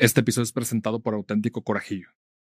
Este 0.00 0.20
episodio 0.20 0.44
es 0.44 0.52
presentado 0.52 1.02
por 1.02 1.14
Auténtico 1.14 1.64
Corajillo. 1.64 2.10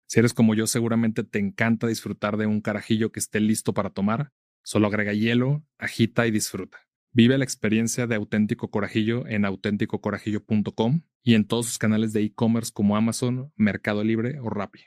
Si 0.06 0.20
eres 0.20 0.34
como 0.34 0.54
yo, 0.54 0.66
seguramente 0.66 1.24
te 1.24 1.38
encanta 1.38 1.86
disfrutar 1.86 2.36
de 2.36 2.44
un 2.44 2.60
carajillo 2.60 3.12
que 3.12 3.18
esté 3.18 3.40
listo 3.40 3.72
para 3.72 3.88
tomar. 3.88 4.30
Solo 4.62 4.88
agrega 4.88 5.14
hielo, 5.14 5.62
agita 5.78 6.26
y 6.26 6.32
disfruta. 6.32 6.76
Vive 7.12 7.38
la 7.38 7.44
experiencia 7.44 8.06
de 8.06 8.16
Auténtico 8.16 8.70
Corajillo 8.70 9.26
en 9.26 9.46
auténticocorajillo.com 9.46 11.00
y 11.22 11.34
en 11.34 11.46
todos 11.46 11.64
sus 11.64 11.78
canales 11.78 12.12
de 12.12 12.20
e-commerce 12.24 12.72
como 12.74 12.94
Amazon, 12.94 13.50
Mercado 13.56 14.04
Libre 14.04 14.38
o 14.40 14.50
Rappi. 14.50 14.80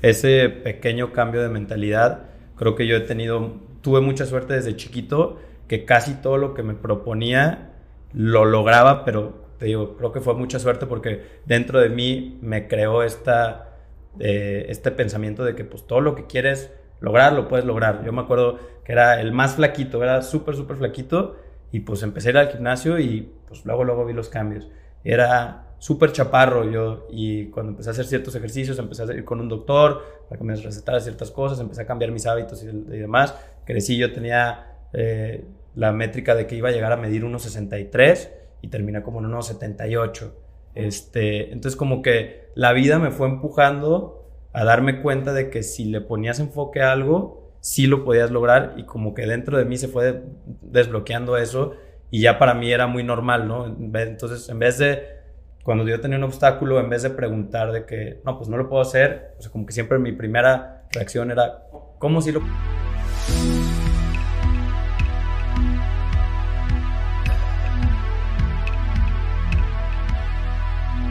Ese 0.00 0.48
pequeño 0.48 1.12
cambio 1.12 1.42
de 1.42 1.48
mentalidad, 1.48 2.30
creo 2.56 2.76
que 2.76 2.86
yo 2.86 2.98
he 2.98 3.00
tenido, 3.00 3.60
tuve 3.80 4.00
mucha 4.00 4.26
suerte 4.26 4.54
desde 4.54 4.76
chiquito, 4.76 5.40
que 5.66 5.84
casi 5.84 6.14
todo 6.14 6.36
lo 6.36 6.54
que 6.54 6.62
me 6.62 6.74
proponía 6.74 7.72
lo 8.12 8.44
lograba, 8.44 9.04
pero 9.04 9.39
te 9.60 9.66
digo, 9.66 9.94
creo 9.98 10.10
que 10.10 10.20
fue 10.20 10.34
mucha 10.34 10.58
suerte 10.58 10.86
porque 10.86 11.20
dentro 11.44 11.80
de 11.80 11.90
mí 11.90 12.38
me 12.40 12.66
creó 12.66 13.02
esta, 13.02 13.76
eh, 14.18 14.64
este 14.70 14.90
pensamiento 14.90 15.44
de 15.44 15.54
que 15.54 15.66
pues 15.66 15.86
todo 15.86 16.00
lo 16.00 16.14
que 16.14 16.26
quieres 16.26 16.72
lograr, 16.98 17.34
lo 17.34 17.46
puedes 17.46 17.66
lograr. 17.66 18.02
Yo 18.02 18.10
me 18.10 18.22
acuerdo 18.22 18.58
que 18.82 18.92
era 18.92 19.20
el 19.20 19.32
más 19.32 19.56
flaquito, 19.56 20.02
era 20.02 20.22
súper, 20.22 20.56
súper 20.56 20.78
flaquito 20.78 21.36
y 21.72 21.80
pues 21.80 22.02
empecé 22.02 22.28
a 22.28 22.30
ir 22.30 22.38
al 22.38 22.48
gimnasio 22.48 22.98
y 22.98 23.34
pues 23.48 23.66
luego, 23.66 23.84
luego 23.84 24.06
vi 24.06 24.14
los 24.14 24.30
cambios. 24.30 24.66
Era 25.04 25.74
súper 25.76 26.12
chaparro 26.12 26.70
yo 26.70 27.06
y 27.10 27.50
cuando 27.50 27.72
empecé 27.72 27.90
a 27.90 27.92
hacer 27.92 28.06
ciertos 28.06 28.34
ejercicios, 28.34 28.78
empecé 28.78 29.02
a 29.02 29.12
ir 29.12 29.26
con 29.26 29.40
un 29.40 29.50
doctor 29.50 30.24
para 30.26 30.38
que 30.38 30.44
me 30.44 30.56
recetara 30.56 31.00
ciertas 31.00 31.30
cosas, 31.30 31.60
empecé 31.60 31.82
a 31.82 31.86
cambiar 31.86 32.12
mis 32.12 32.26
hábitos 32.26 32.62
y, 32.62 32.68
demás. 32.68 33.34
Crecí, 33.66 33.98
yo 33.98 34.10
tenía 34.10 34.78
eh, 34.94 35.44
la 35.74 35.92
métrica 35.92 36.34
de 36.34 36.46
que 36.46 36.56
iba 36.56 36.70
a 36.70 36.72
llegar 36.72 36.92
a 36.92 36.96
medir 36.96 37.24
1,63 37.24 38.39
y 38.62 38.68
termina 38.68 39.02
como 39.02 39.20
en 39.20 39.26
unos 39.26 39.46
78. 39.46 40.34
Este, 40.74 41.52
entonces 41.52 41.76
como 41.76 42.02
que 42.02 42.48
la 42.54 42.72
vida 42.72 42.98
me 42.98 43.10
fue 43.10 43.28
empujando 43.28 44.28
a 44.52 44.64
darme 44.64 45.02
cuenta 45.02 45.32
de 45.32 45.50
que 45.50 45.62
si 45.62 45.84
le 45.84 46.00
ponías 46.00 46.40
enfoque 46.40 46.80
a 46.80 46.92
algo, 46.92 47.52
sí 47.60 47.86
lo 47.86 48.04
podías 48.04 48.30
lograr 48.30 48.74
y 48.76 48.84
como 48.84 49.14
que 49.14 49.26
dentro 49.26 49.58
de 49.58 49.64
mí 49.64 49.76
se 49.76 49.88
fue 49.88 50.22
desbloqueando 50.62 51.36
eso 51.36 51.74
y 52.10 52.22
ya 52.22 52.38
para 52.38 52.54
mí 52.54 52.72
era 52.72 52.86
muy 52.86 53.04
normal, 53.04 53.46
¿no? 53.46 53.66
Entonces 53.66 54.48
en 54.48 54.58
vez 54.58 54.78
de, 54.78 55.02
cuando 55.62 55.86
yo 55.86 56.00
tenía 56.00 56.18
un 56.18 56.24
obstáculo, 56.24 56.80
en 56.80 56.90
vez 56.90 57.02
de 57.02 57.10
preguntar 57.10 57.70
de 57.72 57.84
que, 57.84 58.20
no, 58.24 58.36
pues 58.36 58.48
no 58.48 58.56
lo 58.56 58.68
puedo 58.68 58.82
hacer, 58.82 59.34
o 59.38 59.42
sea, 59.42 59.52
como 59.52 59.66
que 59.66 59.72
siempre 59.72 59.98
mi 59.98 60.12
primera 60.12 60.88
reacción 60.90 61.30
era, 61.30 61.64
¿cómo 61.98 62.20
si 62.20 62.32
lo... 62.32 62.40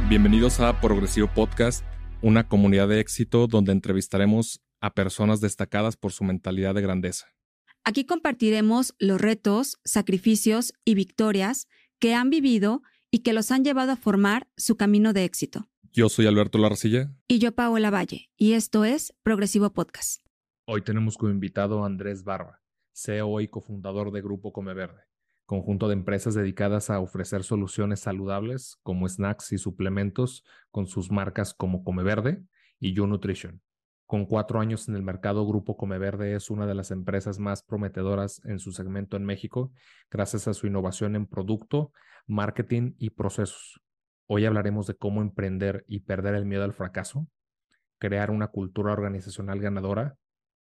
Bienvenidos 0.09 0.59
a 0.59 0.81
Progresivo 0.81 1.29
Podcast, 1.31 1.85
una 2.23 2.47
comunidad 2.47 2.87
de 2.87 2.99
éxito 2.99 3.45
donde 3.45 3.71
entrevistaremos 3.73 4.59
a 4.81 4.95
personas 4.95 5.39
destacadas 5.39 5.97
por 5.97 6.13
su 6.13 6.23
mentalidad 6.23 6.73
de 6.73 6.81
grandeza. 6.81 7.27
Aquí 7.83 8.05
compartiremos 8.05 8.95
los 8.97 9.21
retos, 9.21 9.77
sacrificios 9.83 10.73
y 10.83 10.95
victorias 10.95 11.67
que 11.99 12.15
han 12.15 12.31
vivido 12.31 12.81
y 13.11 13.19
que 13.19 13.33
los 13.33 13.51
han 13.51 13.63
llevado 13.63 13.91
a 13.91 13.97
formar 13.97 14.47
su 14.57 14.77
camino 14.77 15.13
de 15.13 15.25
éxito. 15.25 15.69
Yo 15.91 16.09
soy 16.09 16.25
Alberto 16.25 16.57
Larcilla. 16.57 17.13
Y 17.27 17.37
yo 17.37 17.51
Paola 17.51 17.91
Valle, 17.91 18.31
y 18.35 18.53
esto 18.53 18.85
es 18.85 19.13
Progresivo 19.21 19.73
Podcast. 19.73 20.25
Hoy 20.65 20.81
tenemos 20.81 21.19
como 21.19 21.31
invitado 21.31 21.83
a 21.83 21.85
Andrés 21.85 22.23
Barba, 22.23 22.63
CEO 22.93 23.41
y 23.41 23.47
cofundador 23.47 24.11
de 24.11 24.23
Grupo 24.23 24.53
Come 24.53 24.73
Verde 24.73 25.08
conjunto 25.49 25.87
de 25.87 25.93
empresas 25.93 26.35
dedicadas 26.35 26.91
a 26.91 26.99
ofrecer 26.99 27.41
soluciones 27.41 28.01
saludables 28.01 28.77
como 28.83 29.09
snacks 29.09 29.51
y 29.51 29.57
suplementos 29.57 30.45
con 30.69 30.85
sus 30.85 31.09
marcas 31.09 31.55
como 31.55 31.83
Come 31.83 32.03
Verde 32.03 32.43
y 32.79 32.93
You 32.93 33.07
Nutrition. 33.07 33.59
Con 34.05 34.27
cuatro 34.27 34.59
años 34.59 34.87
en 34.87 34.95
el 34.95 35.01
mercado, 35.01 35.47
Grupo 35.47 35.75
Come 35.75 35.97
Verde 35.97 36.35
es 36.35 36.51
una 36.51 36.67
de 36.67 36.75
las 36.75 36.91
empresas 36.91 37.39
más 37.39 37.63
prometedoras 37.63 38.45
en 38.45 38.59
su 38.59 38.71
segmento 38.73 39.17
en 39.17 39.25
México, 39.25 39.71
gracias 40.11 40.47
a 40.47 40.53
su 40.53 40.67
innovación 40.67 41.15
en 41.15 41.25
producto, 41.25 41.93
marketing 42.27 42.93
y 42.99 43.09
procesos. 43.09 43.81
Hoy 44.27 44.45
hablaremos 44.45 44.85
de 44.85 44.97
cómo 44.97 45.23
emprender 45.23 45.83
y 45.87 46.01
perder 46.01 46.35
el 46.35 46.45
miedo 46.45 46.63
al 46.63 46.73
fracaso, 46.73 47.27
crear 47.97 48.29
una 48.29 48.49
cultura 48.49 48.93
organizacional 48.93 49.59
ganadora 49.59 50.15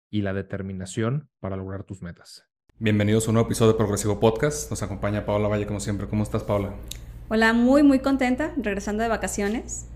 y 0.09 0.23
la 0.23 0.33
determinación 0.33 1.29
para 1.41 1.57
lograr 1.57 1.85
tus 1.85 2.01
metas. 2.01 2.49
Bienvenidos 2.81 3.27
a 3.27 3.31
un 3.31 3.35
nuevo 3.35 3.49
episodio 3.49 3.73
de 3.73 3.77
Progresivo 3.77 4.21
Podcast. 4.21 4.71
Nos 4.71 4.85
acompaña 4.85 5.27
Paola 5.27 5.49
Valle 5.49 5.67
como 5.67 5.81
siempre. 5.81 6.07
¿Cómo 6.07 6.23
estás, 6.23 6.45
Paola? 6.45 6.75
Hola, 7.29 7.53
muy, 7.53 7.83
muy 7.83 7.99
contenta, 7.99 8.55
regresando 8.57 9.03
de 9.03 9.09
vacaciones, 9.09 9.89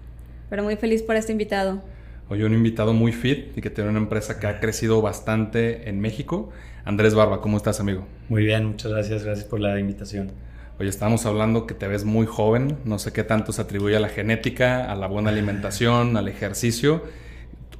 pero 0.50 0.64
muy 0.64 0.74
feliz 0.74 1.00
por 1.04 1.14
este 1.14 1.30
invitado. 1.30 1.80
Hoy 2.28 2.42
un 2.42 2.52
invitado 2.52 2.92
muy 2.92 3.12
fit 3.12 3.56
y 3.56 3.60
que 3.60 3.70
tiene 3.70 3.88
una 3.88 4.00
empresa 4.00 4.40
que 4.40 4.48
ha 4.48 4.58
crecido 4.58 5.00
bastante 5.00 5.88
en 5.88 6.00
México. 6.00 6.50
Andrés 6.84 7.14
Barba, 7.14 7.40
¿cómo 7.40 7.56
estás, 7.56 7.78
amigo? 7.78 8.04
Muy 8.28 8.46
bien, 8.46 8.64
muchas 8.64 8.90
gracias. 8.90 9.22
Gracias 9.22 9.46
por 9.46 9.60
la 9.60 9.78
invitación. 9.78 10.32
Oye, 10.80 10.88
estábamos 10.88 11.24
hablando 11.24 11.68
que 11.68 11.74
te 11.74 11.86
ves 11.86 12.04
muy 12.04 12.26
joven. 12.26 12.78
No 12.84 12.98
sé 12.98 13.12
qué 13.12 13.22
tanto 13.22 13.52
se 13.52 13.62
atribuye 13.62 13.96
a 13.96 14.00
la 14.00 14.08
genética, 14.08 14.90
a 14.90 14.96
la 14.96 15.06
buena 15.06 15.30
alimentación, 15.30 16.16
al 16.16 16.26
ejercicio. 16.26 17.04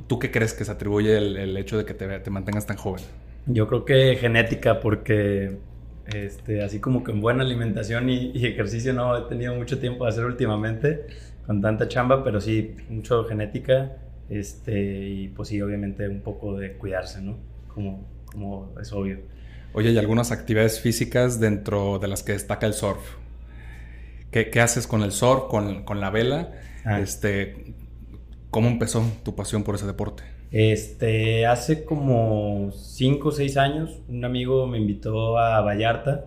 ¿Tú 0.06 0.20
qué 0.20 0.30
crees 0.30 0.54
que 0.54 0.64
se 0.64 0.70
atribuye 0.70 1.16
el, 1.16 1.56
hecho 1.56 1.76
de 1.76 1.84
que 1.84 1.92
te, 1.92 2.06
te 2.20 2.30
mantengas 2.30 2.66
tan 2.66 2.76
joven? 2.76 3.02
Yo 3.46 3.66
creo 3.66 3.84
que 3.84 4.16
genética, 4.16 4.80
porque 4.80 5.58
este, 6.06 6.62
así 6.62 6.78
como 6.80 7.02
que 7.02 7.12
en 7.12 7.20
buena 7.20 7.42
alimentación 7.42 8.08
y, 8.08 8.32
ejercicio 8.46 8.92
no 8.92 9.16
he 9.16 9.28
tenido 9.28 9.54
mucho 9.54 9.78
tiempo 9.78 10.04
de 10.04 10.10
hacer 10.10 10.24
últimamente 10.24 11.06
con 11.46 11.60
tanta 11.60 11.88
chamba, 11.88 12.22
pero 12.22 12.40
sí, 12.40 12.76
mucho 12.88 13.24
genética 13.24 13.96
este, 14.28 15.08
y 15.08 15.28
pues 15.28 15.48
sí, 15.48 15.60
obviamente 15.60 16.08
un 16.08 16.20
poco 16.20 16.56
de 16.56 16.74
cuidarse, 16.74 17.20
¿no? 17.20 17.36
Como, 17.68 18.06
como 18.26 18.72
es 18.80 18.92
obvio. 18.92 19.20
Oye, 19.74 19.90
¿y 19.90 19.98
algunas 19.98 20.32
actividades 20.32 20.80
físicas 20.80 21.40
dentro 21.40 21.98
de 21.98 22.08
las 22.08 22.22
que 22.22 22.32
destaca 22.32 22.66
el 22.66 22.74
surf? 22.74 23.00
¿Qué, 24.30 24.50
qué 24.50 24.60
haces 24.60 24.86
con 24.86 25.02
el 25.02 25.12
surf, 25.12 25.44
con, 25.48 25.84
con 25.84 26.00
la 26.00 26.10
vela? 26.10 26.52
Ah. 26.84 27.00
Este, 27.00 27.74
¿Cómo 28.50 28.68
empezó 28.68 29.02
tu 29.24 29.34
pasión 29.34 29.64
por 29.64 29.74
ese 29.74 29.86
deporte? 29.86 30.22
Este, 30.52 31.46
hace 31.46 31.86
como 31.86 32.70
5 32.72 33.28
o 33.28 33.32
6 33.32 33.56
años, 33.56 34.02
un 34.08 34.22
amigo 34.26 34.66
me 34.66 34.76
invitó 34.76 35.38
a 35.38 35.62
Vallarta 35.62 36.26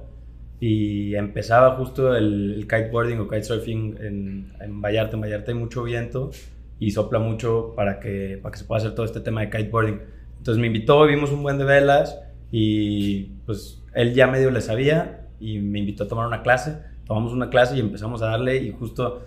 y 0.59 1.13
empezaba 1.13 1.75
justo 1.75 2.15
el, 2.15 2.65
kiteboarding 2.67 3.19
o 3.19 3.27
kitesurfing 3.27 3.97
en, 4.01 4.53
en 4.59 4.81
Vallarta. 4.81 5.15
En 5.15 5.21
Vallarta 5.21 5.51
hay 5.51 5.57
mucho 5.57 5.83
viento 5.83 6.31
y 6.79 6.89
sopla 6.89 7.19
mucho 7.19 7.73
para 7.75 7.99
que, 7.99 8.39
para 8.41 8.51
que 8.51 8.57
se 8.57 8.65
pueda 8.65 8.79
hacer 8.79 8.95
todo 8.95 9.05
este 9.05 9.19
tema 9.19 9.41
de 9.41 9.51
kiteboarding. 9.51 10.01
Entonces 10.39 10.59
me 10.59 10.67
invitó, 10.67 11.05
vimos 11.05 11.31
un 11.31 11.43
buen 11.43 11.59
de 11.59 11.65
velas 11.65 12.19
y 12.51 13.25
pues 13.45 13.83
él 13.93 14.15
ya 14.15 14.25
medio 14.25 14.49
le 14.49 14.61
sabía 14.61 15.27
y 15.39 15.59
me 15.59 15.77
invitó 15.77 16.05
a 16.05 16.07
tomar 16.07 16.25
una 16.25 16.41
clase. 16.41 16.79
Tomamos 17.05 17.31
una 17.31 17.51
clase 17.51 17.77
y 17.77 17.79
empezamos 17.79 18.23
a 18.23 18.27
darle 18.27 18.57
y 18.57 18.71
justo 18.71 19.21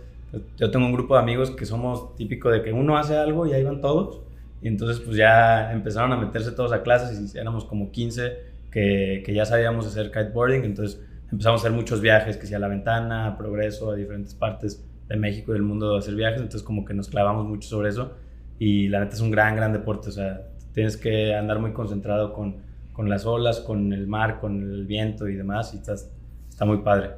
yo 0.56 0.72
tengo 0.72 0.86
un 0.86 0.92
grupo 0.92 1.14
de 1.14 1.20
amigos 1.20 1.52
que 1.52 1.66
somos 1.66 2.16
típico 2.16 2.50
de 2.50 2.62
que 2.62 2.72
uno 2.72 2.98
hace 2.98 3.16
algo 3.16 3.46
y 3.46 3.52
ahí 3.52 3.62
van 3.62 3.80
todos 3.80 4.22
y 4.60 4.68
entonces 4.68 5.00
pues 5.00 5.16
ya 5.16 5.72
empezaron 5.72 6.12
a 6.12 6.16
meterse 6.16 6.52
todos 6.52 6.72
a 6.72 6.82
clases 6.82 7.34
y 7.34 7.38
éramos 7.38 7.64
como 7.64 7.90
15 7.90 8.36
que, 8.70 9.22
que 9.24 9.34
ya 9.34 9.44
sabíamos 9.44 9.86
hacer 9.86 10.10
kiteboarding, 10.10 10.64
entonces 10.64 11.00
empezamos 11.30 11.60
a 11.60 11.66
hacer 11.66 11.76
muchos 11.76 12.00
viajes, 12.00 12.36
que 12.36 12.46
sea 12.46 12.58
a 12.58 12.60
La 12.60 12.68
Ventana, 12.68 13.36
Progreso, 13.36 13.90
a 13.90 13.96
diferentes 13.96 14.34
partes 14.34 14.84
de 15.08 15.16
México 15.16 15.52
y 15.52 15.54
del 15.54 15.62
mundo 15.62 15.94
a 15.94 15.98
hacer 15.98 16.14
viajes, 16.14 16.40
entonces 16.40 16.62
como 16.62 16.84
que 16.84 16.94
nos 16.94 17.08
clavamos 17.08 17.46
mucho 17.46 17.68
sobre 17.68 17.90
eso. 17.90 18.12
Y 18.58 18.88
la 18.88 19.00
neta 19.00 19.14
es 19.14 19.20
un 19.20 19.30
gran, 19.30 19.56
gran 19.56 19.72
deporte, 19.72 20.08
o 20.08 20.12
sea, 20.12 20.48
tienes 20.72 20.96
que 20.96 21.34
andar 21.34 21.58
muy 21.58 21.72
concentrado 21.72 22.32
con, 22.32 22.56
con 22.92 23.08
las 23.08 23.24
olas, 23.24 23.60
con 23.60 23.92
el 23.92 24.06
mar, 24.06 24.40
con 24.40 24.60
el 24.62 24.86
viento 24.86 25.28
y 25.28 25.34
demás. 25.34 25.72
Y 25.74 25.78
estás, 25.78 26.10
está 26.48 26.64
muy 26.64 26.78
padre. 26.78 27.10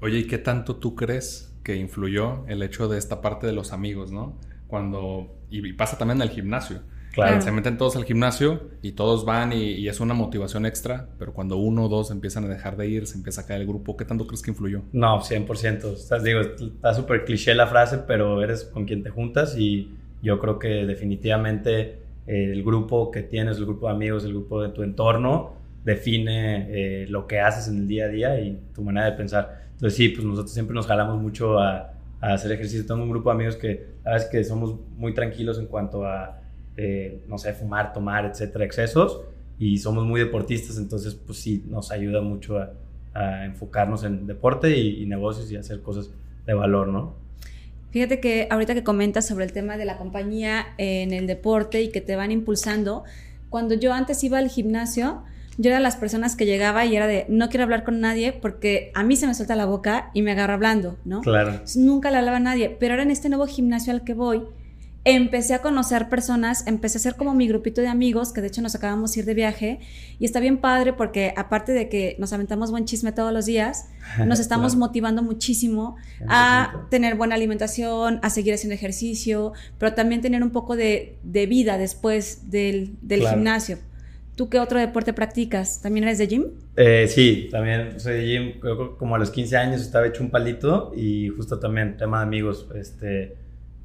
Oye, 0.00 0.18
¿y 0.18 0.26
qué 0.26 0.38
tanto 0.38 0.76
tú 0.76 0.94
crees 0.94 1.54
que 1.62 1.76
influyó 1.76 2.46
el 2.46 2.62
hecho 2.62 2.88
de 2.88 2.98
esta 2.98 3.20
parte 3.20 3.46
de 3.46 3.52
los 3.52 3.72
amigos, 3.72 4.12
no? 4.12 4.38
Cuando 4.66 5.36
y 5.50 5.72
pasa 5.72 5.96
también 5.98 6.20
en 6.20 6.28
el 6.28 6.30
gimnasio. 6.30 6.80
Claro. 7.12 7.40
Se 7.40 7.50
meten 7.50 7.78
todos 7.78 7.96
al 7.96 8.04
gimnasio 8.04 8.68
y 8.82 8.92
todos 8.92 9.24
van 9.24 9.52
y, 9.54 9.88
es 9.88 10.00
una 10.00 10.12
motivación 10.12 10.66
extra, 10.66 11.08
pero 11.18 11.32
cuando 11.32 11.56
uno 11.56 11.86
o 11.86 11.88
dos 11.88 12.10
empiezan 12.10 12.44
a 12.44 12.48
dejar 12.48 12.76
de 12.76 12.88
ir, 12.88 13.06
se 13.06 13.16
empieza 13.16 13.40
a 13.40 13.46
caer 13.46 13.62
el 13.62 13.66
grupo, 13.66 13.96
¿qué 13.96 14.04
tanto 14.04 14.26
crees 14.26 14.42
que 14.42 14.50
influyó? 14.50 14.82
No, 14.92 15.20
100%. 15.22 15.94
Estás, 15.94 16.22
digo, 16.22 16.40
está 16.40 16.92
súper 16.92 17.24
cliché 17.24 17.54
la 17.54 17.68
frase, 17.68 18.00
pero 18.06 18.42
eres 18.42 18.64
con 18.64 18.84
quien 18.84 19.02
te 19.02 19.08
juntas 19.08 19.56
y 19.56 19.92
yo 20.20 20.38
creo 20.38 20.58
que 20.58 20.84
definitivamente 20.84 22.00
eh, 22.26 22.50
el 22.52 22.62
grupo 22.62 23.10
que 23.10 23.22
tienes, 23.22 23.56
el 23.56 23.64
grupo 23.64 23.86
de 23.86 23.94
amigos, 23.94 24.24
el 24.24 24.32
grupo 24.32 24.60
de 24.60 24.68
tu 24.68 24.82
entorno, 24.82 25.54
define 25.84 26.66
eh, 26.68 27.06
lo 27.08 27.26
que 27.26 27.40
haces 27.40 27.68
en 27.68 27.78
el 27.78 27.88
día 27.88 28.04
a 28.04 28.08
día 28.08 28.40
y 28.40 28.60
tu 28.74 28.82
manera 28.82 29.06
de 29.06 29.12
pensar. 29.12 29.68
Entonces 29.72 29.96
sí, 29.96 30.10
pues 30.10 30.26
nosotros 30.26 30.52
siempre 30.52 30.74
nos 30.74 30.86
jalamos 30.86 31.18
mucho 31.22 31.58
a 31.60 31.95
a 32.20 32.34
hacer 32.34 32.52
ejercicio. 32.52 32.86
Tengo 32.86 33.02
un 33.02 33.10
grupo 33.10 33.30
de 33.30 33.34
amigos 33.34 33.56
que, 33.56 33.86
sabes 34.04 34.24
que 34.26 34.42
somos 34.44 34.76
muy 34.96 35.14
tranquilos 35.14 35.58
en 35.58 35.66
cuanto 35.66 36.04
a, 36.04 36.40
eh, 36.76 37.22
no 37.28 37.38
sé, 37.38 37.52
fumar, 37.52 37.92
tomar, 37.92 38.24
etcétera, 38.24 38.64
excesos. 38.64 39.20
Y 39.58 39.78
somos 39.78 40.04
muy 40.04 40.20
deportistas, 40.20 40.76
entonces, 40.76 41.14
pues 41.14 41.38
sí, 41.38 41.64
nos 41.68 41.90
ayuda 41.90 42.20
mucho 42.20 42.58
a, 42.58 42.72
enfocarnos 43.46 44.04
en 44.04 44.26
deporte 44.26 44.76
y, 44.76 45.06
negocios 45.06 45.50
y 45.50 45.56
hacer 45.56 45.80
cosas 45.80 46.10
de 46.44 46.52
valor, 46.52 46.88
¿no? 46.88 47.14
Fíjate 47.90 48.20
que 48.20 48.46
ahorita 48.50 48.74
que 48.74 48.84
comentas 48.84 49.26
sobre 49.26 49.46
el 49.46 49.54
tema 49.54 49.78
de 49.78 49.86
la 49.86 49.96
compañía 49.96 50.66
en 50.76 51.14
el 51.14 51.26
deporte 51.26 51.80
y 51.80 51.88
que 51.88 52.02
te 52.02 52.14
van 52.14 52.30
impulsando, 52.30 53.04
cuando 53.48 53.74
yo 53.74 53.94
antes 53.94 54.22
iba 54.22 54.36
al 54.36 54.50
gimnasio, 54.50 55.22
yo 55.58 55.70
era 55.70 55.80
las 55.80 55.96
personas 55.96 56.36
que 56.36 56.46
llegaba 56.46 56.84
y 56.84 56.96
era 56.96 57.06
de 57.06 57.26
no 57.28 57.48
quiero 57.48 57.64
hablar 57.64 57.84
con 57.84 58.00
nadie 58.00 58.32
porque 58.32 58.90
a 58.94 59.02
mí 59.02 59.16
se 59.16 59.26
me 59.26 59.34
suelta 59.34 59.56
la 59.56 59.66
boca 59.66 60.10
y 60.14 60.22
me 60.22 60.32
agarra 60.32 60.54
hablando, 60.54 60.98
¿no? 61.04 61.20
Claro. 61.22 61.60
nunca 61.76 62.10
le 62.10 62.18
hablaba 62.18 62.36
a 62.36 62.40
nadie, 62.40 62.76
pero 62.78 62.94
ahora 62.94 63.02
en 63.02 63.10
este 63.10 63.28
nuevo 63.28 63.46
gimnasio 63.46 63.92
al 63.92 64.04
que 64.04 64.14
voy, 64.14 64.42
empecé 65.06 65.54
a 65.54 65.62
conocer 65.62 66.08
personas, 66.08 66.66
empecé 66.66 66.98
a 66.98 67.00
ser 67.00 67.14
como 67.14 67.32
mi 67.32 67.46
grupito 67.46 67.80
de 67.80 67.86
amigos, 67.86 68.32
que 68.32 68.40
de 68.40 68.48
hecho 68.48 68.60
nos 68.60 68.74
acabamos 68.74 69.12
de 69.12 69.20
ir 69.20 69.26
de 69.26 69.34
viaje, 69.34 69.78
y 70.18 70.24
está 70.24 70.40
bien 70.40 70.58
padre 70.58 70.94
porque 70.94 71.32
aparte 71.36 71.70
de 71.70 71.88
que 71.88 72.16
nos 72.18 72.32
aventamos 72.32 72.72
buen 72.72 72.86
chisme 72.86 73.12
todos 73.12 73.32
los 73.32 73.46
días, 73.46 73.88
nos 74.26 74.40
estamos 74.40 74.74
motivando 74.74 75.22
muchísimo 75.22 75.94
a 76.28 76.86
tener 76.90 77.14
buena 77.14 77.36
alimentación, 77.36 78.18
a 78.22 78.30
seguir 78.30 78.54
haciendo 78.54 78.74
ejercicio, 78.74 79.52
pero 79.78 79.94
también 79.94 80.22
tener 80.22 80.42
un 80.42 80.50
poco 80.50 80.74
de, 80.74 81.18
vida 81.22 81.78
después 81.78 82.50
del, 82.50 82.98
gimnasio. 83.08 83.78
¿Tú 84.36 84.50
qué 84.50 84.60
otro 84.60 84.78
deporte 84.78 85.14
practicas? 85.14 85.80
¿También 85.80 86.04
eres 86.04 86.18
de 86.18 86.26
gym? 86.26 86.44
Eh, 86.76 87.08
sí, 87.08 87.48
también 87.50 87.98
soy 87.98 88.14
de 88.14 88.26
gym. 88.26 88.60
Como 88.98 89.14
a 89.14 89.18
los 89.18 89.30
15 89.30 89.56
años 89.56 89.80
estaba 89.80 90.06
hecho 90.06 90.22
un 90.22 90.30
palito 90.30 90.92
y 90.94 91.28
justo 91.28 91.58
también 91.58 91.96
tema 91.96 92.18
de 92.18 92.24
amigos. 92.24 92.68
Este, 92.74 93.34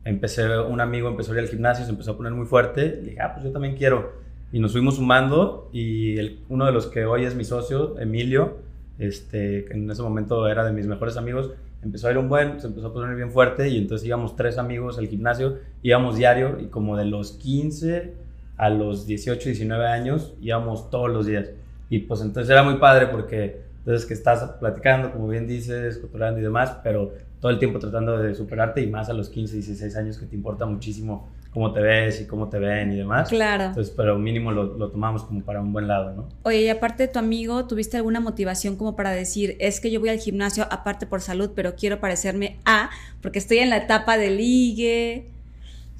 empecé, 0.04 0.60
un 0.60 0.82
amigo 0.82 1.08
empezó 1.08 1.32
a 1.32 1.36
ir 1.36 1.40
al 1.42 1.48
gimnasio, 1.48 1.86
se 1.86 1.92
empezó 1.92 2.12
a 2.12 2.18
poner 2.18 2.34
muy 2.34 2.46
fuerte, 2.46 3.00
y 3.02 3.06
dije, 3.06 3.22
ah, 3.22 3.32
pues 3.34 3.46
yo 3.46 3.52
también 3.54 3.78
quiero. 3.78 4.12
Y 4.52 4.60
nos 4.60 4.74
fuimos 4.74 4.98
sumando 4.98 5.70
y 5.72 6.18
el, 6.18 6.40
uno 6.50 6.66
de 6.66 6.74
los 6.74 6.88
que 6.88 7.06
hoy 7.06 7.24
es 7.24 7.34
mi 7.34 7.46
socio, 7.46 7.98
Emilio, 7.98 8.58
este, 9.00 9.64
que 9.64 9.74
en 9.74 9.90
ese 9.90 10.02
momento 10.02 10.50
era 10.50 10.66
de 10.66 10.74
mis 10.74 10.86
mejores 10.86 11.16
amigos, 11.16 11.52
empezó 11.82 12.10
a 12.10 12.12
ir 12.12 12.18
un 12.18 12.28
buen, 12.28 12.60
se 12.60 12.68
empezó 12.68 12.88
a 12.88 12.94
poner 12.94 13.16
bien 13.16 13.32
fuerte 13.32 13.70
y 13.70 13.78
entonces 13.78 14.06
íbamos 14.06 14.36
tres 14.36 14.58
amigos 14.58 14.98
al 14.98 15.08
gimnasio, 15.08 15.60
íbamos 15.82 16.18
diario 16.18 16.58
y 16.60 16.66
como 16.66 16.98
de 16.98 17.06
los 17.06 17.32
15 17.32 18.14
a 18.62 18.70
los 18.70 19.08
18, 19.08 19.50
19 19.50 19.88
años 19.88 20.36
íbamos 20.40 20.92
todos 20.92 21.10
los 21.10 21.26
días. 21.26 21.50
Y 21.90 22.02
pues 22.02 22.22
entonces 22.22 22.48
era 22.48 22.62
muy 22.62 22.76
padre 22.76 23.08
porque 23.08 23.64
entonces 23.80 24.06
que 24.06 24.14
estás 24.14 24.44
platicando, 24.60 25.12
como 25.12 25.28
bien 25.28 25.48
dices, 25.48 25.98
culturando 25.98 26.40
y 26.40 26.44
demás, 26.44 26.78
pero 26.84 27.12
todo 27.40 27.52
el 27.52 27.58
tiempo 27.58 27.80
tratando 27.80 28.20
de 28.20 28.36
superarte 28.36 28.82
y 28.82 28.88
más 28.88 29.10
a 29.10 29.14
los 29.14 29.30
15, 29.30 29.56
16 29.56 29.96
años 29.96 30.20
que 30.20 30.28
te 30.28 30.36
importa 30.36 30.68
muchísimo 30.68 31.28
cómo 31.52 31.74
te 31.74 31.82
ves 31.82 32.22
y 32.22 32.28
cómo 32.28 32.50
te 32.50 32.60
ven 32.60 32.92
y 32.92 32.98
demás. 32.98 33.30
Claro. 33.30 33.64
Entonces, 33.64 33.92
pero 33.98 34.20
mínimo 34.20 34.52
lo, 34.52 34.78
lo, 34.78 34.92
tomamos 34.92 35.24
como 35.24 35.42
para 35.42 35.60
un 35.60 35.74
buen 35.74 35.88
lado, 35.88 36.14
¿no? 36.14 36.30
Oye, 36.44 36.62
y 36.62 36.70
aparte 36.70 37.08
de 37.08 37.12
tu 37.12 37.18
amigo, 37.18 37.66
¿tuviste 37.66 37.98
alguna 37.98 38.20
motivación 38.20 38.76
como 38.76 38.96
para 38.96 39.10
decir, 39.10 39.58
es 39.60 39.80
que 39.80 39.90
yo 39.90 40.00
voy 40.00 40.10
al 40.10 40.20
gimnasio 40.20 40.68
aparte 40.70 41.08
por 41.08 41.22
salud, 41.22 41.50
pero 41.56 41.74
quiero 41.76 42.00
parecerme 42.00 42.60
a, 42.66 42.92
porque 43.24 43.40
estoy 43.40 43.58
en 43.58 43.72
la 43.72 43.78
etapa 43.78 44.20
de 44.20 44.30
ligue? 44.30 45.32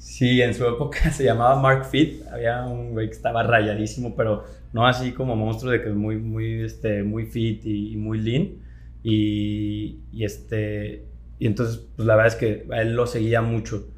Sí, 0.02 0.42
en 0.42 0.52
su 0.52 0.66
época 0.66 1.10
se 1.12 1.22
llamaba 1.24 1.60
Mark 1.60 1.84
Fit, 1.84 2.26
había 2.32 2.64
un 2.66 2.90
güey 2.90 3.06
que 3.06 3.14
estaba 3.14 3.44
rayadísimo, 3.44 4.16
pero 4.16 4.44
no 4.72 4.84
así 4.84 5.12
como 5.12 5.36
monstruo 5.36 5.70
de 5.70 5.80
que 5.80 5.90
es 5.90 5.94
muy, 5.94 6.16
muy, 6.16 6.62
este, 6.64 7.04
muy 7.04 7.26
fit 7.26 7.64
y, 7.64 7.96
muy 7.96 8.20
lean. 8.20 8.48
Y, 9.04 10.00
este, 10.18 11.06
y 11.38 11.46
entonces, 11.46 11.86
pues 11.94 12.06
la 12.06 12.16
verdad 12.16 12.32
es 12.32 12.38
que 12.38 12.66
él 12.72 12.94
lo 12.96 13.06
seguía 13.06 13.42
mucho. 13.42 13.88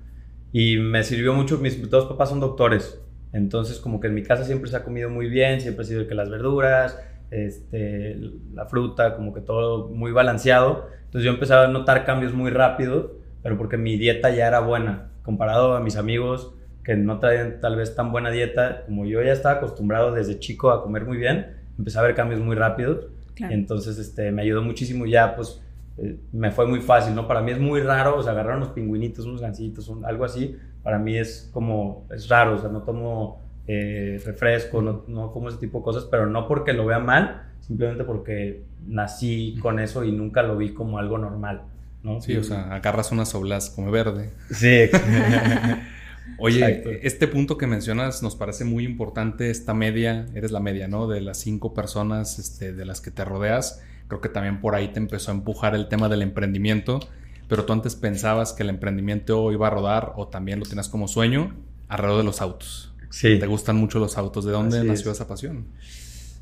Y 0.52 0.76
me 0.76 1.02
sirvió 1.04 1.32
mucho, 1.32 1.56
mis 1.56 1.88
dos 1.88 2.04
papás 2.04 2.28
son 2.28 2.40
doctores. 2.40 3.00
Entonces, 3.32 3.80
como 3.80 3.98
que 3.98 4.08
en 4.08 4.14
mi 4.14 4.22
casa 4.22 4.44
siempre 4.44 4.70
se 4.70 4.76
ha 4.76 4.84
comido 4.84 5.08
muy 5.08 5.30
bien, 5.30 5.62
siempre 5.62 5.84
ha 5.84 5.88
sido 5.88 6.06
que 6.06 6.14
las 6.14 6.28
verduras, 6.28 6.98
este, 7.30 8.16
la 8.52 8.66
fruta, 8.66 9.16
como 9.16 9.32
que 9.32 9.40
todo 9.40 9.88
muy 9.88 10.12
balanceado. 10.12 10.86
Entonces 11.06 11.24
yo 11.24 11.30
empezaba 11.30 11.64
a 11.64 11.68
notar 11.68 12.04
cambios 12.04 12.34
muy 12.34 12.50
rápido, 12.50 13.16
pero 13.42 13.56
porque 13.56 13.78
mi 13.78 13.96
dieta 13.96 14.28
ya 14.28 14.46
era 14.46 14.60
buena, 14.60 15.13
comparado 15.24 15.74
a 15.74 15.80
mis 15.80 15.96
amigos 15.96 16.54
que 16.84 16.94
no 16.94 17.18
traían 17.18 17.60
tal 17.60 17.76
vez 17.76 17.96
tan 17.96 18.12
buena 18.12 18.30
dieta, 18.30 18.84
como 18.84 19.06
yo 19.06 19.22
ya 19.22 19.32
estaba 19.32 19.56
acostumbrado 19.56 20.12
desde 20.12 20.38
chico 20.38 20.70
a 20.70 20.82
comer 20.82 21.06
muy 21.06 21.16
bien, 21.16 21.56
empecé 21.78 21.98
a 21.98 22.02
ver 22.02 22.14
cambios 22.14 22.40
muy 22.40 22.54
rápidos. 22.54 23.06
Entonces 23.36 23.98
este, 23.98 24.30
me 24.30 24.42
ayudó 24.42 24.62
muchísimo 24.62 25.06
ya, 25.06 25.34
pues 25.34 25.60
eh, 25.96 26.18
me 26.32 26.52
fue 26.52 26.66
muy 26.66 26.80
fácil, 26.80 27.14
¿no? 27.14 27.26
Para 27.26 27.40
mí 27.40 27.50
es 27.50 27.58
muy 27.58 27.80
raro, 27.80 28.16
o 28.16 28.22
sea, 28.22 28.32
agarrar 28.32 28.58
unos 28.58 28.68
pingüinitos, 28.68 29.24
unos 29.26 29.40
gancitos, 29.40 29.90
algo 30.04 30.24
así, 30.24 30.56
para 30.84 30.98
mí 30.98 31.16
es 31.16 31.50
como, 31.52 32.06
es 32.14 32.28
raro, 32.28 32.54
o 32.54 32.58
sea, 32.58 32.70
no 32.70 32.82
tomo 32.82 33.40
eh, 33.66 34.20
refresco, 34.24 34.82
no, 34.82 35.04
no, 35.08 35.32
como 35.32 35.48
ese 35.48 35.58
tipo 35.58 35.78
de 35.78 35.84
cosas, 35.84 36.04
pero 36.04 36.26
no 36.26 36.46
porque 36.46 36.74
lo 36.74 36.86
vea 36.86 36.98
mal, 36.98 37.42
simplemente 37.60 38.04
porque 38.04 38.62
nací 38.86 39.56
con 39.60 39.80
eso 39.80 40.04
y 40.04 40.12
nunca 40.12 40.42
lo 40.42 40.56
vi 40.56 40.74
como 40.74 40.98
algo 40.98 41.18
normal, 41.18 41.62
¿no? 42.04 42.20
Sí, 42.20 42.36
o 42.36 42.44
sea, 42.44 42.72
agarras 42.72 43.10
unas 43.10 43.34
oblas 43.34 43.70
como 43.70 43.90
verde. 43.90 44.30
Sí. 44.52 44.90
Oye, 46.38 47.00
este 47.06 47.26
punto 47.26 47.58
que 47.58 47.66
mencionas 47.66 48.22
nos 48.22 48.36
parece 48.36 48.64
muy 48.64 48.84
importante, 48.84 49.50
esta 49.50 49.74
media, 49.74 50.26
eres 50.34 50.52
la 50.52 50.60
media, 50.60 50.86
¿no? 50.86 51.08
De 51.08 51.20
las 51.20 51.38
cinco 51.38 51.74
personas 51.74 52.38
este, 52.38 52.72
de 52.72 52.84
las 52.84 53.00
que 53.00 53.10
te 53.10 53.24
rodeas 53.24 53.82
Creo 54.08 54.20
que 54.20 54.28
también 54.28 54.60
por 54.60 54.74
ahí 54.74 54.88
te 54.88 54.98
empezó 54.98 55.30
a 55.30 55.34
empujar 55.34 55.74
el 55.74 55.88
tema 55.88 56.08
del 56.08 56.22
emprendimiento, 56.22 57.00
pero 57.48 57.64
tú 57.64 57.72
antes 57.72 57.96
pensabas 57.96 58.52
que 58.52 58.62
el 58.62 58.68
emprendimiento 58.68 59.50
iba 59.50 59.66
a 59.66 59.70
rodar 59.70 60.12
o 60.16 60.28
también 60.28 60.58
lo 60.58 60.66
tenías 60.66 60.88
como 60.88 61.08
sueño 61.08 61.54
alrededor 61.88 62.18
de 62.18 62.24
los 62.24 62.42
autos. 62.42 62.94
Sí. 63.10 63.38
¿Te 63.38 63.46
gustan 63.46 63.76
mucho 63.76 63.98
los 63.98 64.18
autos? 64.18 64.44
¿De 64.44 64.52
dónde 64.52 64.84
nació 64.84 65.10
esa 65.12 65.26
pasión? 65.26 65.66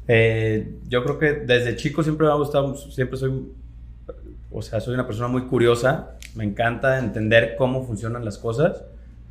Eh, 0.09 0.75
yo 0.89 1.05
creo 1.05 1.19
que 1.19 1.33
desde 1.33 1.77
chico 1.77 2.03
siempre 2.03 2.27
me 2.27 2.33
ha 2.33 2.37
gustado, 2.37 2.75
siempre 2.75 3.17
soy, 3.17 3.31
o 4.53 4.63
sea, 4.63 4.81
soy 4.81 4.95
una 4.95 5.07
persona 5.07 5.29
muy 5.29 5.43
curiosa, 5.43 6.17
me 6.35 6.45
encanta 6.45 6.99
entender 6.99 7.55
cómo 7.57 7.85
funcionan 7.85 8.25
las 8.25 8.39
cosas. 8.39 8.85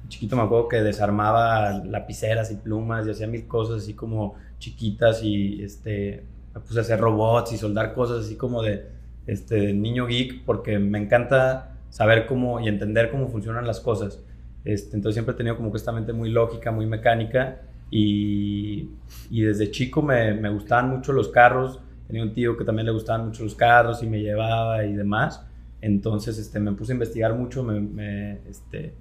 Chiquito 0.07 0.35
me 0.35 0.41
acuerdo 0.41 0.67
que 0.67 0.81
desarmaba 0.81 1.83
lapiceras 1.85 2.51
y 2.51 2.55
plumas 2.55 3.07
y 3.07 3.11
hacía 3.11 3.27
mil 3.27 3.47
cosas 3.47 3.83
así 3.83 3.93
como 3.93 4.35
chiquitas 4.59 5.23
y 5.23 5.63
este, 5.63 6.23
me 6.53 6.61
puse 6.61 6.79
a 6.79 6.81
hacer 6.81 6.99
robots 6.99 7.53
y 7.53 7.57
soldar 7.57 7.93
cosas 7.93 8.25
así 8.25 8.35
como 8.35 8.61
de 8.61 8.85
este, 9.27 9.73
niño 9.73 10.07
geek 10.07 10.43
porque 10.45 10.79
me 10.79 10.97
encanta 10.97 11.77
saber 11.89 12.25
cómo 12.25 12.59
y 12.59 12.67
entender 12.67 13.11
cómo 13.11 13.27
funcionan 13.27 13.67
las 13.67 13.79
cosas. 13.79 14.19
Este, 14.63 14.95
entonces 14.95 15.15
siempre 15.15 15.33
he 15.33 15.37
tenido 15.37 15.57
como 15.57 15.71
que 15.71 15.77
esta 15.77 15.91
mente 15.91 16.13
muy 16.13 16.29
lógica, 16.29 16.71
muy 16.71 16.85
mecánica 16.85 17.61
y, 17.89 18.89
y 19.29 19.41
desde 19.41 19.71
chico 19.71 20.01
me, 20.01 20.33
me, 20.33 20.49
gustaban 20.49 20.89
mucho 20.89 21.13
los 21.13 21.29
carros. 21.29 21.79
Tenía 22.11 22.23
un 22.25 22.33
tío 22.33 22.57
que 22.57 22.65
también 22.65 22.87
le 22.87 22.91
gustaban 22.91 23.27
mucho 23.27 23.45
los 23.45 23.55
carros 23.55 24.03
y 24.03 24.07
me 24.07 24.19
llevaba 24.19 24.83
y 24.83 24.91
demás. 24.91 25.45
Entonces 25.79 26.37
este, 26.37 26.59
me 26.59 26.73
puse 26.73 26.91
a 26.91 26.95
investigar 26.95 27.33
mucho, 27.35 27.63
me, 27.63 27.79
me, 27.79 28.39
este, 28.49 28.93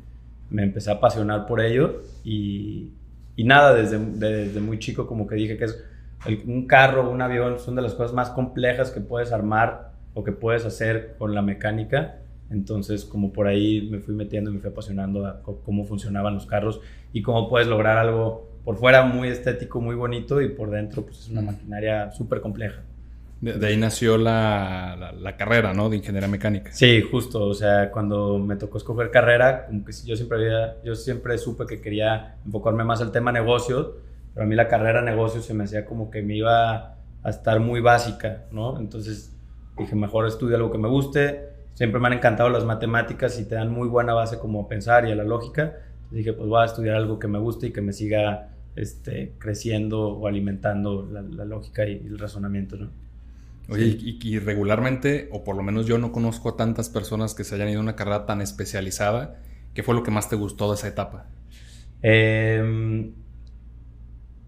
me 0.48 0.62
empecé 0.62 0.90
a 0.90 0.94
apasionar 0.94 1.44
por 1.44 1.60
ello 1.60 2.02
y, 2.23 2.92
y 3.35 3.42
nada, 3.42 3.75
desde, 3.75 3.99
desde 3.99 4.61
muy 4.61 4.78
chico 4.78 5.08
como 5.08 5.26
que 5.26 5.35
dije 5.35 5.58
que 5.58 5.64
es 5.64 5.76
un 6.46 6.68
carro, 6.68 7.11
un 7.11 7.20
avión, 7.20 7.58
son 7.58 7.75
de 7.75 7.82
las 7.82 7.94
cosas 7.94 8.12
más 8.12 8.30
complejas 8.30 8.92
que 8.92 9.00
puedes 9.00 9.32
armar 9.32 9.90
o 10.14 10.23
que 10.23 10.30
puedes 10.30 10.64
hacer 10.64 11.16
con 11.18 11.35
la 11.35 11.42
mecánica. 11.42 12.18
Entonces, 12.49 13.04
como 13.04 13.32
por 13.32 13.49
ahí 13.49 13.88
me 13.90 13.99
fui 13.99 14.14
metiendo 14.14 14.52
y 14.52 14.54
me 14.54 14.61
fui 14.61 14.70
apasionando 14.70 15.26
a 15.26 15.42
cómo 15.42 15.85
funcionaban 15.85 16.35
los 16.35 16.46
carros 16.46 16.80
y 17.12 17.23
cómo 17.23 17.49
puedes 17.49 17.66
lograr 17.66 17.99
algo 17.99 18.49
por 18.64 18.76
fuera 18.76 19.04
muy 19.04 19.26
estético, 19.26 19.80
muy 19.80 19.96
bonito 19.96 20.40
y 20.40 20.50
por 20.50 20.70
dentro 20.70 21.02
pues 21.02 21.18
es 21.18 21.28
una 21.30 21.42
maquinaria 21.42 22.12
súper 22.12 22.40
compleja. 22.40 22.82
De, 23.40 23.66
ahí 23.66 23.76
nació 23.76 24.18
la, 24.18 25.14
la, 25.18 25.37
carrera, 25.37 25.73
¿no? 25.73 25.88
De 25.88 25.97
ingeniería 25.97 26.28
mecánica. 26.28 26.73
Sí, 26.73 27.00
justo. 27.00 27.47
O 27.47 27.54
sea, 27.54 27.90
cuando 27.90 28.38
me 28.38 28.56
tocó 28.56 28.76
escoger 28.76 29.11
carrera, 29.11 29.66
como 29.66 29.85
que 29.85 29.92
yo 30.04 30.14
siempre 30.14 30.38
había, 30.38 30.82
yo 30.82 30.94
siempre 30.94 31.38
supe 31.38 31.64
que 31.66 31.80
quería 31.80 32.37
enfocarme 32.44 32.85
más 32.85 33.00
al 33.00 33.12
tema 33.12 33.32
negocios 33.32 33.92
para 34.35 34.47
mí 34.47 34.54
la 34.54 34.68
carrera 34.68 35.02
negocio 35.02 35.42
se 35.42 35.54
me 35.54 35.64
hacía 35.64 35.85
como 35.85 36.11
que 36.11 36.23
me 36.23 36.37
iba 36.37 36.97
a 37.23 37.30
estar 37.30 37.61
muy 37.61 37.80
básica, 37.80 38.44
¿no? 38.52 38.78
Entonces 38.78 39.37
dije, 39.76 39.94
mejor 39.97 40.26
estudio 40.26 40.56
algo 40.56 40.70
que 40.70 40.78
me 40.78 40.88
guste. 40.88 41.50
Siempre 41.75 42.00
me 42.00 42.09
han 42.09 42.14
encantado 42.14 42.49
las 42.49 42.64
matemáticas 42.64 43.38
y 43.40 43.44
te 43.47 43.54
dan 43.54 43.70
muy 43.70 43.88
buena 43.88 44.14
base 44.14 44.38
como 44.38 44.62
a 44.62 44.68
pensar 44.68 45.06
y 45.06 45.12
a 45.12 45.14
la 45.14 45.25
lógica. 45.25 45.76
dije, 46.11 46.32
pues 46.32 46.49
voy 46.49 46.62
a 46.62 46.64
estudiar 46.64 46.97
algo 46.97 47.18
que 47.18 47.28
me 47.28 47.38
guste 47.38 47.68
y 47.68 47.73
que 47.73 47.80
me 47.80 47.92
siga 47.92 48.50
este, 48.76 49.35
creciendo 49.38 50.09
o 50.09 50.26
alimentando 50.26 51.09
la, 51.11 51.44
lógica 51.44 51.87
y, 51.87 51.97
el 52.06 52.18
razonamiento, 52.18 52.76
¿no? 52.76 52.90
Oye, 53.70 53.96
y, 54.00 54.18
y, 54.22 54.38
regularmente, 54.38 55.28
o 55.32 55.44
por 55.44 55.56
lo 55.56 55.62
menos 55.62 55.86
yo 55.86 55.96
no 55.96 56.10
conozco 56.10 56.50
a 56.50 56.56
tantas 56.56 56.88
personas 56.88 57.34
que 57.34 57.44
se 57.44 57.54
hayan 57.54 57.68
ido 57.68 57.78
a 57.78 57.82
una 57.82 57.96
carrera 57.96 58.26
tan 58.26 58.40
especializada. 58.40 59.40
¿Qué 59.74 59.82
fue 59.82 59.94
lo 59.94 60.02
que 60.02 60.10
más 60.10 60.28
te 60.28 60.34
gustó 60.36 60.68
de 60.70 60.74
esa 60.74 60.88
etapa? 60.88 61.26
Eh, 62.02 63.12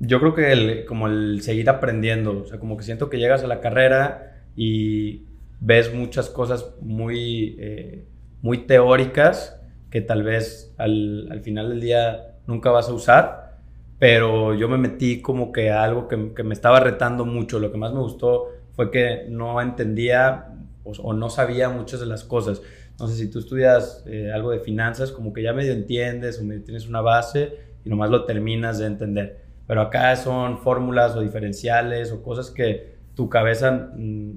yo 0.04 0.18
creo 0.18 0.34
que 0.34 0.50
el, 0.50 0.84
como 0.84 1.06
el 1.06 1.42
seguir 1.42 1.70
aprendiendo, 1.70 2.42
o 2.42 2.46
sea, 2.46 2.58
como 2.58 2.76
que 2.76 2.82
siento 2.82 3.08
que 3.08 3.18
llegas 3.18 3.44
a 3.44 3.46
la 3.46 3.60
carrera 3.60 4.46
y 4.56 5.22
ves 5.60 5.94
muchas 5.94 6.28
cosas 6.28 6.74
muy, 6.80 7.54
eh, 7.60 8.04
muy 8.42 8.66
teóricas 8.66 9.60
que 9.90 10.00
tal 10.00 10.24
vez 10.24 10.74
al, 10.76 11.28
al, 11.30 11.40
final 11.42 11.68
del 11.68 11.80
día 11.80 12.34
nunca 12.48 12.72
vas 12.72 12.88
a 12.88 12.92
usar, 12.92 13.60
pero 14.00 14.54
yo 14.54 14.68
me 14.68 14.76
metí 14.76 15.22
como 15.22 15.52
que 15.52 15.70
a 15.70 15.84
algo 15.84 16.08
que, 16.08 16.32
que 16.34 16.42
me 16.42 16.54
estaba 16.54 16.80
retando 16.80 17.24
mucho. 17.24 17.60
Lo 17.60 17.70
que 17.70 17.78
más 17.78 17.92
me 17.92 18.00
gustó 18.00 18.48
fue 18.72 18.90
que 18.90 19.26
no 19.28 19.60
entendía 19.60 20.48
o, 20.84 21.12
no 21.12 21.30
sabía 21.30 21.68
muchas 21.68 22.00
de 22.00 22.06
las 22.06 22.24
cosas. 22.24 22.62
Sé 22.96 23.16
si 23.16 23.30
tú 23.30 23.40
estudias 23.40 24.04
eh, 24.06 24.30
algo 24.32 24.52
de 24.52 24.60
finanzas, 24.60 25.10
como 25.10 25.32
que 25.32 25.42
ya 25.42 25.52
medio 25.52 25.72
entiendes 25.72 26.38
o 26.38 26.44
medio 26.44 26.62
tienes 26.62 26.86
una 26.86 27.00
base 27.00 27.58
y 27.84 27.90
nomás 27.90 28.10
lo 28.10 28.24
terminas 28.24 28.78
de 28.78 28.86
entender. 28.86 29.42
Pero 29.66 29.80
acá 29.80 30.14
son 30.16 30.58
fórmulas 30.58 31.16
o 31.16 31.20
diferenciales 31.20 32.12
o 32.12 32.22
cosas 32.22 32.50
que 32.50 32.92
tu 33.14 33.28
cabeza 33.28 33.90
mm, 33.96 34.30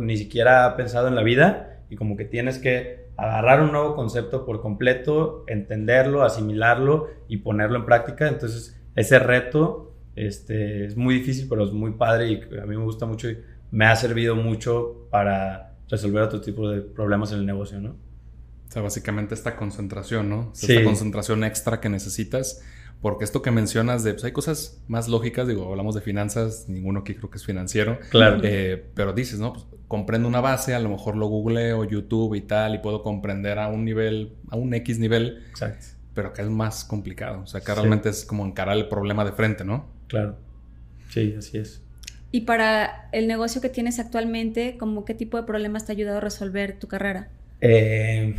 ni 0.00 0.16
siquiera 0.16 0.66
ha 0.66 0.76
pensado 0.76 1.06
en 1.08 1.14
la 1.14 1.22
vida 1.22 1.82
y 1.90 1.96
como 1.96 2.16
que 2.16 2.24
tienes 2.24 2.58
que 2.58 3.08
agarrar 3.16 3.62
un 3.62 3.72
nuevo 3.72 3.94
concepto 3.94 4.44
por 4.44 4.60
completo, 4.60 5.44
entenderlo, 5.46 6.22
asimilarlo 6.22 7.08
y 7.28 7.38
ponerlo 7.38 7.78
en 7.78 7.84
práctica. 7.84 8.28
Entonces, 8.28 8.80
ese 8.94 9.18
reto 9.18 9.92
este, 10.14 10.84
es 10.86 10.96
muy 10.96 11.16
difícil, 11.16 11.46
pero 11.48 11.64
es 11.64 11.72
muy 11.72 11.92
padre 11.92 12.28
y 12.28 12.40
a 12.60 12.66
mí 12.66 12.76
me 12.76 12.84
gusta 12.84 13.06
mucho 13.06 13.28
me 13.70 13.86
ha 13.86 13.96
servido 13.96 14.34
mucho 14.36 15.06
para 15.10 15.74
resolver 15.88 16.22
otro 16.22 16.40
tipo 16.40 16.68
de 16.68 16.80
problemas 16.80 17.32
en 17.32 17.38
el 17.38 17.46
negocio, 17.46 17.80
¿no? 17.80 17.90
O 17.90 18.70
sea, 18.70 18.82
básicamente 18.82 19.34
esta 19.34 19.56
concentración, 19.56 20.28
¿no? 20.28 20.52
Esta 20.54 20.84
concentración 20.84 21.44
extra 21.44 21.80
que 21.80 21.88
necesitas 21.88 22.62
porque 23.00 23.24
esto 23.24 23.42
que 23.42 23.50
mencionas 23.50 24.02
de, 24.02 24.12
pues 24.12 24.24
hay 24.24 24.32
cosas 24.32 24.82
más 24.88 25.08
lógicas, 25.08 25.46
digo, 25.46 25.68
hablamos 25.70 25.94
de 25.94 26.00
finanzas, 26.00 26.68
ninguno 26.68 27.00
aquí 27.00 27.14
creo 27.14 27.30
que 27.30 27.38
es 27.38 27.44
financiero. 27.44 27.98
Claro. 28.10 28.40
Eh, 28.42 28.90
pero 28.94 29.12
dices, 29.12 29.38
¿no? 29.38 29.52
Pues 29.52 29.66
comprendo 29.86 30.26
una 30.26 30.40
base, 30.40 30.74
a 30.74 30.80
lo 30.80 30.88
mejor 30.88 31.16
lo 31.16 31.26
googleo, 31.28 31.84
YouTube 31.84 32.34
y 32.34 32.40
tal, 32.40 32.74
y 32.74 32.78
puedo 32.78 33.02
comprender 33.02 33.58
a 33.60 33.68
un 33.68 33.84
nivel, 33.84 34.34
a 34.50 34.56
un 34.56 34.74
X 34.74 34.98
nivel. 34.98 35.44
Exacto. 35.50 35.86
Pero 36.12 36.28
acá 36.28 36.42
es 36.42 36.50
más 36.50 36.84
complicado. 36.84 37.42
O 37.42 37.46
sea, 37.46 37.60
acá 37.60 37.76
realmente 37.76 38.08
es 38.08 38.24
como 38.24 38.44
encarar 38.44 38.76
el 38.76 38.88
problema 38.88 39.24
de 39.24 39.30
frente, 39.30 39.64
¿no? 39.64 39.86
Claro. 40.08 40.36
Sí, 41.10 41.36
así 41.38 41.58
es. 41.58 41.82
Y 42.30 42.42
para 42.42 43.08
el 43.12 43.26
negocio 43.26 43.60
que 43.60 43.68
tienes 43.68 43.98
actualmente, 43.98 44.76
¿cómo 44.78 45.04
qué 45.04 45.14
tipo 45.14 45.36
de 45.36 45.44
problemas 45.44 45.86
te 45.86 45.92
ha 45.92 45.94
ayudado 45.94 46.18
a 46.18 46.20
resolver 46.20 46.78
tu 46.78 46.88
carrera? 46.88 47.28
Eh 47.60 48.34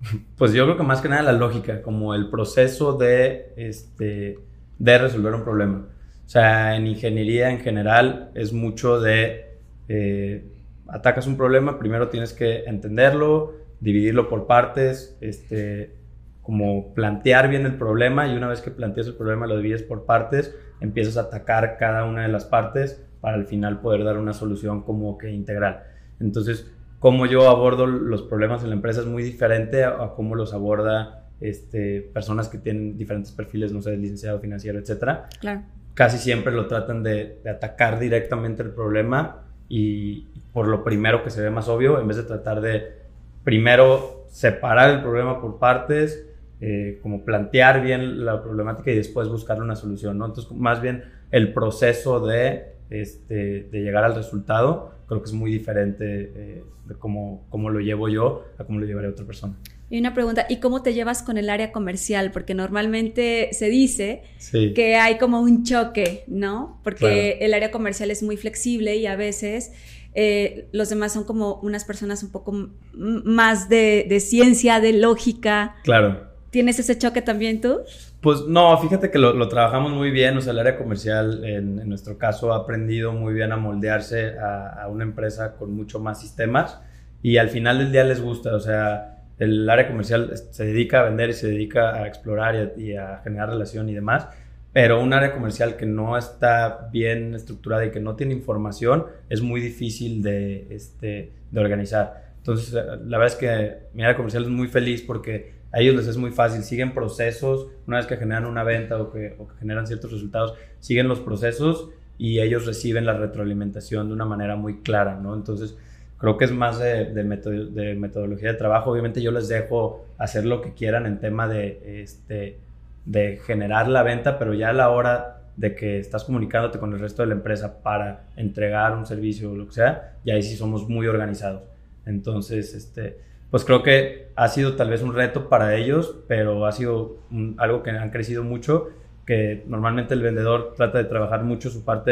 pues 0.36 0.52
yo 0.52 0.64
creo 0.64 0.76
que 0.76 0.82
más 0.82 1.00
que 1.00 1.08
nada 1.08 1.22
la 1.22 1.32
lógica, 1.32 1.82
como 1.82 2.14
el 2.14 2.30
proceso 2.30 2.94
de, 2.94 3.52
este, 3.56 4.38
de 4.78 4.98
resolver 4.98 5.34
un 5.34 5.44
problema. 5.44 5.86
O 6.24 6.28
sea, 6.28 6.76
en 6.76 6.86
ingeniería 6.86 7.50
en 7.50 7.60
general 7.60 8.30
es 8.34 8.52
mucho 8.52 9.00
de, 9.00 9.58
eh, 9.88 10.44
atacas 10.88 11.26
un 11.26 11.36
problema, 11.36 11.78
primero 11.78 12.08
tienes 12.08 12.32
que 12.32 12.64
entenderlo, 12.64 13.54
dividirlo 13.80 14.28
por 14.28 14.46
partes, 14.46 15.16
este, 15.20 15.94
como 16.42 16.94
plantear 16.94 17.48
bien 17.48 17.66
el 17.66 17.76
problema 17.76 18.28
y 18.28 18.36
una 18.36 18.48
vez 18.48 18.60
que 18.60 18.70
planteas 18.70 19.08
el 19.08 19.14
problema 19.14 19.46
lo 19.46 19.56
divides 19.56 19.82
por 19.82 20.06
partes, 20.06 20.54
empiezas 20.80 21.16
a 21.16 21.22
atacar 21.22 21.76
cada 21.78 22.04
una 22.04 22.22
de 22.22 22.28
las 22.28 22.44
partes 22.44 23.04
para 23.20 23.36
al 23.36 23.46
final 23.46 23.80
poder 23.80 24.04
dar 24.04 24.18
una 24.18 24.32
solución 24.32 24.82
como 24.82 25.18
que 25.18 25.30
integral. 25.30 25.82
Entonces, 26.20 26.70
cómo 26.98 27.26
yo 27.26 27.48
abordo 27.48 27.86
los 27.86 28.22
problemas 28.22 28.62
en 28.62 28.70
la 28.70 28.76
empresa 28.76 29.00
es 29.00 29.06
muy 29.06 29.22
diferente 29.22 29.84
a, 29.84 30.12
cómo 30.14 30.34
los 30.34 30.54
aborda 30.54 31.24
este, 31.40 32.02
personas 32.12 32.48
que 32.48 32.58
tienen 32.58 32.96
diferentes 32.96 33.32
perfiles, 33.32 33.72
no 33.72 33.82
sé, 33.82 33.96
licenciado 33.96 34.38
financiero, 34.38 34.78
etcétera. 34.78 35.28
Claro. 35.40 35.62
Casi 35.94 36.18
siempre 36.18 36.52
lo 36.52 36.66
tratan 36.66 37.02
de, 37.02 37.40
atacar 37.50 37.98
directamente 37.98 38.62
el 38.62 38.70
problema 38.70 39.44
y 39.68 40.26
por 40.52 40.68
lo 40.68 40.84
primero 40.84 41.22
que 41.22 41.30
se 41.30 41.40
ve 41.42 41.50
más 41.50 41.68
obvio, 41.68 42.00
en 42.00 42.06
vez 42.06 42.18
de 42.18 42.24
tratar 42.24 42.60
de 42.60 43.00
primero 43.44 44.24
separar 44.28 44.90
el 44.90 45.00
problema 45.00 45.40
por 45.40 45.58
partes, 45.58 46.26
eh, 46.60 46.98
como 47.02 47.24
plantear 47.24 47.82
bien 47.82 48.24
la 48.24 48.42
problemática 48.42 48.90
y 48.90 48.96
después 48.96 49.28
buscar 49.28 49.62
una 49.62 49.74
solución, 49.74 50.18
¿no? 50.18 50.26
Entonces, 50.26 50.52
más 50.52 50.82
bien 50.82 51.04
el 51.30 51.54
proceso 51.54 52.26
de, 52.26 52.69
este, 52.90 53.68
de 53.70 53.80
llegar 53.80 54.04
al 54.04 54.14
resultado 54.14 55.00
creo 55.10 55.22
que 55.22 55.28
es 55.28 55.34
muy 55.34 55.50
diferente 55.50 56.32
eh, 56.36 56.64
de 56.86 56.94
cómo, 56.94 57.44
cómo 57.50 57.68
lo 57.68 57.80
llevo 57.80 58.08
yo 58.08 58.44
a 58.58 58.64
cómo 58.64 58.78
lo 58.78 58.86
llevaré 58.86 59.08
otra 59.08 59.26
persona. 59.26 59.56
Y 59.90 59.98
una 59.98 60.14
pregunta, 60.14 60.46
¿y 60.48 60.60
cómo 60.60 60.82
te 60.82 60.94
llevas 60.94 61.24
con 61.24 61.36
el 61.36 61.50
área 61.50 61.72
comercial? 61.72 62.30
Porque 62.30 62.54
normalmente 62.54 63.48
se 63.50 63.68
dice 63.68 64.22
que 64.52 64.94
hay 64.94 65.18
como 65.18 65.40
un 65.40 65.64
choque, 65.64 66.22
¿no? 66.28 66.80
Porque 66.84 67.38
el 67.40 67.54
área 67.54 67.72
comercial 67.72 68.12
es 68.12 68.22
muy 68.22 68.36
flexible 68.36 68.94
y 68.94 69.06
a 69.06 69.16
veces 69.16 69.72
eh, 70.14 70.68
los 70.70 70.90
demás 70.90 71.12
son 71.12 71.24
como 71.24 71.56
unas 71.56 71.84
personas 71.84 72.22
un 72.22 72.30
poco 72.30 72.70
más 72.94 73.68
de, 73.68 74.06
de 74.08 74.20
ciencia, 74.20 74.78
de 74.78 74.92
lógica. 74.92 75.74
Claro. 75.82 76.29
¿Tienes 76.50 76.80
ese 76.80 76.98
choque 76.98 77.22
también 77.22 77.60
tú? 77.60 77.80
Pues 78.20 78.42
no, 78.46 78.76
fíjate 78.78 79.10
que 79.10 79.18
lo, 79.18 79.48
trabajamos 79.48 79.92
muy 79.92 80.10
bien, 80.10 80.36
o 80.36 80.40
sea, 80.40 80.52
el 80.52 80.58
área 80.58 80.76
comercial 80.76 81.44
en, 81.44 81.88
nuestro 81.88 82.18
caso 82.18 82.52
ha 82.52 82.56
aprendido 82.56 83.12
muy 83.12 83.32
bien 83.32 83.52
a 83.52 83.56
moldearse 83.56 84.36
a, 84.38 84.88
una 84.88 85.04
empresa 85.04 85.54
con 85.56 85.72
mucho 85.72 86.00
más 86.00 86.20
sistemas 86.20 86.80
y 87.22 87.36
al 87.36 87.50
final 87.50 87.78
del 87.78 87.92
día 87.92 88.02
les 88.02 88.20
gusta, 88.20 88.54
o 88.54 88.60
sea, 88.60 89.22
el 89.38 89.70
área 89.70 89.86
comercial 89.86 90.32
se 90.50 90.66
dedica 90.66 91.00
a 91.00 91.04
vender 91.04 91.30
y 91.30 91.34
se 91.34 91.46
dedica 91.46 91.94
a 91.94 92.08
explorar 92.08 92.74
y 92.76 92.96
a, 92.96 93.20
generar 93.22 93.50
relación 93.50 93.88
y 93.88 93.94
demás, 93.94 94.26
pero 94.72 95.00
un 95.00 95.12
área 95.12 95.32
comercial 95.32 95.76
que 95.76 95.86
no 95.86 96.18
está 96.18 96.88
bien 96.92 97.34
estructurada 97.34 97.86
y 97.86 97.90
que 97.92 98.00
no 98.00 98.16
tiene 98.16 98.34
información 98.34 99.06
es 99.28 99.40
muy 99.40 99.60
difícil 99.60 100.20
de, 100.20 100.66
este, 100.70 101.32
de 101.50 101.60
organizar. 101.60 102.30
Entonces, 102.38 102.72
la 102.72 103.18
verdad 103.18 103.26
es 103.26 103.36
que 103.36 103.78
mi 103.94 104.02
área 104.02 104.16
comercial 104.16 104.44
es 104.44 104.48
muy 104.48 104.66
feliz 104.66 105.02
porque 105.02 105.59
a 105.72 105.80
ellos 105.80 105.94
les 105.94 106.06
es 106.06 106.16
muy 106.16 106.30
fácil, 106.30 106.62
siguen 106.62 106.94
procesos, 106.94 107.68
una 107.86 107.98
vez 107.98 108.06
que 108.06 108.16
generan 108.16 108.46
una 108.46 108.64
venta 108.64 109.00
o 109.00 109.12
que, 109.12 109.36
generan 109.58 109.86
ciertos 109.86 110.12
resultados, 110.12 110.54
siguen 110.80 111.08
los 111.08 111.20
procesos 111.20 111.90
y 112.18 112.40
ellos 112.40 112.66
reciben 112.66 113.06
la 113.06 113.14
retroalimentación 113.14 114.08
de 114.08 114.14
una 114.14 114.24
manera 114.24 114.56
muy 114.56 114.80
clara, 114.80 115.16
¿no? 115.16 115.34
Entonces, 115.34 115.76
creo 116.18 116.36
que 116.36 116.44
es 116.44 116.52
más 116.52 116.78
de, 116.78 117.06
de, 117.06 117.94
metodología 117.94 118.52
de 118.52 118.58
trabajo. 118.58 118.90
Obviamente 118.90 119.22
yo 119.22 119.30
les 119.32 119.48
dejo 119.48 120.04
hacer 120.18 120.44
lo 120.44 120.60
que 120.60 120.74
quieran 120.74 121.06
en 121.06 121.18
tema 121.18 121.48
de, 121.48 122.02
este, 122.02 122.58
de 123.06 123.38
generar 123.38 123.88
la 123.88 124.02
venta, 124.02 124.38
pero 124.38 124.52
ya 124.52 124.70
a 124.70 124.72
la 124.74 124.90
hora 124.90 125.40
de 125.56 125.74
que 125.74 125.98
estás 125.98 126.24
comunicándote 126.24 126.78
con 126.78 126.92
el 126.92 126.98
resto 126.98 127.22
de 127.22 127.28
la 127.28 127.34
empresa 127.34 127.82
para 127.82 128.24
entregar 128.36 128.96
un 128.96 129.06
servicio 129.06 129.52
o 129.52 129.56
lo 129.56 129.66
que 129.66 129.74
sea, 129.74 130.14
ya 130.24 130.34
ahí 130.34 130.42
sí 130.42 130.56
somos 130.56 130.88
muy 130.88 131.06
organizados. 131.06 131.62
Entonces, 132.06 132.74
este, 132.74 133.18
pues 133.50 133.64
creo 133.64 133.82
que 133.82 134.28
ha 134.36 134.48
sido 134.48 134.76
tal 134.76 134.90
vez 134.90 135.02
un 135.02 135.14
reto 135.14 135.48
para 135.48 135.76
ellos, 135.76 136.16
pero 136.28 136.66
ha 136.66 136.72
sido 136.72 137.18
algo 137.58 137.82
que 137.82 137.90
han 137.90 138.10
crecido 138.10 138.44
mucho, 138.44 138.88
que 139.26 139.64
normalmente 139.66 140.14
el 140.14 140.22
vendedor 140.22 140.74
trata 140.76 140.98
de 140.98 141.04
trabajar 141.04 141.44
mucho 141.44 141.70
su 141.70 141.84
parte 141.84 142.10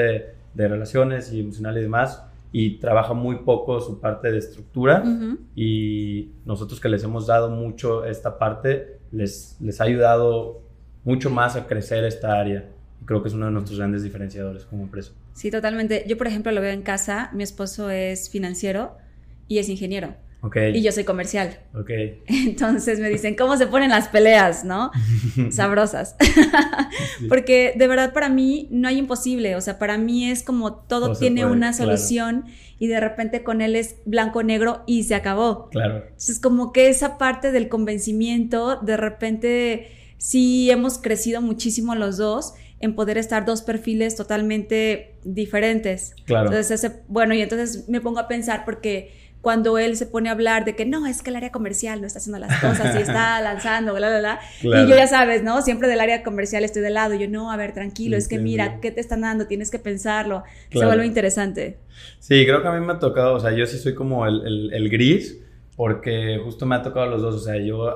de, 0.55 0.69
relaciones 0.69 1.33
y 1.33 1.41
emocional 1.41 1.79
y 1.79 1.83
demás, 1.83 2.25
y 2.51 2.79
trabaja 2.79 3.15
muy 3.15 3.37
poco 3.37 3.81
su 3.81 4.01
parte 4.01 4.33
de 4.33 4.39
estructura, 4.39 5.05
y 5.55 6.33
nosotros 6.45 6.81
que 6.81 6.89
les 6.89 7.05
hemos 7.05 7.27
dado 7.27 7.51
mucho 7.51 8.05
esta 8.05 8.39
parte, 8.39 8.99
les, 9.13 9.57
les 9.61 9.81
ha 9.81 9.85
ayudado 9.85 10.63
mucho 11.05 11.31
más 11.31 11.57
a 11.57 11.67
crecer 11.67 12.05
esta 12.05 12.39
área. 12.39 12.69
Creo 13.05 13.23
que 13.23 13.29
es 13.29 13.35
uno 13.35 13.47
de 13.47 13.53
nuestros 13.53 13.79
grandes 13.79 14.03
diferenciadores 14.03 14.65
como 14.65 14.83
empresa. 14.83 15.13
Sí, 15.33 15.51
totalmente. 15.51 16.05
Yo, 16.09 16.19
por 16.19 16.27
ejemplo, 16.27 16.53
lo 16.53 16.61
veo 16.61 16.73
en 16.73 16.83
casa. 16.83 17.31
Mi 17.33 17.45
esposo 17.45 17.91
es 17.91 18.29
financiero 18.29 18.97
y 19.47 19.59
es 19.59 19.69
ingeniero. 19.69 20.17
Y 20.73 20.83
yo 20.83 20.93
soy 20.93 21.05
comercial. 21.05 21.59
Entonces 22.27 23.01
me 23.01 23.09
dicen, 23.09 23.35
¿cómo 23.35 23.57
se 23.57 23.67
ponen 23.67 23.91
las 23.91 24.09
peleas, 24.09 24.65
no? 24.65 24.93
Sabrosas. 25.51 26.17
Porque 27.29 27.75
de 27.77 27.89
verdad 27.89 28.13
para 28.13 28.29
mí 28.29 28.69
no 28.71 28.89
hay 28.89 28.99
imposible. 28.99 29.57
O 29.57 29.61
sea, 29.61 29.79
para 29.79 29.99
mí 29.99 30.31
es 30.31 30.43
como 30.43 30.75
todo, 30.75 31.17
tiene 31.17 31.45
una 31.45 31.73
solución 31.73 32.45
y 32.79 32.87
de 32.87 33.01
repente 33.01 33.43
con 33.43 33.61
él 33.61 33.75
es 33.75 33.97
blanco-negro 34.05 34.85
y 34.87 35.03
se 35.03 35.17
acabó. 35.17 35.69
Claro. 35.71 36.05
Entonces, 36.05 36.39
como 36.39 36.73
que 36.73 36.89
esa 36.89 37.19
parte 37.19 37.51
del 37.51 37.69
convencimiento, 37.69 38.77
de 38.77 38.97
repente 38.97 39.89
sí 40.19 40.71
hemos 40.71 40.99
crecido 40.99 41.43
muchísimo 41.43 41.97
los 41.97 42.17
dos 42.17 42.55
en 42.81 42.95
poder 42.95 43.19
estar 43.19 43.45
dos 43.45 43.63
perfiles 43.63 44.15
totalmente 44.15 45.17
diferentes. 45.25 46.15
Claro. 46.27 46.47
Entonces, 46.47 46.85
ese, 46.85 47.01
bueno, 47.09 47.35
y 47.35 47.43
entonces 47.43 47.89
me 47.89 48.01
pongo 48.01 48.21
a 48.21 48.29
pensar 48.29 48.65
porque 48.65 49.11
cuando 49.41 49.79
él 49.79 49.97
se 49.97 50.07
pone 50.07 50.29
a 50.29 50.33
hablar 50.33 50.65
de 50.65 50.75
que 50.75 50.85
no, 50.85 51.07
es 51.07 51.23
que 51.23 51.31
el 51.31 51.37
área 51.37 51.53
comercial 51.53 52.01
no 52.01 52.07
está 52.07 52.19
haciendo 52.19 52.39
las 52.41 52.61
cosas 52.61 52.97
y 52.97 52.99
está 52.99 53.41
lanzando, 53.43 53.95
bla, 53.95 54.09
bla, 54.09 54.19
bla. 54.19 54.41
Y 54.63 54.89
yo 54.89 54.97
ya 54.97 55.07
sabes, 55.07 55.45
¿no? 55.45 55.63
Siempre 55.63 55.87
del 55.89 56.01
área 56.01 56.25
comercial 56.25 56.65
estoy 56.65 56.83
de 56.83 56.91
lado. 56.91 57.15
Yo, 57.15 57.29
no, 57.29 57.53
a 57.53 57.57
ver, 57.57 57.73
tranquilo, 57.73 58.17
es 58.17 58.27
que 58.27 58.39
mira, 58.39 58.81
¿qué 58.81 58.91
te 58.91 59.01
están 59.01 59.21
dando? 59.21 59.47
Tienes 59.47 59.71
que 59.71 59.79
pensarlo. 59.79 60.43
Se 60.73 60.85
vuelve 60.85 61.07
interesante. 61.07 61.79
Sí, 62.19 62.45
creo 62.47 62.63
que 62.63 62.69
a 62.69 62.73
mí 62.73 62.85
me 62.85 62.93
ha 62.93 62.99
tocado, 62.99 63.35
o 63.35 63.41
sea, 63.41 63.53
yo 63.53 63.65
sí 63.67 63.79
soy 63.79 63.95
como 63.95 64.27
el, 64.27 64.73
el, 64.73 64.89
gris, 64.91 65.41
porque 65.77 66.41
justo 66.43 66.67
me 66.67 66.75
ha 66.75 66.83
tocado 66.83 67.07
los 67.07 67.23
dos. 67.23 67.37
O 67.37 67.41
sea, 67.41 67.57
yo 67.57 67.95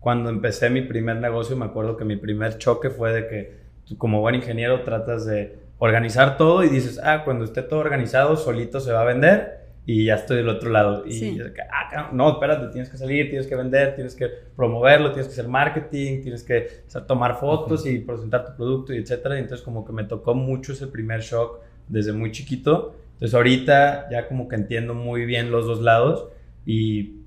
cuando 0.00 0.28
empecé 0.28 0.68
mi 0.68 0.82
primer 0.82 1.16
negocio, 1.16 1.56
me 1.56 1.64
acuerdo 1.64 1.96
que 1.96 2.04
mi 2.04 2.16
primer 2.16 2.58
choque 2.58 2.90
fue 2.90 3.12
de 3.12 3.26
que 3.26 3.54
tú, 3.86 3.96
como 3.96 4.20
buen 4.20 4.34
ingeniero 4.34 4.82
tratas 4.82 5.24
de 5.24 5.56
organizar 5.78 6.36
todo 6.36 6.62
y 6.62 6.68
dices, 6.68 7.00
ah, 7.02 7.22
cuando 7.24 7.44
esté 7.44 7.62
todo 7.62 7.80
organizado, 7.80 8.36
solito 8.36 8.80
se 8.80 8.92
va 8.92 9.00
a 9.00 9.04
vender 9.04 9.67
y 9.90 10.04
ya 10.04 10.16
estoy 10.16 10.36
del 10.36 10.50
otro 10.50 10.68
lado. 10.68 11.06
Y 11.06 11.40
ah, 11.72 12.10
no, 12.12 12.32
espérate, 12.32 12.66
tienes 12.66 12.90
que 12.90 12.98
salir, 12.98 13.30
tienes 13.30 13.46
que 13.46 13.54
vender, 13.54 13.94
tienes 13.94 14.14
que 14.14 14.28
promoverlo, 14.54 15.12
tienes 15.12 15.28
que 15.28 15.32
hacer 15.32 15.48
marketing, 15.48 16.20
tienes 16.20 16.42
que 16.42 16.68
tomar 17.06 17.40
fotos 17.40 17.86
y 17.86 17.98
presentar 18.00 18.44
tu 18.44 18.54
producto 18.54 18.92
y 18.92 18.98
etcétera. 18.98 19.36
Y 19.36 19.38
entonces 19.38 19.64
como 19.64 19.86
que 19.86 19.94
me 19.94 20.04
tocó 20.04 20.34
mucho 20.34 20.74
ese 20.74 20.88
primer 20.88 21.22
shock 21.22 21.60
desde 21.88 22.12
muy 22.12 22.32
chiquito. 22.32 22.96
Entonces 23.14 23.34
ahorita 23.34 24.10
ya 24.10 24.28
como 24.28 24.46
que 24.46 24.56
entiendo 24.56 24.92
muy 24.92 25.24
bien 25.24 25.50
los 25.50 25.64
dos 25.64 25.80
lados 25.80 26.28
y 26.66 27.22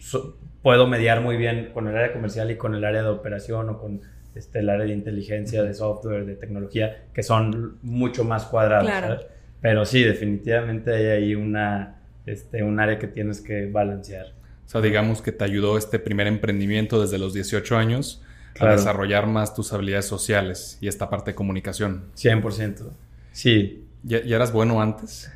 puedo 0.61 0.85
mediar 0.85 1.21
muy 1.21 1.37
bien 1.37 1.71
con 1.73 1.87
el 1.87 1.97
área 1.97 2.13
comercial 2.13 2.51
y 2.51 2.57
con 2.57 2.75
el 2.75 2.85
área 2.85 3.01
de 3.01 3.09
operación 3.09 3.69
o 3.69 3.79
con 3.79 4.01
este, 4.35 4.59
el 4.59 4.69
área 4.69 4.85
de 4.85 4.93
inteligencia, 4.93 5.63
de 5.63 5.73
software, 5.73 6.27
de 6.27 6.35
tecnología, 6.35 7.05
que 7.11 7.23
son 7.23 7.79
mucho 7.81 8.23
más 8.23 8.45
cuadrados. 8.45 8.87
¿sabes? 8.87 9.25
Pero 9.61 9.83
sí, 9.83 10.03
definitivamente 10.03 10.93
hay 10.93 11.05
ahí 11.07 11.33
una, 11.33 12.00
este, 12.25 12.63
un 12.63 12.79
área 12.79 12.99
que 12.99 13.07
tienes 13.07 13.41
que 13.41 13.65
balancear. 13.65 14.33
O 14.65 14.69
sea, 14.69 14.81
digamos 14.81 15.21
que 15.21 15.31
te 15.31 15.43
ayudó 15.43 15.77
este 15.77 15.99
primer 15.99 16.27
emprendimiento 16.27 17.01
desde 17.01 17.17
los 17.17 17.33
18 17.33 17.77
años 17.77 18.21
a 18.59 18.71
desarrollar 18.71 19.27
más 19.27 19.53
tus 19.53 19.73
habilidades 19.73 20.05
sociales 20.05 20.77
y 20.81 20.87
esta 20.87 21.09
parte 21.09 21.31
de 21.31 21.35
comunicación. 21.35 22.05
100%. 22.15 22.89
Sí. 23.31 23.85
¿Ya, 24.03 24.17
eras 24.19 24.51
bueno 24.51 24.81
antes? 24.81 25.31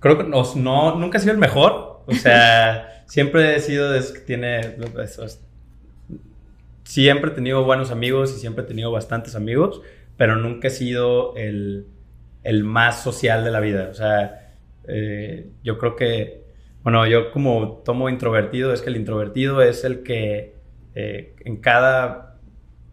Creo 0.00 0.18
que 0.18 0.24
no, 0.24 0.42
no, 0.56 0.96
nunca 0.96 1.18
he 1.18 1.20
sido 1.20 1.32
el 1.32 1.38
mejor. 1.38 2.02
O 2.06 2.14
sea, 2.14 3.04
siempre 3.06 3.56
he 3.56 3.60
sido 3.60 3.90
de 3.90 4.00
que 4.12 4.20
tiene... 4.20 4.76
siempre 6.84 7.30
he 7.30 7.34
tenido 7.34 7.64
buenos 7.64 7.90
amigos 7.90 8.34
y 8.36 8.40
siempre 8.40 8.64
he 8.64 8.66
tenido 8.66 8.90
bastantes 8.90 9.36
amigos, 9.36 9.82
pero 10.16 10.36
nunca 10.36 10.68
he 10.68 10.70
sido 10.70 11.36
el, 11.36 11.86
el 12.42 12.64
más 12.64 13.02
social 13.02 13.44
de 13.44 13.50
la 13.50 13.60
vida. 13.60 13.88
O 13.90 13.94
sea, 13.94 14.41
eh, 14.88 15.50
yo 15.62 15.78
creo 15.78 15.96
que, 15.96 16.44
bueno, 16.82 17.06
yo 17.06 17.30
como 17.32 17.82
tomo 17.84 18.08
introvertido, 18.08 18.72
es 18.72 18.82
que 18.82 18.90
el 18.90 18.96
introvertido 18.96 19.62
es 19.62 19.84
el 19.84 20.02
que 20.02 20.54
eh, 20.94 21.34
en 21.44 21.56
cada 21.58 22.38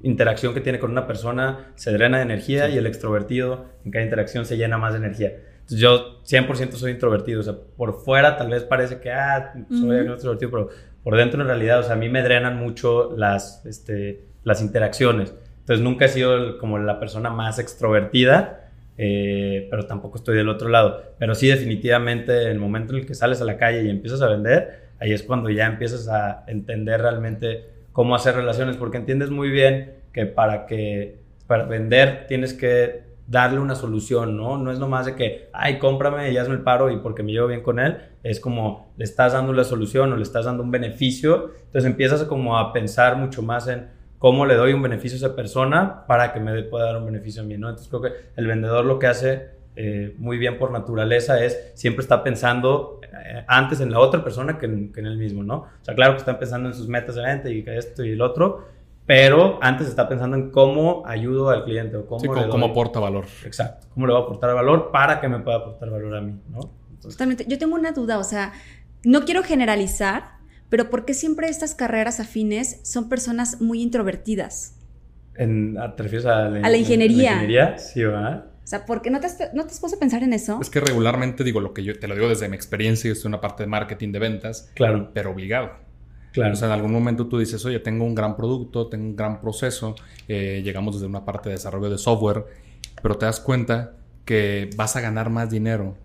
interacción 0.02 0.54
que 0.54 0.62
tiene 0.62 0.80
con 0.80 0.92
una 0.92 1.08
persona 1.08 1.72
se 1.76 1.92
drena 1.92 2.18
de 2.18 2.24
energía 2.24 2.70
y 2.70 2.78
el 2.78 2.88
extrovertido 2.88 3.66
en 3.84 3.92
cada 3.92 4.04
interacción 4.04 4.46
se 4.46 4.58
llena 4.58 4.78
más 4.78 4.94
de 4.94 5.00
energía. 5.00 5.34
Entonces 5.62 5.80
yo 5.80 6.22
100% 6.24 6.72
soy 6.74 6.92
introvertido, 6.92 7.42
o 7.42 7.44
sea, 7.44 7.56
por 7.76 8.02
fuera 8.02 8.38
tal 8.38 8.50
vez 8.50 8.64
parece 8.64 9.00
que, 9.00 9.12
ah, 9.12 9.54
soy 9.70 9.98
extrovertido, 10.00 10.52
pero 10.52 10.70
por 11.04 11.16
dentro 11.16 11.42
en 11.42 11.48
realidad, 11.48 11.80
o 11.80 11.84
sea, 11.84 11.94
a 11.94 11.98
mí 11.98 12.10
me 12.10 12.24
drenan 12.24 12.58
mucho 12.58 13.16
las, 13.16 13.66
este, 13.66 14.26
las 14.44 14.62
interacciones. 14.62 15.36
Entonces 15.60 15.84
nunca 15.84 16.06
he 16.06 16.10
sido 16.10 16.58
como 16.58 16.80
la 16.80 17.00
persona 17.00 17.30
más 17.30 17.60
extrovertida, 17.60 18.69
eh, 19.02 19.66
pero 19.72 19.86
tampoco 19.86 20.18
estoy 20.18 20.36
del 20.36 20.50
otro 20.50 20.68
lado. 20.68 21.02
Pero 21.18 21.34
sí, 21.34 21.48
definitivamente, 21.48 22.52
el 22.52 22.60
momento 22.60 22.92
en 22.92 23.00
el 23.00 23.06
que 23.06 23.16
sales 23.16 23.42
a 23.42 23.46
la 23.46 23.56
calle 23.56 23.84
y 23.84 23.90
empiezas 23.90 24.22
a 24.22 24.28
vender, 24.28 24.90
ahí 25.00 25.14
es 25.14 25.24
cuando 25.24 25.50
ya 25.50 25.68
empiezas 25.68 26.10
a 26.10 26.44
entender 26.48 27.00
realmente 27.00 27.70
cómo 27.94 28.14
hacer 28.14 28.36
relaciones, 28.36 28.76
porque 28.76 28.98
entiendes 28.98 29.30
muy 29.30 29.52
bien 29.52 29.94
que 30.12 30.26
para 30.26 30.66
que 30.66 31.20
para 31.48 31.64
vender 31.64 32.26
tienes 32.28 32.54
que 32.54 33.04
darle 33.26 33.60
una 33.60 33.76
solución, 33.76 34.36
¿no? 34.36 34.58
No 34.58 34.70
es 34.70 34.80
nomás 34.80 35.06
de 35.06 35.16
que, 35.16 35.48
ay, 35.54 35.80
cómprame 35.80 36.32
y 36.32 36.38
hazme 36.38 36.56
el 36.56 36.62
paro 36.62 36.92
y 36.92 36.98
porque 36.98 37.24
me 37.24 37.32
llevo 37.32 37.48
bien 37.48 37.62
con 37.62 37.80
él, 37.80 38.00
es 38.24 38.42
como 38.42 38.92
le 38.98 39.06
estás 39.06 39.32
dando 39.32 39.54
la 39.54 39.64
solución 39.64 40.12
o 40.12 40.18
le 40.18 40.24
estás 40.24 40.44
dando 40.44 40.62
un 40.62 40.72
beneficio, 40.72 41.52
entonces 41.68 41.86
empiezas 41.86 42.24
como 42.26 42.58
a 42.58 42.74
pensar 42.74 43.16
mucho 43.16 43.42
más 43.44 43.70
en 43.70 43.88
cómo 44.20 44.46
le 44.46 44.56
doy 44.56 44.74
un 44.74 44.82
beneficio 44.82 45.16
a 45.16 45.20
esa 45.20 45.36
persona 45.36 46.06
para 46.06 46.32
que 46.34 46.40
me 46.40 46.62
pueda 46.64 46.86
dar 46.86 46.98
un 46.98 47.06
beneficio 47.06 47.42
a 47.42 47.46
mí, 47.46 47.58
¿no? 47.58 47.70
Entonces 47.70 47.90
creo 47.90 48.02
que 48.02 48.12
el 48.36 48.46
vendedor 48.46 48.86
lo 48.86 49.00
que 49.00 49.08
hace 49.08 49.60
eh, 49.76 50.14
muy 50.18 50.38
bien 50.38 50.60
por 50.60 50.72
naturaleza 50.72 51.44
es 51.44 51.72
siempre 51.74 52.04
está 52.04 52.22
pensando 52.22 53.00
eh, 53.02 53.46
antes 53.48 53.80
en 53.80 53.92
la 53.92 54.00
otra 54.00 54.22
persona 54.24 54.58
que 54.58 54.66
en, 54.66 54.92
que 54.92 55.00
en, 55.00 55.06
él 55.06 55.18
mismo, 55.18 55.42
¿no? 55.42 55.56
O 55.56 55.84
sea, 55.84 55.96
claro 55.96 56.14
que 56.14 56.20
está 56.20 56.38
pensando 56.38 56.68
en 56.68 56.76
sus 56.76 56.90
metas 56.90 57.16
de 57.16 57.24
venta 57.24 57.50
y 57.50 57.64
que 57.64 57.78
esto 57.78 58.04
y 58.04 58.12
el 58.12 58.22
otro, 58.22 58.68
pero 59.06 59.58
antes 59.62 59.88
está 59.88 60.10
pensando 60.10 60.36
en 60.36 60.52
cómo 60.52 61.04
ayudo 61.06 61.50
al 61.50 61.64
cliente 61.64 61.96
o 61.96 62.06
cómo, 62.06 62.20
sí, 62.20 62.28
cómo, 62.28 62.66
aporta 62.68 63.00
valor. 63.00 63.26
Exacto, 63.46 63.88
cómo 63.94 64.06
le 64.06 64.14
va 64.14 64.20
a 64.20 64.22
aportar 64.24 64.54
valor 64.54 64.92
para 64.92 65.22
que 65.22 65.30
me 65.30 65.40
pueda 65.40 65.58
aportar 65.58 65.90
valor 65.90 66.16
a 66.18 66.22
mí, 66.22 66.40
¿no? 66.50 66.60
Totalmente. 67.02 67.46
Yo 67.48 67.58
tengo 67.58 67.76
una 67.76 67.94
duda, 67.94 68.20
o 68.20 68.24
sea, 68.26 68.52
no 69.06 69.22
quiero 69.22 69.44
generalizar, 69.44 70.39
pero 70.70 70.90
¿por 70.90 71.06
qué 71.06 71.14
siempre 71.14 71.50
estas 71.50 71.76
carreras 71.76 72.20
afines 72.20 72.80
son 72.84 73.10
personas 73.10 73.60
muy 73.62 73.82
introvertidas? 73.82 74.76
En, 75.36 75.78
¿Te 75.96 76.04
refieres 76.04 76.26
a 76.26 76.50
la, 76.50 76.78
ingeniería? 76.78 77.34
ingeniería? 77.34 77.78
Sí, 77.78 78.04
¿verdad? 78.04 78.46
O 78.64 78.68
sea, 78.70 78.86
¿por 78.86 79.02
qué 79.02 79.10
no 79.10 79.20
te, 79.20 79.28
no 79.54 79.64
te 79.64 79.72
has 79.72 79.80
puesto 79.80 79.98
a 79.98 80.00
pensar 80.00 80.22
en 80.22 80.34
eso? 80.34 80.60
Es 80.62 80.70
que 80.70 80.80
regularmente 80.80 81.44
digo 81.44 81.60
lo 81.60 81.74
que 81.74 81.84
yo 81.84 81.98
te 81.98 82.08
lo 82.08 82.14
digo 82.14 82.30
desde 82.30 82.48
mi 82.50 82.56
experiencia, 82.56 83.08
yo 83.08 83.14
estoy 83.14 83.30
en 83.30 83.34
una 83.34 83.42
parte 83.42 83.64
de 83.64 83.68
marketing 83.68 84.12
de 84.12 84.20
ventas, 84.20 84.70
claro. 84.76 85.10
pero 85.12 85.32
obligado. 85.32 85.72
Claro. 86.34 86.54
O 86.54 86.56
sea, 86.56 86.68
en 86.68 86.74
algún 86.74 86.92
momento 86.92 87.28
tú 87.28 87.40
dices, 87.40 87.66
oye, 87.66 87.80
tengo 87.80 88.06
un 88.06 88.14
gran 88.14 88.36
producto, 88.36 88.88
tengo 88.88 89.06
un 89.06 89.16
gran 89.16 89.42
proceso, 89.42 89.96
eh, 90.28 90.62
llegamos 90.64 90.94
desde 90.94 91.08
una 91.08 91.26
parte 91.26 91.50
de 91.50 91.56
desarrollo 91.56 91.90
de 91.90 91.98
software, 91.98 92.46
pero 93.02 93.18
te 93.18 93.26
das 93.26 93.40
cuenta 93.40 93.94
que 94.26 94.70
vas 94.76 94.96
a 94.96 95.02
ganar 95.02 95.32
más 95.32 95.50
dinero 95.50 95.98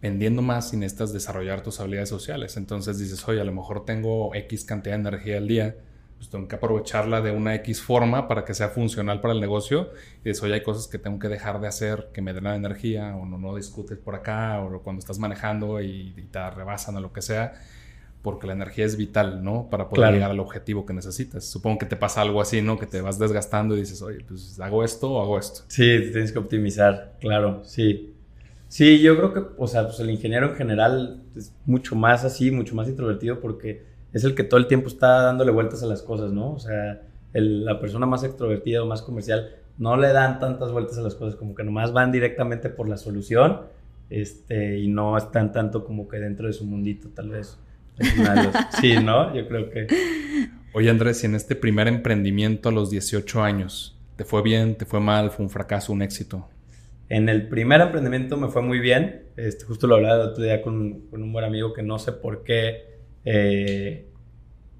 vendiendo 0.00 0.42
más 0.42 0.72
y 0.72 0.76
necesitas 0.76 1.12
desarrollar 1.12 1.62
tus 1.62 1.80
habilidades 1.80 2.08
sociales. 2.08 2.56
Entonces 2.56 2.98
dices, 2.98 3.26
oye, 3.28 3.40
a 3.40 3.44
lo 3.44 3.52
mejor 3.52 3.84
tengo 3.84 4.34
X 4.34 4.64
cantidad 4.64 4.94
de 4.96 5.00
energía 5.00 5.38
al 5.38 5.48
día, 5.48 5.76
pues 6.16 6.30
tengo 6.30 6.48
que 6.48 6.56
aprovecharla 6.56 7.20
de 7.20 7.30
una 7.30 7.54
X 7.56 7.80
forma 7.80 8.26
para 8.26 8.44
que 8.44 8.54
sea 8.54 8.68
funcional 8.68 9.20
para 9.20 9.34
el 9.34 9.40
negocio. 9.40 9.90
Y 10.24 10.28
dices, 10.28 10.42
oye, 10.42 10.54
hay 10.54 10.62
cosas 10.62 10.88
que 10.88 10.98
tengo 10.98 11.18
que 11.18 11.28
dejar 11.28 11.60
de 11.60 11.68
hacer 11.68 12.10
que 12.12 12.22
me 12.22 12.32
den 12.32 12.46
energía, 12.46 13.16
o 13.16 13.24
no, 13.24 13.38
no 13.38 13.54
discutes 13.56 13.98
por 13.98 14.14
acá, 14.14 14.60
o 14.60 14.82
cuando 14.82 15.00
estás 15.00 15.18
manejando 15.18 15.80
y, 15.80 16.12
te 16.30 16.50
rebasan 16.50 16.96
o 16.96 17.00
lo 17.00 17.12
que 17.12 17.22
sea, 17.22 17.54
porque 18.22 18.46
la 18.46 18.52
energía 18.52 18.84
es 18.84 18.96
vital, 18.96 19.44
¿no? 19.44 19.68
Para 19.70 19.88
poder 19.88 20.12
llegar 20.12 20.30
al 20.32 20.40
objetivo 20.40 20.84
que 20.84 20.92
necesitas. 20.92 21.44
Supongo 21.44 21.78
que 21.78 21.86
te 21.86 21.96
pasa 21.96 22.20
algo 22.20 22.40
así, 22.40 22.62
¿no? 22.62 22.78
Que 22.78 22.86
te 22.86 23.00
vas 23.00 23.18
desgastando 23.18 23.76
y 23.76 23.80
dices, 23.80 24.02
oye, 24.02 24.24
pues 24.26 24.58
hago 24.60 24.84
esto 24.84 25.12
o 25.12 25.22
hago 25.22 25.38
esto. 25.38 25.62
Sí, 25.68 26.10
tienes 26.12 26.32
que 26.32 26.38
optimizar, 26.38 27.16
claro, 27.20 27.62
sí. 27.64 28.17
Sí, 28.68 29.00
yo 29.00 29.16
creo 29.16 29.32
que, 29.32 29.42
o 29.56 29.66
sea, 29.66 29.84
pues 29.84 29.98
el 30.00 30.10
ingeniero 30.10 30.50
en 30.50 30.54
general 30.54 31.22
es 31.34 31.52
mucho 31.64 31.96
más 31.96 32.24
así, 32.24 32.50
mucho 32.50 32.74
más 32.74 32.86
introvertido 32.86 33.40
porque 33.40 33.82
es 34.12 34.24
el 34.24 34.34
que 34.34 34.44
todo 34.44 34.60
el 34.60 34.66
tiempo 34.66 34.88
está 34.88 35.22
dándole 35.22 35.50
vueltas 35.50 35.82
a 35.82 35.86
las 35.86 36.02
cosas, 36.02 36.32
¿no? 36.32 36.52
O 36.52 36.58
sea, 36.58 37.02
la 37.32 37.80
persona 37.80 38.06
más 38.06 38.24
extrovertida 38.24 38.82
o 38.82 38.86
más 38.86 39.02
comercial 39.02 39.50
no 39.78 39.96
le 39.96 40.08
dan 40.12 40.38
tantas 40.38 40.70
vueltas 40.70 40.98
a 40.98 41.02
las 41.02 41.14
cosas, 41.14 41.36
como 41.36 41.54
que 41.54 41.64
nomás 41.64 41.92
van 41.92 42.12
directamente 42.12 42.68
por 42.68 42.88
la 42.88 42.96
solución 42.96 43.60
este, 44.10 44.78
y 44.78 44.88
no 44.88 45.16
están 45.16 45.52
tanto 45.52 45.84
como 45.84 46.08
que 46.08 46.18
dentro 46.18 46.46
de 46.46 46.52
su 46.52 46.64
mundito, 46.64 47.08
tal 47.08 47.30
vez. 47.30 47.58
Sí, 48.80 48.94
¿no? 49.02 49.34
Yo 49.34 49.48
creo 49.48 49.70
que... 49.70 49.86
Oye, 50.72 50.90
Andrés, 50.90 51.22
y 51.22 51.26
en 51.26 51.34
este 51.34 51.56
primer 51.56 51.88
emprendimiento 51.88 52.68
a 52.68 52.72
los 52.72 52.90
18 52.90 53.42
años, 53.42 53.96
¿te 54.16 54.24
fue 54.24 54.42
bien, 54.42 54.76
te 54.76 54.84
fue 54.84 55.00
mal, 55.00 55.30
fue 55.30 55.44
un 55.44 55.50
fracaso, 55.50 55.92
un 55.92 56.02
éxito? 56.02 56.48
En 57.08 57.28
el 57.28 57.48
primer 57.48 57.80
emprendimiento 57.80 58.36
me 58.36 58.48
fue 58.48 58.62
muy 58.62 58.80
bien. 58.80 59.24
Este, 59.36 59.64
justo 59.64 59.86
lo 59.86 59.96
hablaba 59.96 60.22
el 60.22 60.30
otro 60.30 60.44
día 60.44 60.60
con, 60.60 61.06
con, 61.08 61.22
un 61.22 61.32
buen 61.32 61.44
amigo 61.44 61.72
que 61.72 61.82
no 61.82 61.98
sé 61.98 62.12
por 62.12 62.44
qué 62.44 62.84
eh, 63.24 64.06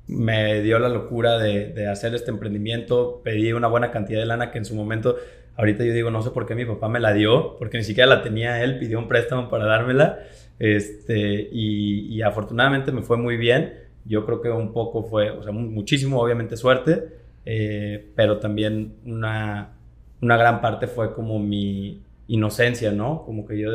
me 0.07 0.61
dio 0.63 0.79
la 0.79 0.89
locura 0.89 1.39
de, 1.39 1.73
de, 1.73 1.89
hacer 1.89 2.15
este 2.15 2.31
emprendimiento. 2.31 3.23
Pedí 3.25 3.53
una 3.53 3.69
buena 3.69 3.91
cantidad 3.91 4.21
de 4.21 4.27
lana 4.27 4.51
que 4.51 4.59
en 4.59 4.65
su 4.67 4.75
momento, 4.75 5.17
ahorita 5.57 5.85
yo 5.85 5.93
digo, 5.93 6.11
no 6.11 6.23
sé 6.23 6.31
por 6.31 6.47
qué 6.47 6.55
mi 6.55 6.67
papá 6.67 6.89
me 6.89 7.01
la 7.01 7.15
dio, 7.15 7.57
porque 7.57 7.79
ni 7.79 7.85
siquiera 7.85 8.09
la 8.09 8.23
tenía 8.23 8.63
él, 8.63 8.79
pidió 8.79 8.99
un 8.99 9.09
préstamo 9.09 9.49
para 9.49 9.65
dármela. 9.65 10.19
Este, 10.59 11.49
y, 11.51 12.15
y 12.15 12.23
afortunadamente 12.23 12.93
me 12.93 13.03
fue 13.03 13.17
muy 13.17 13.37
bien. 13.37 13.75
Yo 14.05 14.25
creo 14.27 14.41
que 14.41 14.51
un 14.51 14.73
poco 14.73 15.03
fue, 15.03 15.31
o 15.31 15.43
sea, 15.43 15.53
muchísimo 15.53 16.21
obviamente 16.21 16.57
suerte, 16.57 17.09
eh, 17.45 18.11
pero 18.15 18.39
también 18.39 18.97
una, 19.05 19.77
una 20.21 20.37
gran 20.37 20.61
parte 20.61 20.87
fue 20.87 21.15
como 21.15 21.39
mi, 21.39 22.03
inocencia, 22.29 22.93
¿no? 22.93 23.25
Como 23.25 23.45
que 23.45 23.59
yo 23.59 23.71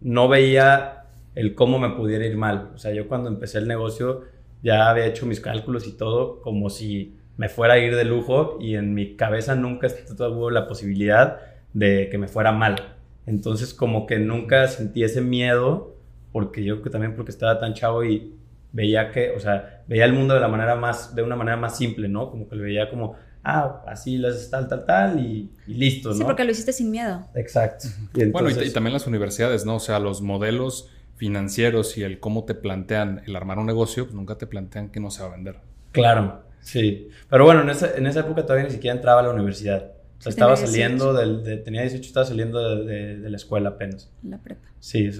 no 0.00 0.28
veía 0.28 1.04
el 1.34 1.54
cómo 1.54 1.78
me 1.78 1.90
pudiera 1.90 2.24
ir 2.24 2.36
mal. 2.36 2.70
O 2.74 2.78
sea, 2.78 2.92
yo 2.92 3.06
cuando 3.08 3.28
empecé 3.28 3.58
el 3.58 3.68
negocio 3.68 4.22
ya 4.62 4.88
había 4.88 5.06
hecho 5.06 5.26
mis 5.26 5.40
cálculos 5.40 5.86
y 5.86 5.96
todo 5.96 6.40
como 6.40 6.70
si 6.70 7.16
me 7.36 7.48
fuera 7.48 7.74
a 7.74 7.78
ir 7.78 7.94
de 7.94 8.04
lujo 8.04 8.58
y 8.60 8.74
en 8.74 8.94
mi 8.94 9.14
cabeza 9.14 9.54
nunca 9.54 9.88
tuvo 10.16 10.50
la 10.50 10.66
posibilidad 10.66 11.40
de 11.72 12.08
que 12.10 12.18
me 12.18 12.26
fuera 12.26 12.50
mal. 12.50 12.96
Entonces 13.26 13.74
como 13.74 14.06
que 14.06 14.18
nunca 14.18 14.66
sentí 14.68 15.04
ese 15.04 15.20
miedo 15.20 15.94
porque 16.32 16.64
yo 16.64 16.80
también 16.82 17.14
porque 17.14 17.30
estaba 17.30 17.60
tan 17.60 17.74
chavo 17.74 18.04
y 18.04 18.34
veía 18.72 19.12
que, 19.12 19.30
o 19.30 19.40
sea, 19.40 19.84
veía 19.86 20.04
el 20.04 20.12
mundo 20.12 20.34
de 20.34 20.40
la 20.40 20.48
manera 20.48 20.74
más 20.74 21.14
de 21.14 21.22
una 21.22 21.36
manera 21.36 21.56
más 21.56 21.76
simple, 21.76 22.08
¿no? 22.08 22.30
Como 22.30 22.48
que 22.48 22.56
lo 22.56 22.64
veía 22.64 22.90
como 22.90 23.14
ah, 23.48 23.82
así 23.86 24.18
las 24.18 24.50
tal, 24.50 24.68
tal, 24.68 24.84
tal 24.84 25.20
y, 25.20 25.50
listo, 25.66 26.10
¿no? 26.10 26.14
Sí, 26.14 26.24
porque 26.24 26.44
lo 26.44 26.50
hiciste 26.50 26.72
sin 26.72 26.90
miedo. 26.90 27.26
Exacto. 27.34 27.88
Bueno, 28.30 28.50
y, 28.50 28.70
también 28.70 28.92
las 28.92 29.06
universidades, 29.06 29.64
¿no? 29.64 29.76
O 29.76 29.80
sea, 29.80 29.98
los 29.98 30.20
modelos 30.20 30.90
financieros 31.16 31.96
y 31.96 32.02
el 32.04 32.20
cómo 32.20 32.44
te 32.44 32.54
plantean 32.54 33.22
el 33.26 33.34
armar 33.34 33.58
un 33.58 33.66
negocio, 33.66 34.04
pues 34.04 34.14
nunca 34.14 34.36
te 34.36 34.46
plantean 34.46 34.90
que 34.90 35.00
no 35.00 35.10
se 35.10 35.22
va 35.22 35.28
a 35.28 35.32
vender. 35.32 35.56
Claro, 35.92 36.42
sí. 36.60 37.08
Pero 37.28 37.44
bueno, 37.44 37.62
en 37.62 37.70
esa, 37.70 37.96
en 37.96 38.06
esa 38.06 38.20
época 38.20 38.42
todavía 38.42 38.66
ni 38.66 38.72
siquiera 38.72 38.94
entraba 38.94 39.20
a 39.20 39.24
la 39.24 39.30
universidad. 39.30 39.92
O 40.18 40.22
sea, 40.22 40.30
estaba 40.30 40.56
saliendo 40.56 41.14
del, 41.14 41.44
de, 41.44 41.56
tenía 41.58 41.82
18, 41.82 42.04
estaba 42.04 42.26
saliendo 42.26 42.84
de, 42.84 43.18
de, 43.18 43.30
la 43.30 43.36
escuela 43.36 43.70
apenas. 43.70 44.10
La 44.22 44.38
prepa. 44.38 44.68
Sí, 44.80 45.10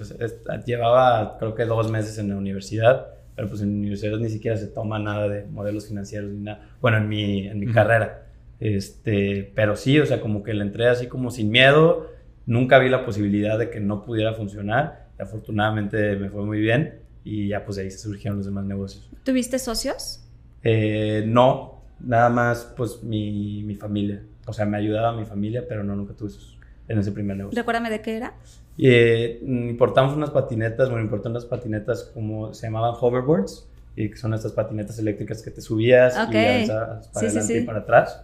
llevaba 0.65 1.37
creo 1.39 1.55
que 1.55 1.65
dos 1.65 1.89
meses 1.89 2.17
en 2.17 2.29
la 2.29 2.35
universidad 2.35 3.07
pero 3.39 3.47
pues 3.47 3.61
en 3.61 3.69
universidades 3.69 4.19
ni 4.19 4.29
siquiera 4.29 4.57
se 4.57 4.67
toma 4.67 4.99
nada 4.99 5.29
de 5.29 5.45
modelos 5.45 5.87
financieros 5.87 6.29
ni 6.29 6.41
nada. 6.41 6.71
Bueno, 6.81 6.97
en 6.97 7.07
mi, 7.07 7.47
en 7.47 7.57
mi 7.57 7.71
carrera. 7.71 8.25
Este, 8.59 9.49
pero 9.55 9.77
sí, 9.77 9.97
o 9.97 10.05
sea, 10.05 10.19
como 10.19 10.43
que 10.43 10.53
le 10.53 10.61
entré 10.61 10.89
así 10.89 11.07
como 11.07 11.31
sin 11.31 11.49
miedo. 11.49 12.11
Nunca 12.45 12.79
vi 12.79 12.89
la 12.89 13.05
posibilidad 13.05 13.57
de 13.57 13.69
que 13.69 13.79
no 13.79 14.03
pudiera 14.03 14.33
funcionar. 14.33 15.07
Y 15.17 15.21
afortunadamente 15.21 16.17
me 16.17 16.29
fue 16.29 16.43
muy 16.43 16.59
bien. 16.59 16.99
y 17.23 17.47
ya 17.47 17.63
pues 17.63 17.77
de 17.77 17.83
ahí 17.83 17.91
se 17.91 17.99
surgieron 17.99 18.39
los 18.39 18.45
demás 18.45 18.65
negocios. 18.65 19.09
¿Tuviste 19.23 19.57
socios? 19.57 20.21
Eh, 20.61 21.23
no, 21.25 21.81
nada 22.01 22.27
más 22.29 22.73
pues 22.75 23.03
mi, 23.03 23.63
mi, 23.63 23.75
familia. 23.75 24.21
O 24.47 24.51
sea, 24.51 24.65
me 24.65 24.75
ayudaba 24.75 25.17
mi 25.17 25.23
familia, 25.23 25.63
pero 25.65 25.85
no, 25.85 25.95
nunca 25.95 26.13
tuve 26.13 26.31
socios 26.31 26.59
en 26.89 26.99
ese 26.99 27.13
primer 27.13 27.37
negocio. 27.37 27.57
Recuérdame 27.57 27.89
de 27.89 28.01
qué 28.01 28.17
era. 28.17 28.33
Eh, 28.81 29.41
importamos 29.45 30.15
unas 30.15 30.29
patinetas, 30.29 30.89
bueno, 30.89 31.03
importamos 31.03 31.43
unas 31.43 31.49
patinetas 31.49 32.03
como 32.13 32.53
se 32.53 32.67
llamaban 32.67 32.93
hoverboards, 32.99 33.67
y 33.95 34.09
que 34.09 34.15
son 34.15 34.33
estas 34.33 34.53
patinetas 34.53 34.97
eléctricas 34.99 35.41
que 35.41 35.51
te 35.51 35.59
subías 35.59 36.15
y 36.15 36.17
avanzabas 36.17 37.07
para 37.09 37.27
adelante 37.27 37.57
y 37.57 37.65
para 37.65 37.79
atrás. 37.79 38.21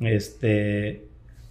Este, 0.00 1.04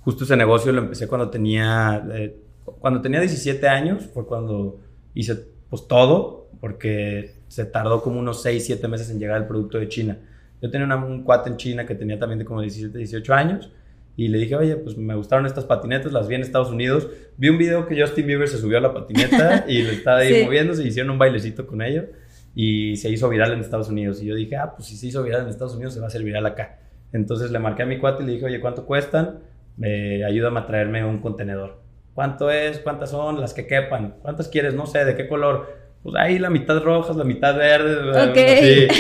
justo 0.03 0.23
ese 0.23 0.35
negocio 0.35 0.71
lo 0.71 0.81
empecé 0.81 1.07
cuando 1.07 1.29
tenía, 1.29 2.03
eh, 2.11 2.35
cuando 2.79 3.01
tenía 3.01 3.19
17 3.19 3.67
años, 3.67 4.07
fue 4.11 4.25
cuando 4.25 4.79
hice 5.13 5.37
pues 5.69 5.87
todo, 5.87 6.47
porque 6.59 7.35
se 7.47 7.65
tardó 7.65 8.01
como 8.01 8.19
unos 8.19 8.41
6, 8.41 8.65
7 8.65 8.87
meses 8.87 9.11
en 9.11 9.19
llegar 9.19 9.39
el 9.39 9.45
producto 9.47 9.77
de 9.77 9.87
China. 9.87 10.17
Yo 10.59 10.71
tenía 10.71 10.95
un 10.95 11.23
cuate 11.23 11.51
en 11.51 11.57
China 11.57 11.85
que 11.85 11.93
tenía 11.93 12.17
también 12.17 12.39
de 12.39 12.45
como 12.45 12.61
17, 12.61 12.97
18 12.97 13.33
años 13.35 13.71
y 14.19 14.27
le 14.27 14.37
dije, 14.37 14.53
oye, 14.53 14.75
pues 14.75 14.97
me 14.97 15.15
gustaron 15.15 15.45
estas 15.45 15.63
patinetas, 15.63 16.11
las 16.11 16.27
vi 16.27 16.35
en 16.35 16.41
Estados 16.41 16.71
Unidos. 16.71 17.07
Vi 17.37 17.47
un 17.47 17.57
video 17.57 17.87
que 17.87 17.97
Justin 17.97 18.27
Bieber 18.27 18.49
se 18.49 18.57
subió 18.57 18.77
a 18.77 18.81
la 18.81 18.93
patineta 18.93 19.63
y 19.69 19.81
le 19.81 19.93
estaba 19.93 20.17
ahí 20.17 20.43
moviéndose, 20.43 20.85
hicieron 20.85 21.11
un 21.11 21.17
bailecito 21.17 21.65
con 21.65 21.81
ello 21.81 22.03
y 22.53 22.97
se 22.97 23.09
hizo 23.09 23.29
viral 23.29 23.53
en 23.53 23.61
Estados 23.61 23.87
Unidos. 23.87 24.21
Y 24.21 24.25
yo 24.25 24.35
dije, 24.35 24.57
ah, 24.57 24.73
pues 24.75 24.89
si 24.89 24.97
se 24.97 25.07
hizo 25.07 25.23
viral 25.23 25.43
en 25.43 25.47
Estados 25.47 25.73
Unidos, 25.75 25.93
se 25.93 26.01
va 26.01 26.07
a 26.07 26.09
hacer 26.09 26.21
viral 26.23 26.45
acá. 26.45 26.79
Entonces 27.13 27.49
le 27.51 27.59
marqué 27.59 27.83
a 27.83 27.85
mi 27.85 27.97
cuate 27.97 28.23
y 28.23 28.25
le 28.25 28.33
dije, 28.33 28.45
oye, 28.45 28.59
¿cuánto 28.59 28.85
cuestan? 28.85 29.39
Me 29.77 30.25
ayúdame 30.25 30.59
a 30.59 30.67
traerme 30.67 31.05
un 31.05 31.19
contenedor. 31.19 31.79
¿Cuánto 32.13 32.51
es? 32.51 32.79
¿Cuántas 32.79 33.11
son? 33.11 33.39
Las 33.39 33.53
que 33.53 33.67
quepan. 33.67 34.15
¿Cuántas 34.21 34.49
quieres? 34.49 34.73
No 34.73 34.85
sé, 34.85 35.05
¿de 35.05 35.15
qué 35.15 35.29
color? 35.29 35.77
Pues 36.03 36.13
ahí 36.17 36.39
la 36.39 36.49
mitad 36.49 36.77
rojas, 36.83 37.15
la 37.15 37.23
mitad 37.23 37.55
verde. 37.55 38.29
Ok. 38.29 38.93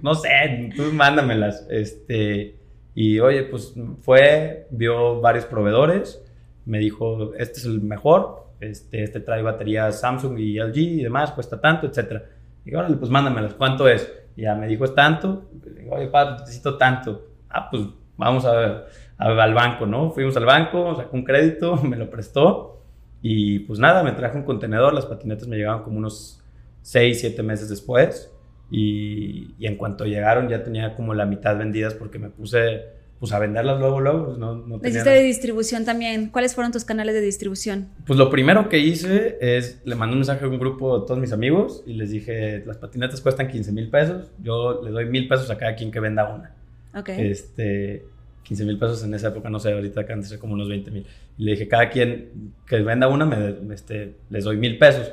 No 0.02 0.14
sé, 0.14 0.70
tú 0.76 0.84
mándamelas. 0.92 1.66
Este, 1.70 2.57
y 3.00 3.20
oye, 3.20 3.44
pues 3.44 3.74
fue, 4.00 4.66
vio 4.70 5.20
varios 5.20 5.44
proveedores, 5.44 6.20
me 6.66 6.80
dijo, 6.80 7.32
este 7.34 7.60
es 7.60 7.64
el 7.64 7.80
mejor, 7.80 8.48
este, 8.58 9.04
este 9.04 9.20
trae 9.20 9.40
baterías 9.40 10.00
Samsung 10.00 10.36
y 10.36 10.58
LG 10.58 10.76
y 10.76 11.02
demás, 11.04 11.30
cuesta 11.30 11.60
tanto, 11.60 11.86
etc. 11.86 12.22
Y 12.64 12.74
órale, 12.74 12.96
pues 12.96 13.08
mándamelas, 13.08 13.54
¿cuánto 13.54 13.86
es? 13.86 14.12
Y 14.34 14.42
ya 14.42 14.56
me 14.56 14.66
dijo, 14.66 14.84
es 14.84 14.96
tanto. 14.96 15.48
Digo, 15.78 15.94
oye, 15.94 16.08
padre, 16.08 16.40
necesito 16.40 16.76
tanto. 16.76 17.24
Ah, 17.48 17.70
pues 17.70 17.84
vamos 18.16 18.44
a, 18.44 18.86
al 19.16 19.54
banco, 19.54 19.86
¿no? 19.86 20.10
Fuimos 20.10 20.36
al 20.36 20.46
banco, 20.46 20.96
sacó 20.96 21.16
un 21.16 21.22
crédito, 21.22 21.76
me 21.84 21.96
lo 21.96 22.10
prestó. 22.10 22.82
Y 23.22 23.60
pues 23.60 23.78
nada, 23.78 24.02
me 24.02 24.10
traje 24.10 24.38
un 24.38 24.42
contenedor, 24.42 24.92
las 24.92 25.06
patinetas 25.06 25.46
me 25.46 25.56
llegaban 25.56 25.84
como 25.84 25.98
unos 25.98 26.42
6, 26.82 27.20
7 27.20 27.44
meses 27.44 27.68
después. 27.68 28.36
Y, 28.70 29.54
en 29.60 29.76
cuanto 29.76 30.04
llegaron 30.04 30.48
ya 30.48 30.62
tenía 30.62 30.94
como 30.94 31.14
la 31.14 31.26
mitad 31.26 31.56
vendidas 31.56 31.94
porque 31.94 32.18
me 32.18 32.28
puse 32.28 32.98
pues 33.18 33.32
a 33.32 33.38
venderlas 33.38 33.80
luego, 33.80 34.00
luego. 34.00 34.26
Pues 34.26 34.38
no, 34.38 34.54
no 34.54 34.78
de 34.78 35.22
distribución 35.22 35.84
también. 35.84 36.28
¿Cuáles 36.28 36.54
fueron 36.54 36.70
tus 36.70 36.84
canales 36.84 37.14
de 37.14 37.20
distribución? 37.20 37.88
Pues 38.06 38.16
lo 38.18 38.30
primero 38.30 38.68
que 38.68 38.78
hice 38.78 39.38
es, 39.40 39.80
le 39.84 39.96
mandé 39.96 40.12
un 40.12 40.20
mensaje 40.20 40.44
a 40.44 40.48
un 40.48 40.58
grupo 40.58 41.00
de 41.00 41.06
todos 41.06 41.18
mis 41.18 41.32
amigos 41.32 41.82
y 41.86 41.94
les 41.94 42.10
dije, 42.10 42.62
las 42.64 42.76
patinetas 42.76 43.20
cuestan 43.20 43.48
15 43.48 43.72
mil 43.72 43.90
pesos, 43.90 44.30
yo 44.40 44.82
le 44.84 44.90
doy 44.92 45.06
mil 45.06 45.26
pesos 45.26 45.50
a 45.50 45.58
cada 45.58 45.74
quien 45.74 45.90
que 45.90 45.98
venda 45.98 46.32
una. 46.32 46.54
Ok. 46.94 47.08
Este, 47.08 48.04
15 48.44 48.64
mil 48.64 48.78
pesos 48.78 49.02
en 49.02 49.12
esa 49.14 49.28
época, 49.28 49.50
no 49.50 49.58
sé, 49.58 49.72
ahorita 49.72 50.02
acá 50.02 50.14
antes 50.14 50.36
como 50.38 50.54
unos 50.54 50.68
20 50.68 50.90
mil. 50.92 51.06
Y 51.36 51.44
le 51.44 51.50
dije, 51.52 51.66
cada 51.66 51.90
quien 51.90 52.52
que 52.66 52.80
venda 52.82 53.08
una, 53.08 53.26
me, 53.26 53.74
este, 53.74 54.14
les 54.30 54.44
doy 54.44 54.56
mil 54.56 54.78
pesos. 54.78 55.10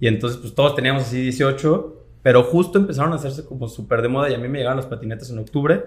Y 0.00 0.08
entonces, 0.08 0.40
pues 0.40 0.54
todos 0.54 0.74
teníamos 0.74 1.02
así 1.02 1.20
18 1.20 2.01
pero 2.22 2.42
justo 2.44 2.78
empezaron 2.78 3.12
a 3.12 3.16
hacerse 3.16 3.44
como 3.44 3.68
súper 3.68 4.02
de 4.02 4.08
moda 4.08 4.30
y 4.30 4.34
a 4.34 4.38
mí 4.38 4.48
me 4.48 4.58
llegaron 4.58 4.76
las 4.76 4.86
patinetas 4.86 5.30
en 5.30 5.38
octubre. 5.38 5.84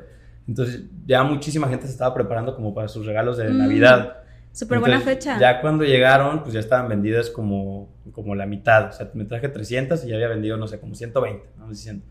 Entonces 0.48 0.84
ya 1.06 1.24
muchísima 1.24 1.68
gente 1.68 1.86
se 1.86 1.94
estaba 1.94 2.14
preparando 2.14 2.56
como 2.56 2.74
para 2.74 2.88
sus 2.88 3.06
regalos 3.06 3.38
de 3.38 3.50
mm, 3.50 3.58
Navidad. 3.58 4.18
Súper 4.52 4.80
buena 4.80 5.02
fecha. 5.02 5.38
Ya 5.40 5.60
cuando 5.60 5.84
llegaron, 5.84 6.42
pues 6.42 6.54
ya 6.54 6.60
estaban 6.60 6.88
vendidas 6.88 7.30
como, 7.30 7.90
como 8.12 8.36
la 8.36 8.46
mitad. 8.46 8.90
O 8.90 8.92
sea, 8.94 9.10
me 9.14 9.26
traje 9.26 9.50
300 9.50 10.06
y 10.06 10.10
ya 10.10 10.16
había 10.16 10.30
vendido, 10.30 10.56
no 10.56 10.68
sé, 10.68 10.80
como 10.80 10.96
120, 10.96 11.46
vamos 11.58 11.78
diciendo. 11.78 12.06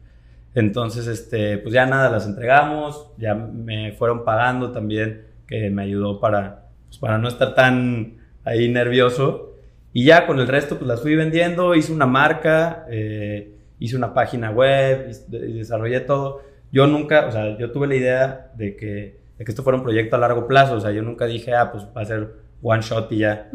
Entonces, 0.54 1.06
este, 1.06 1.58
pues 1.58 1.74
ya 1.74 1.87
nada, 1.87 2.10
las 2.10 2.26
entregamos, 2.26 3.10
ya 3.16 3.34
me 3.34 3.92
fueron 3.92 4.24
pagando 4.24 4.72
también, 4.72 5.24
que 5.46 5.70
me 5.70 5.82
ayudó 5.82 6.20
para, 6.20 6.66
pues 6.87 6.98
para 6.98 7.18
no 7.18 7.28
estar 7.28 7.54
tan 7.54 8.18
ahí 8.44 8.68
nervioso. 8.68 9.54
Y 9.92 10.04
ya 10.04 10.26
con 10.26 10.38
el 10.38 10.46
resto, 10.46 10.76
pues 10.76 10.87
las 10.87 11.00
fui 11.00 11.16
vendiendo, 11.16 11.74
hice 11.74 11.92
una 11.92 12.06
marca, 12.06 12.84
eh, 12.90 13.54
hice 13.85 13.97
una 13.97 14.14
página 14.14 14.51
web 14.51 15.11
y 15.31 15.59
desarrollé 15.59 16.01
todo. 16.01 16.42
Yo 16.73 16.87
nunca, 16.87 17.27
o 17.27 17.33
sea, 17.33 17.57
yo 17.59 17.70
tuve 17.70 17.87
la 17.87 17.94
idea 17.94 18.53
de 18.57 18.77
que, 18.77 19.18
de 19.38 19.44
que 19.44 19.51
esto 19.51 19.62
fuera 19.62 19.77
un 19.77 19.85
proyecto 19.85 20.16
a 20.16 20.18
largo 20.18 20.47
plazo, 20.47 20.75
o 20.75 20.81
sea, 20.81 20.90
yo 20.90 21.03
nunca 21.03 21.27
dije, 21.27 21.55
ah, 21.55 21.70
pues 21.70 21.85
va 21.97 22.03
a 22.03 22.05
ser 22.05 22.33
one 22.62 22.83
shot 22.83 23.12
y 23.12 23.18
ya. 23.18 23.51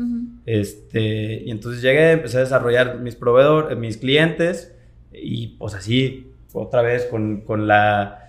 este, 0.46 1.44
y 1.46 1.52
entonces 1.52 1.82
llegué, 1.82 2.12
empecé 2.12 2.38
a 2.38 2.42
desarrollar 2.42 3.00
mis 3.00 3.16
proveedores, 3.16 3.78
mis 3.78 3.98
clientes 3.98 4.76
y 5.12 5.58
pues 5.58 5.74
así, 5.74 6.32
otra 6.54 6.82
vez 6.82 7.06
con, 7.06 7.42
con 7.42 7.68
la 7.68 8.26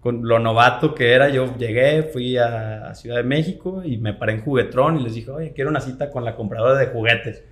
con 0.00 0.28
lo 0.28 0.38
novato 0.38 0.94
que 0.94 1.12
era, 1.12 1.30
yo 1.30 1.56
llegué, 1.56 2.04
fui 2.04 2.36
a, 2.36 2.88
a, 2.90 2.94
Ciudad 2.94 3.16
de 3.16 3.24
México 3.24 3.82
y 3.84 3.96
me 3.96 4.14
paré 4.14 4.34
en 4.34 4.40
Juguetrón 4.40 5.00
y 5.00 5.02
les 5.02 5.14
dije, 5.14 5.32
oye, 5.32 5.52
quiero 5.52 5.68
una 5.70 5.80
cita 5.80 6.10
con 6.10 6.24
la 6.24 6.36
compradora 6.36 6.78
de 6.78 6.86
juguetes. 6.86 7.42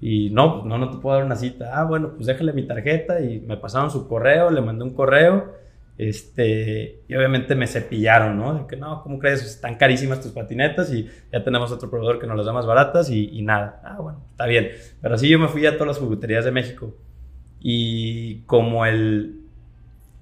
Y 0.00 0.30
no, 0.30 0.64
no, 0.64 0.78
no 0.78 0.90
te 0.90 0.98
puedo 0.98 1.16
dar 1.16 1.24
una 1.24 1.36
cita. 1.36 1.70
Ah, 1.72 1.84
bueno, 1.84 2.12
pues 2.14 2.26
déjale 2.26 2.52
mi 2.52 2.66
tarjeta 2.66 3.20
y 3.20 3.40
me 3.40 3.56
pasaron 3.56 3.90
su 3.90 4.06
correo, 4.06 4.50
le 4.50 4.60
mandé 4.60 4.84
un 4.84 4.94
correo. 4.94 5.54
Este, 5.96 7.04
y 7.06 7.14
obviamente 7.14 7.54
me 7.54 7.68
cepillaron, 7.68 8.36
¿no? 8.36 8.54
De 8.54 8.66
que 8.66 8.76
no, 8.76 9.02
¿cómo 9.02 9.18
crees? 9.18 9.44
Están 9.44 9.76
carísimas 9.76 10.20
tus 10.20 10.32
patinetas 10.32 10.92
y 10.92 11.08
ya 11.32 11.44
tenemos 11.44 11.70
otro 11.70 11.88
proveedor 11.88 12.18
que 12.18 12.26
nos 12.26 12.36
las 12.36 12.46
da 12.46 12.52
más 12.52 12.66
baratas 12.66 13.10
y, 13.10 13.30
y 13.30 13.42
nada. 13.42 13.80
Ah, 13.84 13.98
bueno, 14.00 14.24
está 14.30 14.46
bien. 14.46 14.70
Pero 15.00 15.14
así 15.14 15.28
yo 15.28 15.38
me 15.38 15.48
fui 15.48 15.64
a 15.66 15.74
todas 15.74 15.88
las 15.88 15.98
jugueterías 15.98 16.44
de 16.44 16.50
México. 16.50 16.94
Y 17.60 18.42
como 18.42 18.84
el 18.84 19.40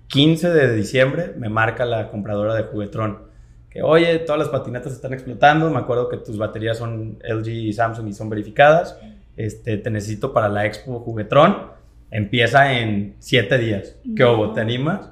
15 0.09 0.51
de 0.51 0.77
diciembre 0.77 1.33
me 1.39 1.49
marca 1.49 1.85
la 1.87 2.11
compradora 2.11 2.55
de 2.55 2.65
Juguetrón 2.65 3.33
que, 3.71 3.83
oye, 3.83 4.19
todas 4.19 4.39
las 4.39 4.49
patinetas 4.51 4.93
están 4.93 5.15
explotando. 5.15 5.71
Me 5.71 5.79
acuerdo 5.79 6.11
que 6.11 6.19
tus 6.19 6.37
baterías 6.37 6.77
son 6.77 7.19
LG 7.25 7.49
y 7.49 7.73
Samsung 7.73 8.09
y 8.09 8.13
son 8.13 8.29
verificadas 8.29 8.99
este, 9.37 9.79
te 9.79 9.91
necesito 9.91 10.33
para 10.33 10.49
la 10.49 10.67
Expo 10.67 11.01
Juguetrón, 11.01 11.73
empieza 12.11 12.79
en 12.79 13.17
siete 13.19 13.59
días. 13.59 13.97
¿Qué 14.17 14.25
hubo? 14.25 14.53
¿Te 14.53 14.61
animas? 14.61 15.11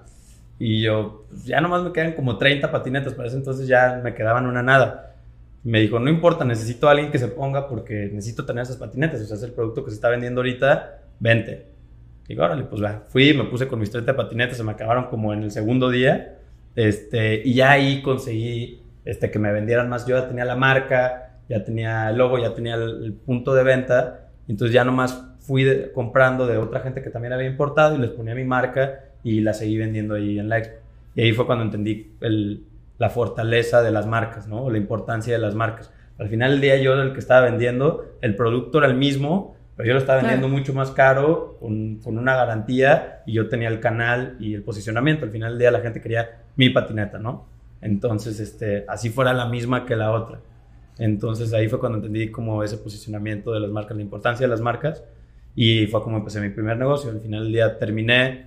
Y 0.59 0.83
yo, 0.83 1.25
pues, 1.29 1.45
ya 1.47 1.61
nomás 1.61 1.83
me 1.83 1.93
quedan 1.93 2.13
como 2.13 2.37
30 2.37 2.71
patinetas, 2.71 3.15
para 3.15 3.29
eso 3.29 3.37
entonces 3.37 3.67
ya 3.67 4.01
me 4.05 4.15
quedaban 4.15 4.47
una 4.47 4.63
nada. 4.63 5.17
Me 5.65 5.81
dijo, 5.81 5.99
no 5.99 6.11
importa, 6.11 6.45
necesito 6.45 6.89
a 6.89 6.93
alguien 6.93 7.11
que 7.11 7.19
se 7.19 7.29
ponga 7.29 7.69
porque 7.69 8.11
necesito 8.13 8.45
tener 8.45 8.63
esas 8.63 8.77
patinetas, 8.77 9.21
o 9.21 9.25
sea, 9.25 9.37
es 9.37 9.43
el 9.43 9.53
producto 9.53 9.85
que 9.85 9.91
se 9.91 9.97
está 9.97 10.09
vendiendo 10.09 10.41
ahorita, 10.41 11.01
vente. 11.19 11.67
Digo, 12.29 12.45
órale, 12.45 12.63
pues 12.65 12.83
va. 12.83 13.03
Fui, 13.09 13.35
me 13.35 13.45
puse 13.45 13.67
con 13.67 13.81
mis 13.81 13.91
30 13.91 14.15
patinetas, 14.15 14.57
se 14.57 14.63
me 14.63 14.73
acabaron 14.73 15.07
como 15.07 15.33
en 15.33 15.43
el 15.43 15.51
segundo 15.51 15.91
día. 15.91 16.39
Este, 16.77 17.43
y 17.45 17.55
ya 17.55 17.73
ahí 17.73 18.03
conseguí 18.03 18.83
este, 19.05 19.31
que 19.31 19.39
me 19.39 19.51
vendieran 19.53 19.89
más. 19.89 20.07
Yo 20.07 20.17
ya 20.17 20.29
tenía 20.29 20.45
la 20.45 20.55
marca, 20.55 21.30
ya 21.51 21.65
tenía 21.65 22.09
el 22.09 22.17
logo, 22.17 22.39
ya 22.39 22.55
tenía 22.55 22.77
el, 22.77 23.13
punto 23.13 23.55
de 23.55 23.65
venta, 23.65 24.29
entonces 24.47 24.73
ya 24.73 24.85
nomás 24.85 25.21
fui 25.41 25.67
comprando 25.93 26.47
de 26.47 26.57
otra 26.57 26.79
gente 26.81 27.03
que 27.03 27.11
también 27.11 27.33
había 27.33 27.49
importado 27.49 27.97
y 27.97 27.99
les 27.99 28.11
ponía 28.11 28.37
mi 28.37 28.45
marca 28.45 29.01
y 29.25 29.41
la 29.41 29.53
seguí 29.53 29.77
vendiendo 29.77 30.15
ahí 30.15 30.39
en 30.39 30.49
la 30.49 30.59
expo. 30.59 30.77
Y 31.17 31.23
ahí 31.23 31.33
fue 31.33 31.47
cuando 31.47 31.65
entendí 31.65 32.13
la 32.99 33.11
fortaleza 33.11 33.83
de 33.83 33.91
las 33.91 34.07
marcas, 34.07 34.47
¿no? 34.47 34.71
La 34.71 34.79
importancia 34.79 35.33
de 35.33 35.41
las 35.41 35.57
marcas. 35.57 35.93
Al 36.19 36.29
final 36.29 36.53
del 36.53 36.61
día 36.61 36.77
yo 36.77 36.93
era 36.93 37.03
el 37.03 37.13
que 37.13 37.19
estaba 37.19 37.41
vendiendo, 37.41 38.05
el 38.21 38.37
producto 38.37 38.79
era 38.79 38.87
el 38.87 38.95
mismo, 38.95 39.57
pero 39.77 39.89
yo 39.89 39.95
lo 39.95 39.99
estaba 39.99 40.21
vendiendo 40.21 40.49
mucho 40.49 40.73
más 40.73 40.93
caro, 40.93 41.57
con, 41.59 41.97
con, 41.97 42.17
una 42.17 42.37
garantía, 42.37 43.23
y 43.27 43.33
yo 43.33 43.49
tenía 43.49 43.69
el 43.69 43.81
canal 43.81 44.37
y 44.39 44.55
el 44.55 44.63
posicionamiento. 44.63 45.25
Al 45.25 45.33
final 45.33 45.53
del 45.53 45.59
día 45.59 45.71
la 45.73 45.81
gente 45.81 46.01
quería 46.01 46.43
mi 46.55 46.71
patineta, 46.71 47.19
¿no? 47.19 47.47
Entonces, 47.81 48.39
este, 48.39 48.85
así 48.87 49.11
fuera 49.11 49.33
la 49.33 49.47
misma 49.47 49.85
que 49.85 49.97
la 49.97 50.13
otra. 50.13 50.39
Entonces 50.99 51.53
ahí 51.53 51.69
fue 51.69 51.79
cuando 51.81 51.99
entendí 51.99 52.31
como 52.31 52.63
ese 52.63 52.77
posicionamiento 52.77 53.53
de 53.53 53.61
las 53.61 53.71
marcas, 53.71 53.97
la 53.97 54.03
importancia 54.03 54.47
de 54.47 54.51
las 54.51 54.61
marcas 54.61 55.03
y 55.55 55.87
fue 55.87 56.03
como 56.03 56.19
empecé 56.19 56.41
mi 56.41 56.51
primer 56.51 56.77
negocio. 56.77 57.11
Al 57.11 57.21
final 57.21 57.45
del 57.45 57.53
día 57.53 57.79
terminé, 57.79 58.47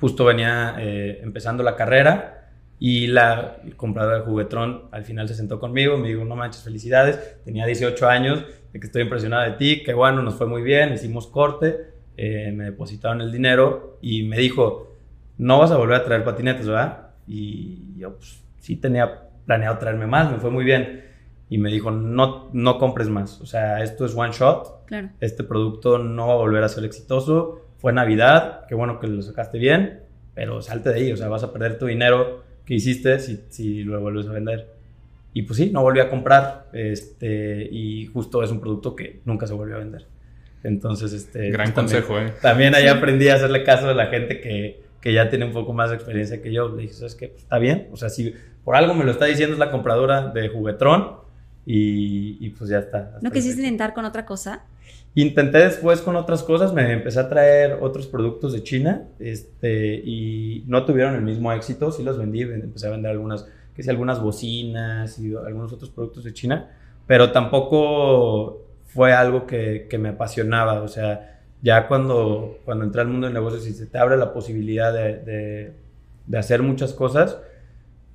justo 0.00 0.24
venía 0.24 0.76
eh, 0.78 1.20
empezando 1.22 1.62
la 1.62 1.76
carrera 1.76 2.50
y 2.80 3.08
la 3.08 3.56
compradora 3.76 4.18
de 4.18 4.24
juguetrón 4.24 4.84
al 4.92 5.04
final 5.04 5.26
se 5.28 5.34
sentó 5.34 5.58
conmigo, 5.58 5.98
me 5.98 6.08
dijo, 6.08 6.24
no 6.24 6.36
manches, 6.36 6.62
felicidades, 6.62 7.42
tenía 7.44 7.66
18 7.66 8.08
años, 8.08 8.44
de 8.72 8.78
que 8.78 8.86
estoy 8.86 9.02
impresionada 9.02 9.44
de 9.44 9.52
ti, 9.52 9.82
que 9.82 9.94
bueno, 9.94 10.22
nos 10.22 10.34
fue 10.34 10.46
muy 10.46 10.62
bien, 10.62 10.92
hicimos 10.92 11.26
corte, 11.26 11.76
eh, 12.16 12.52
me 12.54 12.64
depositaron 12.64 13.20
el 13.20 13.32
dinero 13.32 13.98
y 14.00 14.22
me 14.24 14.38
dijo, 14.38 14.96
no 15.38 15.58
vas 15.58 15.70
a 15.72 15.76
volver 15.76 15.96
a 15.96 16.04
traer 16.04 16.24
patinetes, 16.24 16.66
¿verdad? 16.66 17.10
Y 17.26 17.96
yo 17.96 18.14
pues 18.14 18.42
sí 18.60 18.76
tenía 18.76 19.22
planeado 19.44 19.78
traerme 19.78 20.06
más, 20.06 20.30
me 20.30 20.38
fue 20.38 20.50
muy 20.50 20.64
bien 20.64 21.07
y 21.50 21.58
me 21.58 21.70
dijo, 21.70 21.90
no, 21.90 22.48
no 22.52 22.78
compres 22.78 23.08
más, 23.08 23.40
o 23.40 23.46
sea, 23.46 23.82
esto 23.82 24.04
es 24.04 24.14
one 24.14 24.32
shot, 24.32 24.84
claro. 24.86 25.10
este 25.20 25.44
producto 25.44 25.98
no 25.98 26.28
va 26.28 26.34
a 26.34 26.36
volver 26.36 26.62
a 26.62 26.68
ser 26.68 26.84
exitoso, 26.84 27.62
fue 27.78 27.92
Navidad, 27.92 28.66
qué 28.68 28.74
bueno 28.74 29.00
que 29.00 29.06
lo 29.06 29.22
sacaste 29.22 29.58
bien, 29.58 30.00
pero 30.34 30.60
salte 30.60 30.90
de 30.90 30.94
ahí, 30.96 31.12
o 31.12 31.16
sea, 31.16 31.28
vas 31.28 31.42
a 31.42 31.52
perder 31.52 31.78
tu 31.78 31.86
dinero 31.86 32.42
que 32.64 32.74
hiciste 32.74 33.18
si, 33.18 33.44
si 33.48 33.82
lo 33.82 34.00
vuelves 34.00 34.26
a 34.28 34.32
vender. 34.32 34.74
Y 35.32 35.42
pues 35.42 35.56
sí, 35.56 35.70
no 35.72 35.82
volví 35.82 36.00
a 36.00 36.10
comprar, 36.10 36.68
este, 36.72 37.68
y 37.70 38.06
justo 38.06 38.42
es 38.42 38.50
un 38.50 38.60
producto 38.60 38.94
que 38.94 39.20
nunca 39.24 39.46
se 39.46 39.54
volvió 39.54 39.76
a 39.76 39.78
vender. 39.78 40.06
Entonces, 40.64 41.12
este... 41.12 41.50
Gran 41.50 41.72
pues 41.72 41.74
consejo, 41.74 42.14
también, 42.14 42.28
¿eh? 42.28 42.38
También 42.42 42.74
ahí 42.74 42.86
aprendí 42.88 43.28
a 43.28 43.34
hacerle 43.34 43.62
caso 43.62 43.88
a 43.88 43.94
la 43.94 44.06
gente 44.06 44.40
que, 44.40 44.82
que 45.00 45.12
ya 45.12 45.28
tiene 45.28 45.44
un 45.44 45.52
poco 45.52 45.72
más 45.72 45.90
de 45.90 45.96
experiencia 45.96 46.42
que 46.42 46.52
yo. 46.52 46.68
Le 46.68 46.82
dije, 46.82 46.94
¿sabes 46.94 47.14
qué? 47.14 47.28
Pues, 47.28 47.42
está 47.42 47.58
bien, 47.58 47.88
o 47.92 47.96
sea, 47.96 48.08
si 48.08 48.34
por 48.64 48.76
algo 48.76 48.94
me 48.94 49.04
lo 49.04 49.12
está 49.12 49.26
diciendo 49.26 49.54
es 49.54 49.58
la 49.58 49.70
compradora 49.70 50.28
de 50.28 50.48
Juguetrón, 50.48 51.18
y, 51.70 52.38
y 52.40 52.48
pues 52.48 52.70
ya 52.70 52.78
está. 52.78 53.18
¿No 53.20 53.30
quisiste 53.30 53.60
intentar 53.60 53.92
con 53.92 54.06
otra 54.06 54.24
cosa? 54.24 54.62
Intenté 55.14 55.58
después 55.58 56.00
con 56.00 56.16
otras 56.16 56.42
cosas, 56.42 56.72
me 56.72 56.90
empecé 56.90 57.20
a 57.20 57.28
traer 57.28 57.76
otros 57.82 58.06
productos 58.06 58.54
de 58.54 58.62
China 58.62 59.02
este, 59.18 59.96
y 59.96 60.64
no 60.66 60.86
tuvieron 60.86 61.14
el 61.14 61.20
mismo 61.20 61.52
éxito, 61.52 61.92
sí 61.92 62.02
los 62.02 62.16
vendí, 62.16 62.40
empecé 62.40 62.86
a 62.86 62.90
vender 62.90 63.10
algunas, 63.10 63.46
que 63.74 63.82
sí, 63.82 63.90
algunas 63.90 64.18
bocinas 64.22 65.18
y 65.18 65.34
algunos 65.34 65.70
otros 65.70 65.90
productos 65.90 66.24
de 66.24 66.32
China, 66.32 66.70
pero 67.06 67.32
tampoco 67.32 68.62
fue 68.86 69.12
algo 69.12 69.46
que, 69.46 69.88
que 69.90 69.98
me 69.98 70.08
apasionaba, 70.08 70.80
o 70.80 70.88
sea, 70.88 71.38
ya 71.60 71.86
cuando, 71.86 72.60
cuando 72.64 72.84
entré 72.84 73.02
al 73.02 73.08
mundo 73.08 73.26
del 73.26 73.34
negocio, 73.34 73.60
si 73.60 73.74
se 73.74 73.84
te 73.84 73.98
abre 73.98 74.16
la 74.16 74.32
posibilidad 74.32 74.90
de, 74.90 75.18
de, 75.18 75.72
de 76.26 76.38
hacer 76.38 76.62
muchas 76.62 76.94
cosas, 76.94 77.36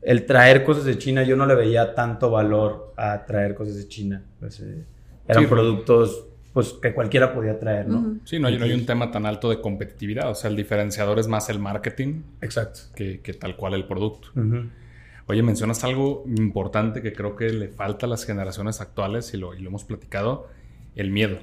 el 0.06 0.26
traer 0.26 0.64
cosas 0.64 0.86
de 0.86 0.98
China, 0.98 1.24
yo 1.24 1.36
no 1.36 1.46
le 1.46 1.56
veía 1.56 1.94
tanto 1.96 2.30
valor 2.32 2.94
a 2.98 3.26
traer 3.26 3.56
cosas 3.56 3.76
de 3.78 3.88
China. 3.88 4.24
Pues, 4.40 4.60
eh, 4.60 4.84
eran 5.28 5.44
Sí, 5.44 5.50
productos 5.50 6.26
pues, 6.54 6.74
que 6.74 6.94
cualquiera 6.94 7.34
podía 7.34 7.58
traer, 7.60 7.88
¿no? 7.88 8.18
Sí, 8.26 8.38
no 8.40 8.48
hay, 8.48 8.58
no 8.60 8.66
hay 8.66 8.74
un 8.74 8.86
tema 8.86 9.10
tan 9.12 9.26
alto 9.26 9.50
de 9.50 9.60
competitividad. 9.62 10.30
O 10.30 10.36
sea, 10.36 10.50
el 10.50 10.56
diferenciador 10.56 11.18
es 11.20 11.28
más 11.28 11.50
el 11.50 11.58
marketing 11.60 12.22
Exacto. 12.42 12.82
que, 12.96 13.22
que 13.22 13.34
tal 13.34 13.56
cual 13.56 13.74
el 13.74 13.86
producto. 13.86 14.28
Oye, 15.26 15.42
mencionas 15.42 15.84
algo 15.86 16.26
importante 16.28 17.02
que 17.02 17.14
creo 17.14 17.36
que 17.38 17.50
le 17.50 17.70
falta 17.70 18.06
a 18.06 18.10
las 18.10 18.26
generaciones 18.26 18.82
actuales 18.82 19.34
y 19.34 19.38
lo, 19.38 19.54
y 19.56 19.62
lo 19.62 19.70
hemos 19.70 19.86
platicado, 19.86 20.48
el 20.96 21.10
miedo. 21.12 21.38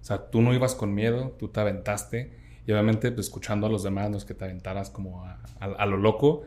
O 0.00 0.04
sea, 0.04 0.30
tú 0.30 0.40
no 0.40 0.52
ibas 0.54 0.74
con 0.74 0.94
miedo, 0.94 1.36
tú 1.38 1.48
te 1.48 1.60
aventaste 1.60 2.32
y 2.66 2.72
obviamente 2.72 3.12
pues, 3.12 3.26
escuchando 3.26 3.66
a 3.66 3.70
los 3.70 3.82
demás 3.82 4.10
no 4.10 4.16
es 4.16 4.24
que 4.24 4.34
te 4.34 4.44
aventaras 4.46 4.90
como 4.90 5.24
a, 5.24 5.38
a- 5.60 5.66
a 5.66 5.86
lo 5.86 5.96
loco, 5.96 6.42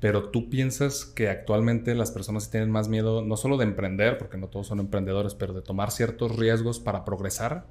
pero 0.00 0.30
tú 0.30 0.48
piensas 0.50 1.04
que 1.04 1.28
actualmente 1.28 1.94
las 1.94 2.10
personas 2.10 2.50
tienen 2.50 2.70
más 2.70 2.88
miedo 2.88 3.22
no 3.22 3.36
solo 3.36 3.56
de 3.58 3.64
emprender, 3.64 4.16
porque 4.18 4.38
no 4.38 4.48
todos 4.48 4.66
son 4.66 4.80
emprendedores, 4.80 5.34
pero 5.34 5.52
de 5.52 5.60
tomar 5.62 5.90
ciertos 5.90 6.36
riesgos 6.36 6.80
para 6.80 7.04
progresar. 7.04 7.64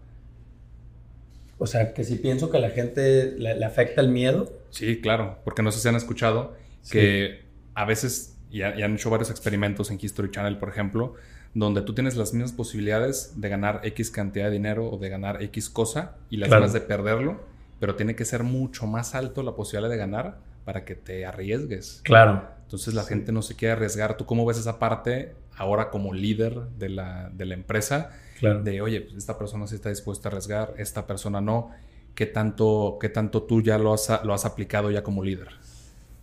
O 1.57 1.67
sea, 1.67 1.93
que 1.93 2.03
si 2.03 2.15
pienso 2.15 2.49
que 2.49 2.57
a 2.57 2.59
la 2.61 2.69
gente 2.69 3.33
le, 3.37 3.55
le 3.55 3.65
afecta 3.65 3.99
el 4.01 4.09
miedo. 4.09 4.49
Sí, 4.69 5.01
claro, 5.01 5.39
porque 5.43 5.61
no 5.61 5.71
sé 5.71 5.79
si 5.79 5.87
han 5.87 5.95
escuchado 5.95 6.53
Sí. 6.81 6.93
que 6.93 7.41
a 7.73 7.83
veces, 7.85 8.37
y, 8.49 8.61
ha- 8.61 8.77
y 8.77 8.81
han 8.83 8.93
hecho 8.93 9.09
varios 9.09 9.29
experimentos 9.29 9.91
en 9.91 9.99
History 10.01 10.31
Channel, 10.31 10.57
por 10.57 10.69
ejemplo, 10.69 11.15
donde 11.53 11.81
tú 11.81 11.93
tienes 11.93 12.15
las 12.15 12.33
mismas 12.33 12.53
posibilidades 12.53 13.33
de 13.41 13.49
ganar 13.49 13.81
X 13.83 14.11
cantidad 14.11 14.45
de 14.45 14.51
dinero 14.51 14.89
o 14.89 14.97
de 14.97 15.09
ganar 15.09 15.41
X 15.43 15.69
cosa 15.69 16.15
y 16.29 16.37
las 16.37 16.47
Claro. 16.47 16.61
ganas 16.61 16.73
de 16.73 16.81
perderlo, 16.81 17.41
pero 17.79 17.95
tiene 17.95 18.15
que 18.15 18.23
ser 18.23 18.43
mucho 18.43 18.85
más 18.87 19.15
alto 19.15 19.43
la 19.43 19.55
posibilidad 19.55 19.89
de 19.89 19.97
ganar 19.97 20.37
para 20.65 20.85
que 20.85 20.95
te 20.95 21.25
arriesgues. 21.25 22.01
Claro. 22.03 22.43
Entonces 22.63 22.93
la 22.93 23.03
Sí. 23.03 23.09
gente 23.09 23.31
no 23.31 23.41
se 23.41 23.55
quiere 23.55 23.73
arriesgar. 23.73 24.17
¿Tú 24.17 24.25
cómo 24.25 24.45
ves 24.45 24.57
esa 24.59 24.77
parte 24.79 25.33
ahora 25.57 25.89
como 25.89 26.13
líder 26.13 26.55
de 26.77 26.89
la, 26.89 27.29
de 27.33 27.45
la 27.45 27.53
empresa? 27.55 28.11
Claro. 28.39 28.63
de, 28.63 28.81
oye, 28.81 29.01
pues 29.01 29.15
esta 29.15 29.37
persona 29.37 29.67
sí 29.67 29.75
está 29.75 29.89
dispuesta 29.89 30.29
a 30.29 30.31
arriesgar, 30.31 30.73
esta 30.77 31.05
persona 31.05 31.41
no. 31.41 31.71
¿Qué 32.15 32.25
tanto, 32.25 32.97
qué 33.01 33.09
tanto 33.09 33.43
tú 33.43 33.61
ya 33.61 33.77
lo 33.77 33.93
has, 33.93 34.09
lo 34.23 34.33
has 34.33 34.45
aplicado 34.45 34.89
ya 34.91 35.03
como 35.03 35.23
líder? 35.25 35.49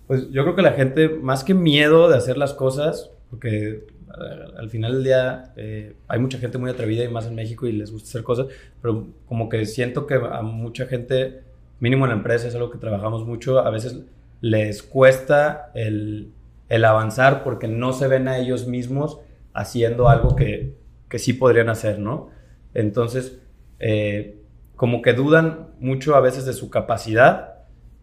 Pues 0.06 0.30
yo 0.30 0.42
creo 0.44 0.54
que 0.56 0.62
la 0.62 0.72
gente, 0.72 1.08
más 1.10 1.44
que 1.44 1.52
miedo 1.52 2.08
de 2.08 2.16
hacer 2.16 2.38
las 2.38 2.54
cosas, 2.54 3.10
porque 3.28 3.86
al 4.58 4.70
final 4.70 4.92
del 4.94 5.04
día 5.04 5.52
eh, 5.56 5.94
hay 6.08 6.18
mucha 6.18 6.38
gente 6.38 6.56
muy 6.56 6.70
atrevida 6.70 7.04
y 7.04 7.08
más 7.08 7.26
en 7.26 7.34
México 7.34 7.66
y 7.66 7.72
les 7.72 7.90
gusta 7.92 8.08
hacer 8.08 8.22
cosas, 8.22 8.46
pero 8.80 9.08
como 9.26 9.48
que 9.50 9.66
siento 9.66 10.06
que 10.06 10.14
a 10.14 10.40
mucha 10.40 10.86
gente, 10.86 11.42
mínimo 11.80 12.06
en 12.06 12.10
la 12.12 12.16
empresa, 12.16 12.48
es 12.48 12.54
algo 12.54 12.70
que 12.70 12.78
trabajamos 12.78 13.26
mucho, 13.26 13.58
a 13.58 13.68
veces 13.70 14.00
les 14.46 14.84
cuesta 14.84 15.72
el, 15.74 16.32
el 16.68 16.84
avanzar 16.84 17.42
porque 17.42 17.66
no 17.66 17.92
se 17.92 18.06
ven 18.06 18.28
a 18.28 18.38
ellos 18.38 18.68
mismos 18.68 19.18
haciendo 19.52 20.08
algo 20.08 20.36
que, 20.36 20.76
que 21.08 21.18
sí 21.18 21.32
podrían 21.32 21.68
hacer, 21.68 21.98
¿no? 21.98 22.28
Entonces, 22.72 23.40
eh, 23.80 24.38
como 24.76 25.02
que 25.02 25.14
dudan 25.14 25.70
mucho 25.80 26.14
a 26.14 26.20
veces 26.20 26.44
de 26.44 26.52
su 26.52 26.70
capacidad 26.70 27.54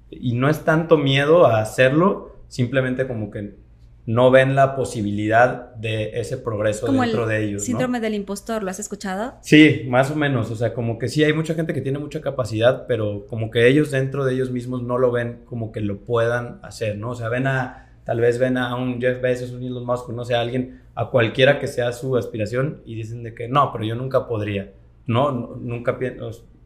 y 0.09 0.33
no 0.33 0.49
es 0.49 0.65
tanto 0.65 0.97
miedo 0.97 1.45
a 1.45 1.61
hacerlo, 1.61 2.35
simplemente 2.49 3.07
como 3.07 3.31
que 3.31 3.55
no 4.05 4.31
ven 4.31 4.53
la 4.55 4.75
posibilidad 4.75 5.73
de 5.75 6.19
ese 6.19 6.37
progreso 6.37 6.85
Como 6.85 7.01
dentro 7.03 7.23
el 7.23 7.29
de 7.29 7.43
ellos. 7.45 7.61
¿no? 7.61 7.65
síndrome 7.65 7.99
del 8.01 8.15
impostor, 8.15 8.61
¿lo 8.63 8.69
has 8.69 8.79
escuchado? 8.79 9.35
Sí, 9.41 9.85
más 9.87 10.11
o 10.11 10.15
menos. 10.15 10.51
O 10.51 10.55
sea, 10.55 10.73
como 10.73 10.99
que 10.99 11.07
sí 11.07 11.23
hay 11.23 11.31
mucha 11.33 11.53
gente 11.53 11.73
que 11.73 11.81
tiene 11.81 11.99
mucha 11.99 12.19
capacidad, 12.19 12.85
pero 12.87 13.25
como 13.27 13.49
que 13.49 13.67
ellos 13.67 13.91
dentro 13.91 14.25
de 14.25 14.33
ellos 14.33 14.51
mismos 14.51 14.83
no 14.83 14.97
lo 14.97 15.11
ven 15.11 15.41
como 15.45 15.71
que 15.71 15.79
lo 15.79 15.99
puedan 16.01 16.59
hacer, 16.63 16.97
¿no? 16.97 17.11
O 17.11 17.15
sea, 17.15 17.29
ven 17.29 17.47
a, 17.47 17.91
tal 18.03 18.19
vez 18.19 18.39
ven 18.39 18.57
a 18.57 18.75
un 18.75 18.99
Jeff 18.99 19.21
Bezos, 19.21 19.51
un 19.51 19.63
Elon 19.63 19.85
Musk, 19.85 20.09
no 20.09 20.25
sé, 20.25 20.35
a 20.35 20.41
alguien, 20.41 20.81
a 20.95 21.09
cualquiera 21.09 21.57
que 21.59 21.67
sea 21.67 21.91
su 21.93 22.17
aspiración 22.17 22.81
y 22.85 22.95
dicen 22.95 23.23
de 23.23 23.33
que 23.33 23.47
no, 23.47 23.71
pero 23.71 23.85
yo 23.85 23.95
nunca 23.95 24.27
podría. 24.27 24.71
No, 25.05 25.31
no 25.31 25.55
nunca 25.59 25.97
pi- 25.97 26.11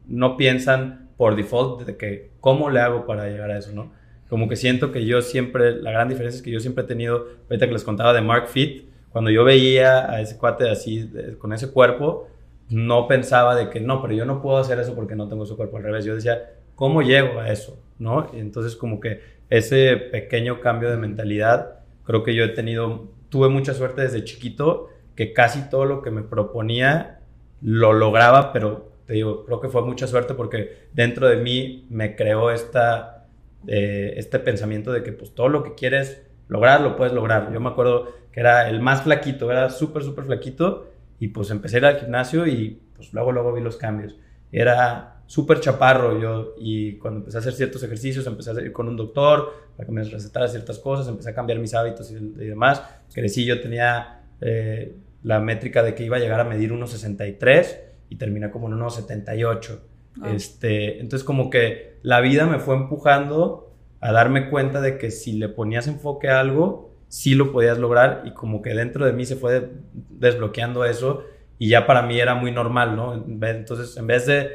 no 0.08 0.38
piensan 0.38 1.10
por 1.18 1.36
default 1.36 1.82
de 1.86 1.98
que 1.98 2.32
cómo 2.40 2.70
le 2.70 2.80
hago 2.80 3.06
para 3.06 3.28
llegar 3.28 3.52
a 3.52 3.58
eso, 3.58 3.72
¿no? 3.74 3.92
Como 4.30 4.48
que 4.50 4.56
siento 4.56 4.92
que 4.92 5.06
yo 5.06 5.22
siempre, 5.22 5.76
la 5.82 5.92
gran 5.92 6.10
diferencia 6.10 6.38
es 6.38 6.44
que 6.44 6.52
yo 6.52 6.60
siempre 6.60 6.84
he 6.84 6.88
tenido, 6.88 7.28
ahorita 7.50 7.68
que 7.68 7.74
les 7.74 7.84
contaba 7.84 8.14
de 8.14 8.22
Mark 8.22 8.48
Fit, 8.48 8.86
cuando 9.10 9.32
yo 9.32 9.44
veía 9.44 10.10
a 10.12 10.22
ese 10.22 10.38
cuate 10.38 10.70
así, 10.70 11.04
de- 11.08 11.38
con 11.38 11.54
ese 11.54 11.72
cuerpo, 11.72 12.28
no 12.70 13.08
pensaba 13.08 13.56
de 13.56 13.70
que 13.70 13.80
no, 13.80 14.02
pero 14.02 14.14
yo 14.14 14.26
no 14.26 14.42
puedo 14.42 14.58
hacer 14.58 14.80
eso 14.80 14.94
porque 14.96 15.16
no 15.16 15.30
tengo 15.30 15.46
su 15.46 15.56
cuerpo 15.56 15.78
al 15.78 15.84
revés. 15.84 16.04
Yo 16.06 16.16
decía, 16.16 16.52
¿cómo 16.76 17.02
llego 17.02 17.40
a 17.40 17.50
eso? 17.52 17.80
¿No? 18.00 18.30
Y 18.34 18.40
entonces 18.40 18.76
como 18.76 19.00
que 19.00 19.22
ese 19.50 19.96
pequeño 19.96 20.60
cambio 20.60 20.90
de 20.90 20.98
mentalidad, 20.98 21.80
creo 22.04 22.24
que 22.24 22.36
yo 22.36 22.44
he 22.44 22.50
tenido, 22.50 23.08
tuve 23.30 23.48
mucha 23.50 23.74
suerte 23.74 24.02
desde 24.02 24.24
chiquito, 24.26 24.90
que 25.16 25.34
casi 25.34 25.70
todo 25.70 25.86
lo 25.86 26.02
que 26.02 26.12
me 26.12 26.22
proponía 26.22 27.20
lo 27.62 27.94
lograba, 27.94 28.52
pero 28.54 28.92
te 29.08 29.14
digo, 29.14 29.46
creo 29.46 29.62
que 29.62 29.70
fue 29.70 29.82
mucha 29.84 30.06
suerte 30.06 30.34
porque 30.34 30.88
dentro 30.94 31.28
de 31.28 31.38
mí 31.38 31.88
me 31.90 32.16
creó 32.16 32.52
esta, 32.52 33.17
eh, 33.66 34.14
este 34.18 34.40
pensamiento 34.40 34.92
de 34.92 35.04
que 35.04 35.12
pues 35.12 35.34
todo 35.34 35.50
lo 35.50 35.64
que 35.64 35.74
quieres 35.76 36.22
lograr, 36.48 36.82
lo 36.82 36.96
puedes 36.96 37.14
lograr. 37.14 37.52
Yo 37.52 37.60
me 37.60 37.70
acuerdo 37.70 38.14
que 38.32 38.40
era 38.40 38.70
el 38.70 38.82
más 38.82 39.04
flaquito, 39.04 39.52
era 39.52 39.70
súper, 39.70 40.04
súper 40.04 40.26
flaquito 40.26 40.88
y 41.20 41.30
pues 41.30 41.50
empecé 41.50 41.78
a 41.78 41.80
ir 41.80 41.86
al 41.86 42.00
gimnasio 42.00 42.46
y 42.46 42.82
pues 42.96 43.14
luego, 43.14 43.32
luego 43.32 43.54
vi 43.54 43.62
los 43.62 43.78
cambios. 43.78 44.16
Era 44.52 45.22
súper 45.26 45.60
chaparro 45.60 46.20
yo 46.20 46.56
y 46.58 46.98
cuando 46.98 47.20
empecé 47.20 47.38
a 47.38 47.42
hacer 47.42 47.54
ciertos 47.54 47.84
ejercicios, 47.84 48.26
empecé 48.28 48.52
a 48.52 48.62
ir 48.62 48.72
con 48.72 48.88
un 48.88 48.96
doctor 48.96 49.54
para 49.76 49.86
que 49.86 49.92
me 49.92 50.04
recetara 50.04 50.48
ciertas 50.48 50.80
cosas, 50.80 51.08
empecé 51.08 51.30
a 51.32 51.34
cambiar 51.34 51.60
mis 51.60 51.74
hábitos 51.74 52.12
y, 52.12 52.16
y 52.16 52.48
demás. 52.48 52.82
Crecí, 53.14 53.46
yo 53.46 53.60
tenía 53.60 54.22
eh, 54.42 54.96
la 55.24 55.40
métrica 55.40 55.84
de 55.84 55.94
que 55.94 56.04
iba 56.04 56.18
a 56.18 56.20
llegar 56.20 56.40
a 56.40 56.44
medir 56.44 56.72
1,63 56.72 57.78
y 58.10 58.16
terminé 58.16 58.50
como 58.50 58.68
en 58.68 58.76
1,78. 58.76 59.80
Wow. 60.20 60.30
Este, 60.34 61.00
entonces 61.00 61.24
como 61.26 61.50
que 61.50 61.98
la 62.04 62.20
vida 62.22 62.46
me 62.46 62.60
fue 62.60 62.76
empujando 62.76 63.72
a 64.00 64.12
darme 64.12 64.50
cuenta 64.50 64.82
de 64.82 64.98
que 64.98 65.12
si 65.12 65.34
le 65.34 65.50
ponías 65.50 65.88
enfoque 65.88 66.30
a 66.30 66.40
algo, 66.40 66.92
sí 67.08 67.36
lo 67.36 67.52
podías 67.52 67.78
lograr 67.78 68.24
y 68.26 68.32
como 68.32 68.62
que 68.62 68.74
dentro 68.74 69.06
de 69.06 69.14
mí 69.14 69.26
se 69.26 69.36
fue 69.36 69.54
de- 69.60 69.70
desbloqueando 70.10 70.86
eso 70.86 71.24
y 71.58 71.70
ya 71.70 71.88
para 71.88 72.02
mí 72.04 72.20
era 72.20 72.36
muy 72.36 72.52
normal, 72.52 72.96
¿no? 72.96 73.14
Entonces, 73.14 73.98
en 73.98 74.06
vez 74.08 74.26
de, 74.28 74.52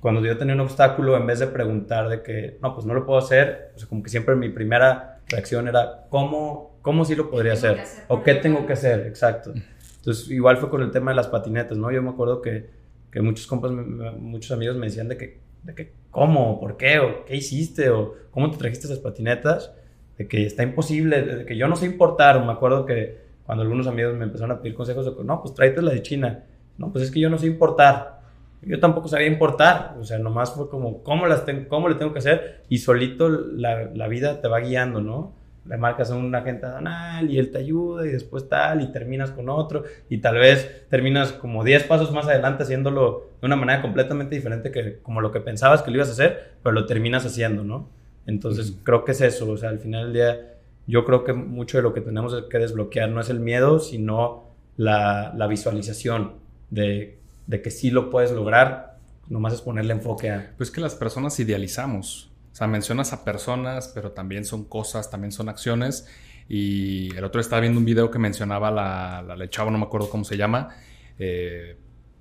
cuando 0.00 0.24
yo 0.24 0.36
tenía 0.36 0.54
un 0.54 0.60
obstáculo, 0.60 1.16
en 1.16 1.26
vez 1.26 1.40
de 1.40 1.48
preguntar 1.48 2.08
de 2.08 2.22
que, 2.22 2.58
no, 2.62 2.74
pues 2.74 2.86
no 2.86 2.94
lo 2.94 3.04
puedo 3.04 3.18
hacer, 3.18 3.72
o 3.74 3.78
sea, 3.78 3.88
como 3.88 4.02
que 4.02 4.10
siempre 4.10 4.36
mi 4.36 4.48
primera 4.50 5.20
reacción 5.28 5.66
era, 5.66 6.06
¿cómo, 6.08 6.78
cómo 6.82 7.04
sí 7.04 7.16
lo 7.16 7.28
podría 7.30 7.54
hacer? 7.54 7.80
hacer 7.80 8.04
¿O 8.08 8.22
qué 8.22 8.34
tengo 8.34 8.64
que 8.66 8.74
hacer? 8.74 9.06
Exacto. 9.06 9.52
Entonces, 9.96 10.30
igual 10.30 10.58
fue 10.58 10.70
con 10.70 10.82
el 10.82 10.92
tema 10.92 11.10
de 11.10 11.16
las 11.16 11.26
patinetas, 11.26 11.76
¿no? 11.76 11.90
Yo 11.90 12.00
me 12.02 12.10
acuerdo 12.10 12.40
que, 12.40 12.70
que 13.16 13.22
muchos 13.22 13.46
compas, 13.46 13.72
muchos 14.18 14.52
amigos 14.52 14.76
me 14.76 14.88
decían 14.88 15.08
de 15.08 15.16
que, 15.16 15.38
de 15.62 15.74
que, 15.74 15.90
¿cómo? 16.10 16.60
¿Por 16.60 16.76
qué? 16.76 16.98
¿O 16.98 17.24
qué 17.24 17.36
hiciste? 17.36 17.88
¿O 17.88 18.12
cómo 18.30 18.50
te 18.50 18.58
trajiste 18.58 18.88
esas 18.88 18.98
patinetas? 18.98 19.72
De 20.18 20.28
que 20.28 20.44
está 20.44 20.62
imposible, 20.62 21.22
de 21.22 21.46
que 21.46 21.56
yo 21.56 21.66
no 21.66 21.76
sé 21.76 21.86
importar. 21.86 22.44
Me 22.44 22.52
acuerdo 22.52 22.84
que 22.84 23.16
cuando 23.46 23.62
algunos 23.62 23.86
amigos 23.86 24.14
me 24.16 24.24
empezaron 24.24 24.54
a 24.54 24.60
pedir 24.60 24.74
consejos, 24.74 25.06
de 25.06 25.16
que, 25.16 25.24
no, 25.24 25.40
pues 25.40 25.54
tráete 25.54 25.80
la 25.80 25.92
de 25.92 26.02
China. 26.02 26.44
No, 26.76 26.92
pues 26.92 27.04
es 27.04 27.10
que 27.10 27.18
yo 27.18 27.30
no 27.30 27.38
sé 27.38 27.46
importar. 27.46 28.20
Yo 28.60 28.78
tampoco 28.80 29.08
sabía 29.08 29.28
importar. 29.28 29.96
O 29.98 30.04
sea, 30.04 30.18
nomás 30.18 30.52
fue 30.52 30.68
como, 30.68 31.02
¿cómo, 31.02 31.26
las 31.26 31.46
tengo, 31.46 31.68
cómo 31.68 31.88
le 31.88 31.94
tengo 31.94 32.12
que 32.12 32.18
hacer? 32.18 32.64
Y 32.68 32.76
solito 32.76 33.30
la, 33.30 33.84
la 33.94 34.08
vida 34.08 34.42
te 34.42 34.48
va 34.48 34.60
guiando, 34.60 35.00
¿no? 35.00 35.32
Le 35.68 35.76
marcas 35.76 36.10
a 36.10 36.16
un 36.16 36.34
agente 36.34 36.66
aduanal 36.66 37.30
y 37.30 37.38
él 37.38 37.50
te 37.50 37.58
ayuda 37.58 38.06
y 38.06 38.10
después 38.10 38.48
tal 38.48 38.82
y 38.82 38.92
terminas 38.92 39.30
con 39.30 39.48
otro 39.48 39.84
y 40.08 40.18
tal 40.18 40.36
vez 40.36 40.86
terminas 40.88 41.32
como 41.32 41.64
10 41.64 41.84
pasos 41.84 42.12
más 42.12 42.26
adelante 42.26 42.62
haciéndolo 42.62 43.30
de 43.40 43.46
una 43.46 43.56
manera 43.56 43.82
completamente 43.82 44.34
diferente 44.34 44.70
que 44.70 44.98
como 45.00 45.20
lo 45.20 45.32
que 45.32 45.40
pensabas 45.40 45.82
que 45.82 45.90
lo 45.90 45.96
ibas 45.96 46.08
a 46.08 46.12
hacer, 46.12 46.54
pero 46.62 46.72
lo 46.72 46.86
terminas 46.86 47.24
haciendo, 47.26 47.64
¿no? 47.64 47.88
Entonces 48.26 48.76
creo 48.82 49.04
que 49.04 49.12
es 49.12 49.20
eso, 49.20 49.50
o 49.50 49.56
sea, 49.56 49.68
al 49.70 49.78
final 49.78 50.04
del 50.04 50.12
día 50.12 50.54
yo 50.86 51.04
creo 51.04 51.24
que 51.24 51.32
mucho 51.32 51.78
de 51.78 51.82
lo 51.82 51.92
que 51.92 52.00
tenemos 52.00 52.44
que 52.48 52.58
desbloquear 52.58 53.08
no 53.08 53.20
es 53.20 53.30
el 53.30 53.40
miedo, 53.40 53.80
sino 53.80 54.50
la, 54.76 55.32
la 55.36 55.46
visualización 55.46 56.34
de, 56.70 57.18
de 57.46 57.62
que 57.62 57.70
sí 57.70 57.90
lo 57.90 58.10
puedes 58.10 58.30
lograr, 58.32 58.98
nomás 59.28 59.54
es 59.54 59.62
ponerle 59.62 59.92
enfoque 59.92 60.30
a... 60.30 60.52
Pues 60.56 60.70
que 60.70 60.80
las 60.80 60.94
personas 60.94 61.38
idealizamos 61.40 62.30
o 62.56 62.58
sea, 62.58 62.68
mencionas 62.68 63.12
a 63.12 63.22
personas, 63.22 63.92
pero 63.94 64.12
también 64.12 64.46
son 64.46 64.64
cosas, 64.64 65.10
también 65.10 65.30
son 65.30 65.50
acciones. 65.50 66.06
Y 66.48 67.14
el 67.14 67.22
otro 67.22 67.38
estaba 67.38 67.60
viendo 67.60 67.78
un 67.78 67.84
video 67.84 68.10
que 68.10 68.18
mencionaba 68.18 68.70
la, 68.70 69.20
la 69.20 69.36
lechava, 69.36 69.70
no 69.70 69.76
me 69.76 69.84
acuerdo 69.84 70.08
cómo 70.08 70.24
se 70.24 70.38
llama. 70.38 70.74
Eh, 71.18 71.76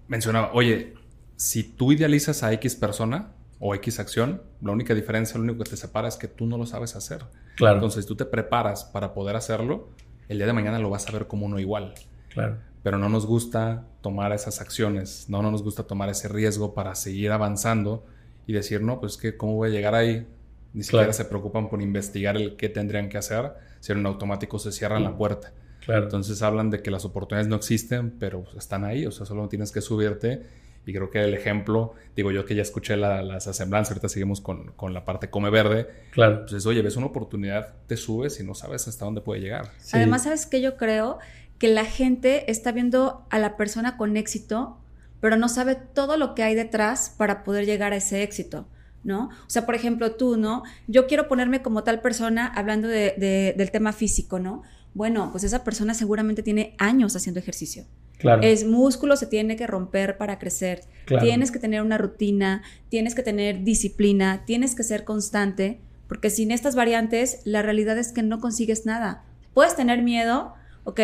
mencionaba, 0.10 0.52
oye, 0.52 0.94
si 1.38 1.64
tú 1.64 1.94
idealizas 1.94 2.44
a 2.44 2.52
X 2.52 2.76
persona 2.76 3.32
o 3.60 3.76
X 3.76 4.02
acción, 4.02 4.42
la 4.62 4.74
única 4.74 4.94
diferencia, 4.94 5.38
lo 5.38 5.44
único 5.46 5.64
que 5.64 5.70
te 5.70 5.78
separa 5.78 6.10
es 6.10 6.18
que 6.18 6.28
tú 6.28 6.46
no 6.48 6.58
lo 6.58 6.66
sabes 6.66 6.98
hacer. 6.98 7.24
Claro. 7.56 7.76
Entonces, 7.76 8.04
si 8.04 8.08
tú 8.10 8.18
te 8.18 8.26
preparas 8.26 8.84
para 8.84 9.14
poder 9.14 9.38
hacerlo, 9.38 9.88
el 10.28 10.36
día 10.36 10.48
de 10.48 10.52
mañana 10.52 10.80
lo 10.80 10.90
vas 10.90 11.08
a 11.08 11.14
ver 11.14 11.28
como 11.28 11.46
uno 11.46 11.60
igual. 11.60 11.94
Claro. 12.28 12.58
Pero 12.84 12.98
no 12.98 13.08
nos 13.08 13.26
gusta 13.26 13.86
tomar 14.02 14.34
esas 14.34 14.60
acciones, 14.60 15.30
no, 15.30 15.42
no 15.42 15.50
nos 15.50 15.64
gusta 15.64 15.84
tomar 15.84 16.10
ese 16.10 16.28
riesgo 16.28 16.74
para 16.74 16.94
seguir 16.94 17.32
avanzando 17.32 18.06
y 18.48 18.54
decir, 18.54 18.82
no, 18.82 19.00
pues 19.00 19.18
que 19.18 19.38
cómo 19.38 19.56
voy 19.56 19.70
a 19.70 19.72
llegar 19.72 19.96
ahí. 19.96 20.28
Ni 20.74 20.84
siquiera 20.84 21.14
se 21.14 21.26
preocupan 21.26 21.70
por 21.70 21.82
investigar 21.82 22.36
el 22.36 22.58
qué 22.58 22.68
tendrían 22.68 23.08
que 23.08 23.18
hacer, 23.18 23.54
si 23.80 23.94
en 23.94 24.00
un 24.00 24.08
automático 24.08 24.60
se 24.60 24.74
cierran 24.74 25.04
la 25.04 25.12
mm. 25.12 25.18
puerta. 25.18 25.54
Claro. 25.86 26.04
Entonces 26.04 26.42
hablan 26.42 26.70
de 26.70 26.82
que 26.82 26.92
las 26.92 27.06
oportunidades 27.06 27.48
no 27.48 27.56
existen, 27.56 28.12
pero 28.20 28.44
están 28.58 28.84
ahí, 28.84 29.06
o 29.06 29.12
sea, 29.12 29.26
solo 29.26 29.48
tienes 29.48 29.72
que 29.72 29.82
subirte. 29.82 30.44
Y 30.86 30.94
creo 30.94 31.10
que 31.10 31.24
el 31.24 31.34
ejemplo, 31.34 31.94
digo 32.16 32.32
yo 32.32 32.46
que 32.46 32.54
ya 32.54 32.62
escuché 32.62 32.96
las 32.98 33.48
asemblanzas, 33.48 33.92
ahorita 33.92 34.10
seguimos 34.10 34.42
con, 34.42 34.74
con, 34.74 34.94
la 34.94 35.04
parte 35.04 35.30
come 35.30 35.50
verde. 35.50 35.88
Claro. 36.12 36.42
Entonces, 36.42 36.66
oye, 36.66 36.82
ves 36.82 36.96
una 36.96 37.08
oportunidad, 37.08 37.74
te 37.88 37.98
subes 37.98 38.40
y 38.40 38.44
no 38.44 38.54
sabes 38.54 38.88
hasta 38.88 39.06
dónde 39.06 39.22
puede 39.22 39.42
llegar. 39.42 39.72
Además, 39.94 40.24
¿sabes 40.24 40.46
qué? 40.46 40.62
Yo 40.62 40.78
creo 40.78 41.18
que 41.58 41.70
la 41.70 41.86
gente 41.86 42.52
está 42.52 42.72
viendo 42.72 43.26
a 43.30 43.40
la 43.40 43.58
persona 43.58 43.98
con 43.98 44.18
éxito 44.18 44.78
pero 45.26 45.38
no 45.38 45.50
sabe 45.50 45.74
todo 45.74 46.18
lo 46.18 46.36
que 46.36 46.44
hay 46.44 46.54
detrás 46.54 47.12
para 47.18 47.44
poder 47.44 47.66
llegar 47.66 47.94
a 47.94 47.96
ese 47.96 48.22
éxito. 48.22 48.68
¿no? 49.04 49.30
O 49.30 49.50
sea, 49.50 49.66
por 49.66 49.74
ejemplo, 49.74 50.12
tú, 50.12 50.38
¿no? 50.38 50.62
Yo 50.88 51.08
quiero 51.08 51.28
ponerme 51.28 51.64
como 51.64 51.84
tal 51.84 52.00
persona 52.00 52.46
hablando 52.46 52.88
de, 52.88 53.56
del 53.58 53.72
tema 53.72 53.92
físico, 53.92 54.38
¿no? 54.38 54.62
Bueno, 54.94 55.30
pues 55.32 55.44
esa 55.44 55.64
persona 55.64 55.96
seguramente 55.96 56.44
tiene 56.44 56.76
años 56.78 57.16
haciendo 57.16 57.40
ejercicio. 57.40 57.86
Claro. 58.20 58.44
Es 58.44 58.68
músculo, 58.68 59.16
se 59.16 59.26
tiene 59.26 59.56
que 59.56 59.66
romper 59.66 60.20
para 60.20 60.38
crecer. 60.38 60.82
Tienes 61.08 61.50
que 61.50 61.58
tener 61.58 61.82
una 61.82 61.98
rutina, 61.98 62.62
tienes 62.90 63.16
que 63.16 63.24
tener 63.24 63.64
disciplina, 63.64 64.44
tienes 64.46 64.76
que 64.76 64.84
ser 64.84 65.06
constante, 65.06 65.80
porque 66.08 66.30
sin 66.30 66.52
estas 66.52 66.76
variantes, 66.76 67.40
la 67.46 67.64
realidad 67.64 67.98
es 67.98 68.12
que 68.12 68.22
no 68.22 68.40
consigues 68.40 68.86
nada. 68.86 69.24
Puedes 69.56 69.76
tener 69.76 70.04
miedo, 70.04 70.54
ok, 70.84 71.00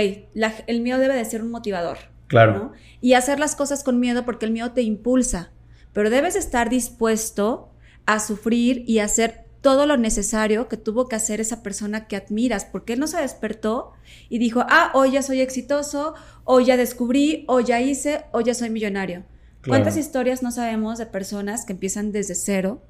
el 0.67 0.81
miedo 0.81 0.99
debe 0.99 1.15
de 1.15 1.25
ser 1.25 1.41
un 1.41 1.49
motivador, 1.49 1.97
Claro. 2.31 2.71
Y 3.01 3.13
hacer 3.13 3.39
las 3.39 3.57
cosas 3.57 3.83
con 3.83 3.99
miedo 3.99 4.23
porque 4.23 4.45
el 4.45 4.53
miedo 4.53 4.71
te 4.71 4.83
impulsa. 4.83 5.51
Pero 5.91 6.09
debes 6.09 6.37
estar 6.37 6.69
dispuesto 6.69 7.73
a 8.05 8.21
sufrir 8.21 8.85
y 8.87 8.99
hacer 8.99 9.43
todo 9.59 9.85
lo 9.85 9.97
necesario 9.97 10.69
que 10.69 10.77
tuvo 10.77 11.09
que 11.09 11.17
hacer 11.17 11.41
esa 11.41 11.61
persona 11.61 12.07
que 12.07 12.15
admiras, 12.15 12.63
porque 12.63 12.93
él 12.93 13.01
no 13.01 13.07
se 13.07 13.19
despertó 13.19 13.91
y 14.29 14.39
dijo, 14.39 14.63
ah, 14.69 14.91
hoy 14.93 15.11
ya 15.11 15.21
soy 15.23 15.41
exitoso, 15.41 16.13
hoy 16.45 16.65
ya 16.65 16.77
descubrí, 16.77 17.43
hoy 17.49 17.65
ya 17.65 17.81
hice, 17.81 18.23
hoy 18.31 18.45
ya 18.45 18.53
soy 18.53 18.69
millonario. 18.69 19.25
¿Cuántas 19.67 19.97
historias 19.97 20.41
no 20.41 20.51
sabemos 20.51 20.99
de 20.99 21.05
personas 21.05 21.65
que 21.65 21.73
empiezan 21.73 22.13
desde 22.13 22.33
cero 22.33 22.81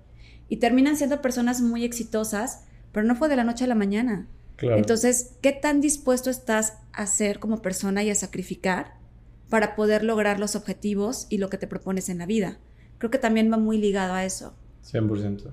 y 0.49 0.57
terminan 0.57 0.97
siendo 0.97 1.19
personas 1.19 1.61
muy 1.61 1.83
exitosas, 1.83 2.65
pero 2.91 3.07
no 3.07 3.15
fue 3.15 3.27
de 3.27 3.37
la 3.37 3.43
noche 3.43 3.63
a 3.63 3.67
la 3.67 3.75
mañana? 3.75 4.27
Entonces, 4.59 5.31
¿qué 5.41 5.51
tan 5.51 5.81
dispuesto 5.81 6.29
estás 6.29 6.77
a 6.93 7.07
ser 7.07 7.39
como 7.39 7.63
persona 7.63 8.03
y 8.03 8.11
a 8.11 8.15
sacrificar 8.15 9.00
para 9.51 9.75
poder 9.75 10.03
lograr 10.03 10.39
los 10.39 10.55
objetivos 10.55 11.27
y 11.29 11.37
lo 11.37 11.49
que 11.49 11.57
te 11.57 11.67
propones 11.67 12.07
en 12.07 12.19
la 12.19 12.25
vida. 12.25 12.57
Creo 12.99 13.11
que 13.11 13.17
también 13.17 13.51
va 13.51 13.57
muy 13.57 13.77
ligado 13.77 14.13
a 14.13 14.23
eso. 14.23 14.55
100%. 14.89 15.51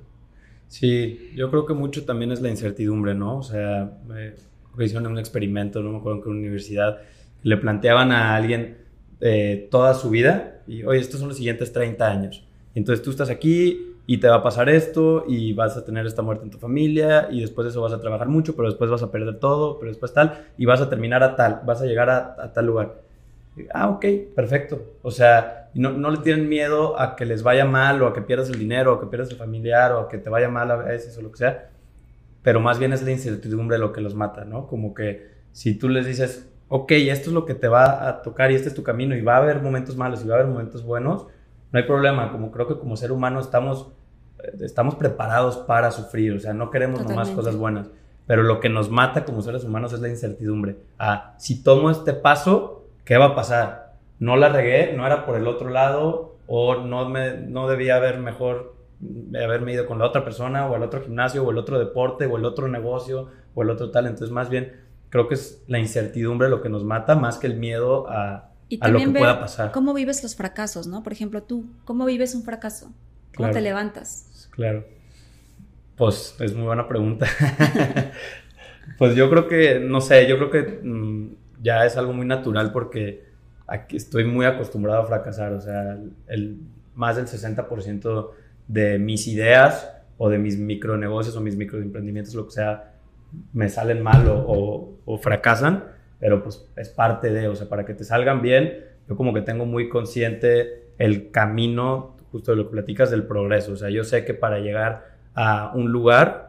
Sí, 0.69 1.33
yo 1.35 1.51
creo 1.51 1.67
que 1.67 1.75
mucho 1.75 2.05
también 2.05 2.31
es 2.31 2.41
la 2.41 2.49
incertidumbre, 2.49 3.15
¿no? 3.15 3.39
O 3.39 3.43
sea, 3.43 3.99
eh, 4.17 4.37
hicieron 4.79 5.09
un 5.09 5.19
experimento, 5.19 5.83
no 5.83 5.91
me 5.91 5.99
acuerdo 5.99 6.19
en 6.19 6.23
qué 6.23 6.29
universidad, 6.29 6.99
le 7.43 7.57
planteaban 7.57 8.13
a 8.13 8.37
alguien 8.37 8.79
eh, 9.21 9.67
toda 9.69 9.95
su 9.95 10.11
vida 10.11 10.63
y, 10.69 10.85
oye, 10.85 11.01
estos 11.01 11.19
son 11.19 11.29
los 11.29 11.37
siguientes 11.37 11.73
30 11.73 12.09
años. 12.09 12.47
entonces 12.77 13.05
tú 13.05 13.11
estás 13.11 13.31
aquí 13.31 13.97
y 14.07 14.19
te 14.19 14.29
va 14.29 14.37
a 14.37 14.43
pasar 14.45 14.69
esto 14.69 15.25
y 15.27 15.55
vas 15.55 15.77
a 15.77 15.85
tener 15.85 16.07
esta 16.07 16.23
muerte 16.23 16.45
en 16.45 16.51
tu 16.51 16.59
familia 16.59 17.29
y 17.33 17.41
después 17.41 17.65
de 17.65 17.71
eso 17.71 17.83
vas 17.83 17.93
a 17.93 18.01
trabajar 18.01 18.29
mucho, 18.29 18.55
pero 18.55 18.69
después 18.69 18.91
vas 18.91 19.03
a 19.03 19.11
perder 19.11 19.41
todo, 19.41 19.81
pero 19.81 19.91
después 19.91 20.13
tal 20.13 20.47
y 20.57 20.67
vas 20.67 20.81
a 20.81 20.89
terminar 20.89 21.25
a 21.25 21.35
tal, 21.35 21.63
vas 21.67 21.83
a 21.83 21.87
llegar 21.87 22.11
a 22.11 22.53
tal 22.53 22.67
lugar. 22.67 23.08
Ah, 23.73 23.89
ok, 23.91 24.05
perfecto. 24.35 24.95
O 25.03 25.11
sea, 25.11 25.71
no, 25.75 25.93
no, 25.93 26.11
le 26.11 26.19
tienen 26.19 26.49
miedo 26.49 27.01
a 27.01 27.17
que 27.17 27.25
les 27.25 27.43
vaya 27.43 27.65
mal 27.65 28.03
o 28.03 28.07
a 28.07 28.15
que 28.15 28.23
pierdas 28.23 28.51
el 28.51 28.59
dinero 28.59 28.93
o 28.93 28.97
a 28.97 29.01
que 29.01 29.07
pierdas 29.07 29.31
el 29.31 29.37
familiar 29.37 29.93
o 29.93 30.01
a 30.01 30.09
que 30.09 30.19
te 30.19 30.31
vaya 30.31 30.49
mal 30.49 30.71
a 30.71 30.77
veces 30.77 31.17
o 31.19 31.23
lo 31.23 31.31
que 31.31 31.39
sea. 31.39 31.71
Pero 32.43 32.61
más 32.61 32.79
bien 32.79 32.93
es 32.93 33.03
la 33.03 33.11
incertidumbre 33.11 33.79
lo 33.79 33.93
que 33.93 34.01
los 34.01 34.15
mata, 34.15 34.45
¿no? 34.45 34.67
Como 34.67 34.95
que 34.95 35.29
si 35.53 35.75
tú 35.75 35.89
les 35.89 36.07
dices, 36.07 36.49
ok, 36.69 36.93
esto 36.93 37.31
es 37.31 37.35
lo 37.35 37.45
que 37.45 37.55
te 37.55 37.69
va 37.69 38.09
a 38.09 38.23
tocar 38.23 38.51
y 38.51 38.55
este 38.55 38.69
es 38.69 38.75
tu 38.75 38.83
camino 38.83 39.17
y 39.17 39.23
va 39.23 39.35
a 39.35 39.39
haber 39.39 39.61
momentos 39.61 39.97
malos 39.97 40.25
y 40.25 40.29
va 40.29 40.37
a 40.37 40.39
haber 40.39 40.51
momentos 40.51 40.85
buenos, 40.85 41.27
no 41.73 41.79
hay 41.79 41.85
problema. 41.85 42.31
Como 42.31 42.51
creo 42.51 42.67
que 42.67 42.79
como 42.79 42.97
ser 42.97 43.13
humano 43.13 43.41
estamos, 43.41 43.89
eh, 44.43 44.57
estamos 44.61 44.95
preparados 44.95 45.57
para 45.57 45.91
sufrir, 45.91 46.35
o 46.35 46.41
sea, 46.41 46.53
no 46.53 46.71
queremos 46.71 47.05
nomás 47.05 47.31
cosas 47.31 47.57
buenas. 47.57 47.91
Pero 48.27 48.43
lo 48.43 48.61
que 48.61 48.69
nos 48.69 48.91
mata 48.91 49.25
como 49.25 49.41
seres 49.41 49.65
humanos 49.65 49.95
es 49.95 50.01
la 50.01 50.09
incertidumbre. 50.11 50.77
Ah, 50.99 51.35
si 51.39 51.63
tomo 51.63 51.91
este 51.91 52.13
paso, 52.13 52.78
¿qué 53.09 53.17
va 53.17 53.25
a 53.25 53.35
pasar? 53.35 53.95
No 54.19 54.37
la 54.37 54.51
regué, 54.51 54.93
no 54.93 55.07
era 55.07 55.25
por 55.25 55.39
el 55.39 55.47
otro 55.49 55.71
lado 55.71 56.37
o 56.47 56.77
no, 56.77 57.09
me, 57.09 57.39
no 57.39 57.67
debía 57.67 57.97
haber 57.97 58.19
mejor 58.19 58.77
haberme 59.35 59.73
ido 59.73 59.87
con 59.87 59.99
la 59.99 60.05
otra 60.05 60.25
persona 60.25 60.67
o 60.67 60.77
el 60.77 60.83
otro 60.83 61.01
gimnasio 61.01 61.43
o 61.43 61.51
el 61.51 61.57
otro 61.57 61.79
deporte 61.79 62.27
o 62.27 62.37
el 62.37 62.45
otro 62.45 62.69
negocio 62.69 63.31
o 63.55 63.63
el 63.63 63.71
otro 63.71 63.91
tal. 63.91 64.09
Entonces, 64.09 64.31
más 64.31 64.51
bien, 64.51 64.77
creo 65.09 65.27
que 65.27 65.37
es 65.37 65.65
la 65.69 65.79
incertidumbre 65.79 66.51
lo 66.51 66.61
que 66.61 66.69
nos 66.69 66.85
mata 66.85 67.17
más 67.17 67.39
que 67.39 67.47
el 67.47 67.57
miedo 67.57 68.11
a, 68.11 68.51
a 68.79 68.89
lo 68.89 68.99
que 68.99 69.09
pueda 69.09 69.41
pasar. 69.41 69.73
¿Cómo 69.73 69.95
vives 69.95 70.23
los 70.23 70.37
fracasos, 70.37 70.87
no? 70.87 71.03
Por 71.03 71.15
ejemplo, 71.15 71.43
tú, 71.43 71.65
¿cómo 71.87 72.05
vives 72.05 72.35
un 72.35 72.43
fracaso? 72.43 72.93
¿Cómo 73.35 73.51
te 73.51 73.63
levantas? 73.63 74.51
Claro. 74.51 74.85
Pues 75.97 76.37
es 76.41 76.55
muy 76.55 76.67
buena 76.67 76.87
pregunta. 76.87 77.27
pues 78.99 79.15
yo 79.15 79.31
creo 79.31 79.49
que, 79.49 79.81
no 79.81 80.03
sé, 80.03 80.29
yo 80.29 80.37
creo 80.37 80.51
que 80.51 80.81
mm, 80.83 81.48
ya 81.61 81.85
es 81.85 81.97
algo 81.97 82.13
muy 82.13 82.27
natural 82.27 82.73
porque 82.73 83.25
aquí 83.67 83.97
estoy 83.97 84.25
muy 84.25 84.47
acostumbrado 84.47 85.03
a 85.03 85.07
fracasar. 85.07 85.53
O 85.53 85.61
sea, 85.61 85.99
el, 86.27 86.61
más 86.95 87.17
del 87.17 87.27
60% 87.27 88.31
de 88.67 88.99
mis 88.99 89.29
ideas 89.29 89.93
o 90.17 90.29
de 90.29 90.39
mis 90.39 90.59
micronegocios 90.59 91.37
o 91.37 91.41
mis 91.41 91.57
microemprendimientos, 91.57 92.35
lo 92.35 92.47
que 92.47 92.53
sea, 92.53 92.93
me 93.53 93.69
salen 93.69 94.03
mal 94.03 94.27
o, 94.29 94.99
o, 95.05 95.19
fracasan, 95.19 95.85
pero 96.19 96.43
pues 96.43 96.67
es 96.77 96.89
parte 96.89 97.31
de, 97.31 97.47
o 97.47 97.55
sea, 97.55 97.69
para 97.69 97.85
que 97.85 97.95
te 97.95 98.03
salgan 98.05 98.43
bien, 98.43 98.85
yo 99.09 99.17
como 99.17 99.33
que 99.33 99.43
tengo 99.43 99.65
muy 99.65 99.89
consciente 99.89 100.89
el 100.99 101.31
camino, 101.31 102.17
justo 102.33 102.51
de 102.51 102.57
lo 102.57 102.65
que 102.65 102.73
platicas, 102.73 103.11
del 103.11 103.25
progreso. 103.25 103.73
O 103.73 103.77
sea, 103.77 103.91
yo 103.91 104.03
sé 104.03 104.25
que 104.25 104.35
para 104.35 104.59
llegar 104.59 105.07
a 105.35 105.73
un 105.75 105.93
lugar 105.93 106.48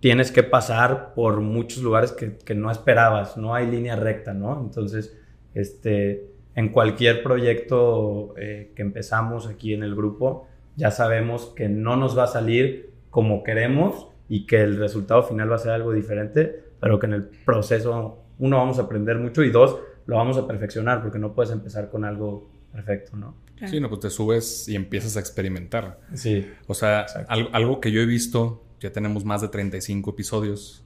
tienes 0.00 0.32
que 0.32 0.42
pasar 0.42 1.14
por 1.14 1.40
muchos 1.40 1.82
lugares 1.82 2.12
que, 2.12 2.54
no 2.54 2.70
esperabas, 2.70 3.36
no 3.36 3.54
hay 3.54 3.70
línea 3.70 3.96
recta, 3.96 4.32
¿no? 4.32 4.60
Entonces, 4.60 5.16
este, 5.54 6.30
en 6.54 6.70
cualquier 6.70 7.22
proyecto 7.22 8.34
eh, 8.38 8.72
que 8.74 8.82
empezamos 8.82 9.46
aquí 9.46 9.74
en 9.74 9.82
el 9.82 9.94
grupo, 9.94 10.48
ya 10.76 10.90
sabemos 10.90 11.52
que 11.54 11.68
no 11.68 11.96
nos 11.96 12.16
va 12.16 12.24
a 12.24 12.28
salir 12.28 12.90
como 13.10 13.42
queremos 13.42 14.08
y 14.28 14.46
que 14.46 14.62
el 14.62 14.78
resultado 14.78 15.22
final 15.22 15.50
va 15.50 15.56
a 15.56 15.58
ser 15.58 15.72
algo 15.72 15.92
diferente, 15.92 16.64
pero 16.80 16.98
que 16.98 17.06
en 17.06 17.12
el 17.12 17.24
proceso, 17.44 18.22
uno, 18.38 18.56
vamos 18.56 18.78
a 18.78 18.82
aprender 18.82 19.18
mucho 19.18 19.42
y 19.42 19.50
dos, 19.50 19.78
lo 20.06 20.16
vamos 20.16 20.38
a 20.38 20.46
perfeccionar, 20.46 21.02
porque 21.02 21.18
no 21.18 21.34
puedes 21.34 21.52
empezar 21.52 21.90
con 21.90 22.04
algo 22.04 22.48
perfecto, 22.72 23.16
¿no? 23.16 23.34
Sí, 23.66 23.78
no, 23.78 23.90
pues 23.90 24.00
te 24.00 24.08
subes 24.08 24.68
y 24.68 24.76
empiezas 24.76 25.18
a 25.18 25.20
experimentar. 25.20 25.98
Sí. 26.14 26.48
O 26.66 26.72
sea, 26.72 27.04
algo 27.28 27.78
que 27.78 27.92
yo 27.92 28.00
he 28.00 28.06
visto 28.06 28.62
ya 28.80 28.90
tenemos 28.90 29.24
más 29.24 29.42
de 29.42 29.48
35 29.48 30.10
episodios. 30.10 30.84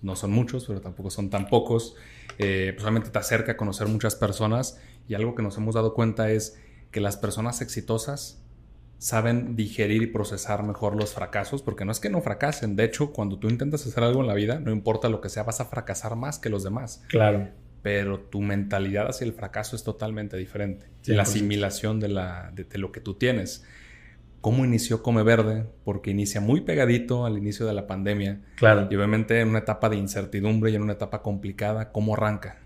No 0.00 0.16
son 0.16 0.32
muchos, 0.32 0.66
pero 0.66 0.80
tampoco 0.80 1.10
son 1.10 1.28
tan 1.30 1.48
pocos. 1.48 1.96
Eh, 2.38 2.76
pues 2.78 3.12
te 3.12 3.18
acerca 3.18 3.52
a 3.52 3.56
conocer 3.56 3.88
muchas 3.88 4.14
personas 4.14 4.80
y 5.08 5.14
algo 5.14 5.34
que 5.34 5.42
nos 5.42 5.56
hemos 5.58 5.74
dado 5.74 5.94
cuenta 5.94 6.30
es 6.30 6.58
que 6.90 7.00
las 7.00 7.16
personas 7.16 7.60
exitosas 7.60 8.42
saben 8.98 9.56
digerir 9.56 10.02
y 10.02 10.06
procesar 10.06 10.62
mejor 10.62 10.94
los 10.94 11.12
fracasos, 11.12 11.62
porque 11.62 11.84
no 11.84 11.90
es 11.90 11.98
que 11.98 12.08
no 12.08 12.20
fracasen, 12.20 12.76
de 12.76 12.84
hecho, 12.84 13.12
cuando 13.12 13.36
tú 13.36 13.48
intentas 13.48 13.84
hacer 13.84 14.04
algo 14.04 14.20
en 14.20 14.28
la 14.28 14.34
vida, 14.34 14.60
no 14.60 14.70
importa 14.70 15.08
lo 15.08 15.20
que 15.20 15.28
sea, 15.28 15.42
vas 15.42 15.60
a 15.60 15.64
fracasar 15.64 16.14
más 16.14 16.38
que 16.38 16.48
los 16.48 16.62
demás. 16.62 17.02
Claro. 17.08 17.48
Pero 17.82 18.20
tu 18.20 18.40
mentalidad 18.40 19.08
hacia 19.08 19.24
el 19.24 19.32
fracaso 19.32 19.74
es 19.74 19.82
totalmente 19.82 20.36
diferente. 20.36 20.86
La 21.06 21.22
asimilación 21.22 21.98
de, 21.98 22.08
la, 22.08 22.52
de, 22.54 22.62
de 22.62 22.78
lo 22.78 22.92
que 22.92 23.00
tú 23.00 23.14
tienes 23.14 23.64
cómo 24.42 24.64
inició 24.64 25.02
Come 25.02 25.22
Verde, 25.22 25.64
porque 25.84 26.10
inicia 26.10 26.40
muy 26.40 26.60
pegadito 26.60 27.24
al 27.24 27.38
inicio 27.38 27.64
de 27.64 27.72
la 27.72 27.86
pandemia. 27.86 28.40
Claro. 28.56 28.88
Y 28.90 28.96
obviamente 28.96 29.40
en 29.40 29.48
una 29.48 29.60
etapa 29.60 29.88
de 29.88 29.96
incertidumbre 29.96 30.72
y 30.72 30.74
en 30.74 30.82
una 30.82 30.94
etapa 30.94 31.22
complicada, 31.22 31.92
¿cómo 31.92 32.14
arranca? 32.14 32.58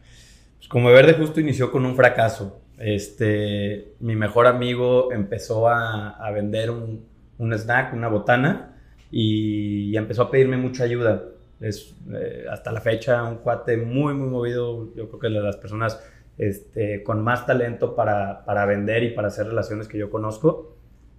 Pues 0.57 0.69
Come 0.69 0.91
Verde 0.91 1.13
justo 1.13 1.39
inició 1.39 1.71
con 1.71 1.85
un 1.85 1.95
fracaso. 1.95 2.61
Este, 2.79 3.93
mi 4.01 4.17
mejor 4.17 4.47
amigo 4.47 5.13
empezó 5.13 5.69
a, 5.69 6.31
vender 6.35 6.71
un, 6.71 7.05
snack, 7.39 7.93
una 7.93 8.09
botana, 8.09 8.75
y, 9.11 9.95
empezó 9.97 10.23
a 10.23 10.31
pedirme 10.31 10.57
mucha 10.57 10.85
ayuda. 10.85 11.25
Es 11.61 11.95
eh, 12.11 12.47
hasta 12.51 12.73
la 12.73 12.81
fecha 12.81 13.23
un 13.23 13.37
cuate 13.37 13.77
muy, 13.77 14.15
muy 14.15 14.29
movido. 14.29 14.95
Yo 14.95 15.09
creo 15.09 15.21
que 15.21 15.29
de 15.29 15.41
las 15.41 15.59
personas 15.59 16.03
este, 16.39 17.03
con 17.03 17.23
más 17.23 17.47
talento 17.47 17.95
para, 17.95 18.47
para 18.47 18.65
vender 18.65 19.03
y 19.03 19.11
para 19.11 19.29
hacer 19.29 19.47
relaciones 19.47 19.89
que 19.89 19.99
yo 19.99 20.11
conozco. 20.11 20.76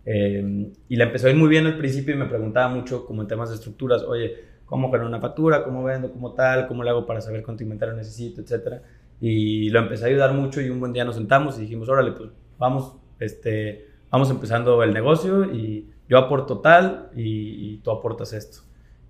Eh, 0.09 0.71
y 0.87 0.95
le 0.95 1.03
empezó 1.03 1.27
a 1.27 1.31
ir 1.31 1.35
muy 1.35 1.49
bien 1.49 1.65
al 1.65 1.77
principio 1.77 2.15
y 2.15 2.17
me 2.17 2.27
preguntaba 2.27 2.73
mucho 2.73 3.05
como 3.05 3.23
en 3.23 3.27
temas 3.27 3.49
de 3.49 3.55
estructuras, 3.55 4.03
oye, 4.03 4.35
¿cómo 4.65 4.89
genero 4.89 5.09
una 5.09 5.19
factura? 5.19 5.65
¿Cómo 5.65 5.83
vendo? 5.83 6.13
¿Cómo 6.13 6.31
tal? 6.31 6.65
¿Cómo 6.67 6.81
le 6.81 6.91
hago 6.91 7.05
para 7.05 7.19
saber 7.19 7.43
cuánto 7.43 7.63
inventario 7.63 7.93
necesito? 7.93 8.39
Etcétera. 8.39 8.81
Y 9.19 9.69
lo 9.69 9.79
empecé 9.79 10.05
a 10.05 10.07
ayudar 10.07 10.33
mucho 10.33 10.61
y 10.61 10.69
un 10.69 10.79
buen 10.79 10.93
día 10.93 11.03
nos 11.03 11.15
sentamos 11.15 11.57
y 11.57 11.61
dijimos, 11.63 11.89
órale, 11.89 12.13
pues 12.13 12.29
vamos, 12.57 12.95
este, 13.19 13.85
vamos 14.09 14.29
empezando 14.29 14.81
el 14.81 14.93
negocio 14.93 15.53
y 15.53 15.89
yo 16.07 16.17
aporto 16.17 16.59
tal 16.59 17.09
y, 17.13 17.77
tú 17.79 17.91
aportas 17.91 18.31
esto. 18.31 18.59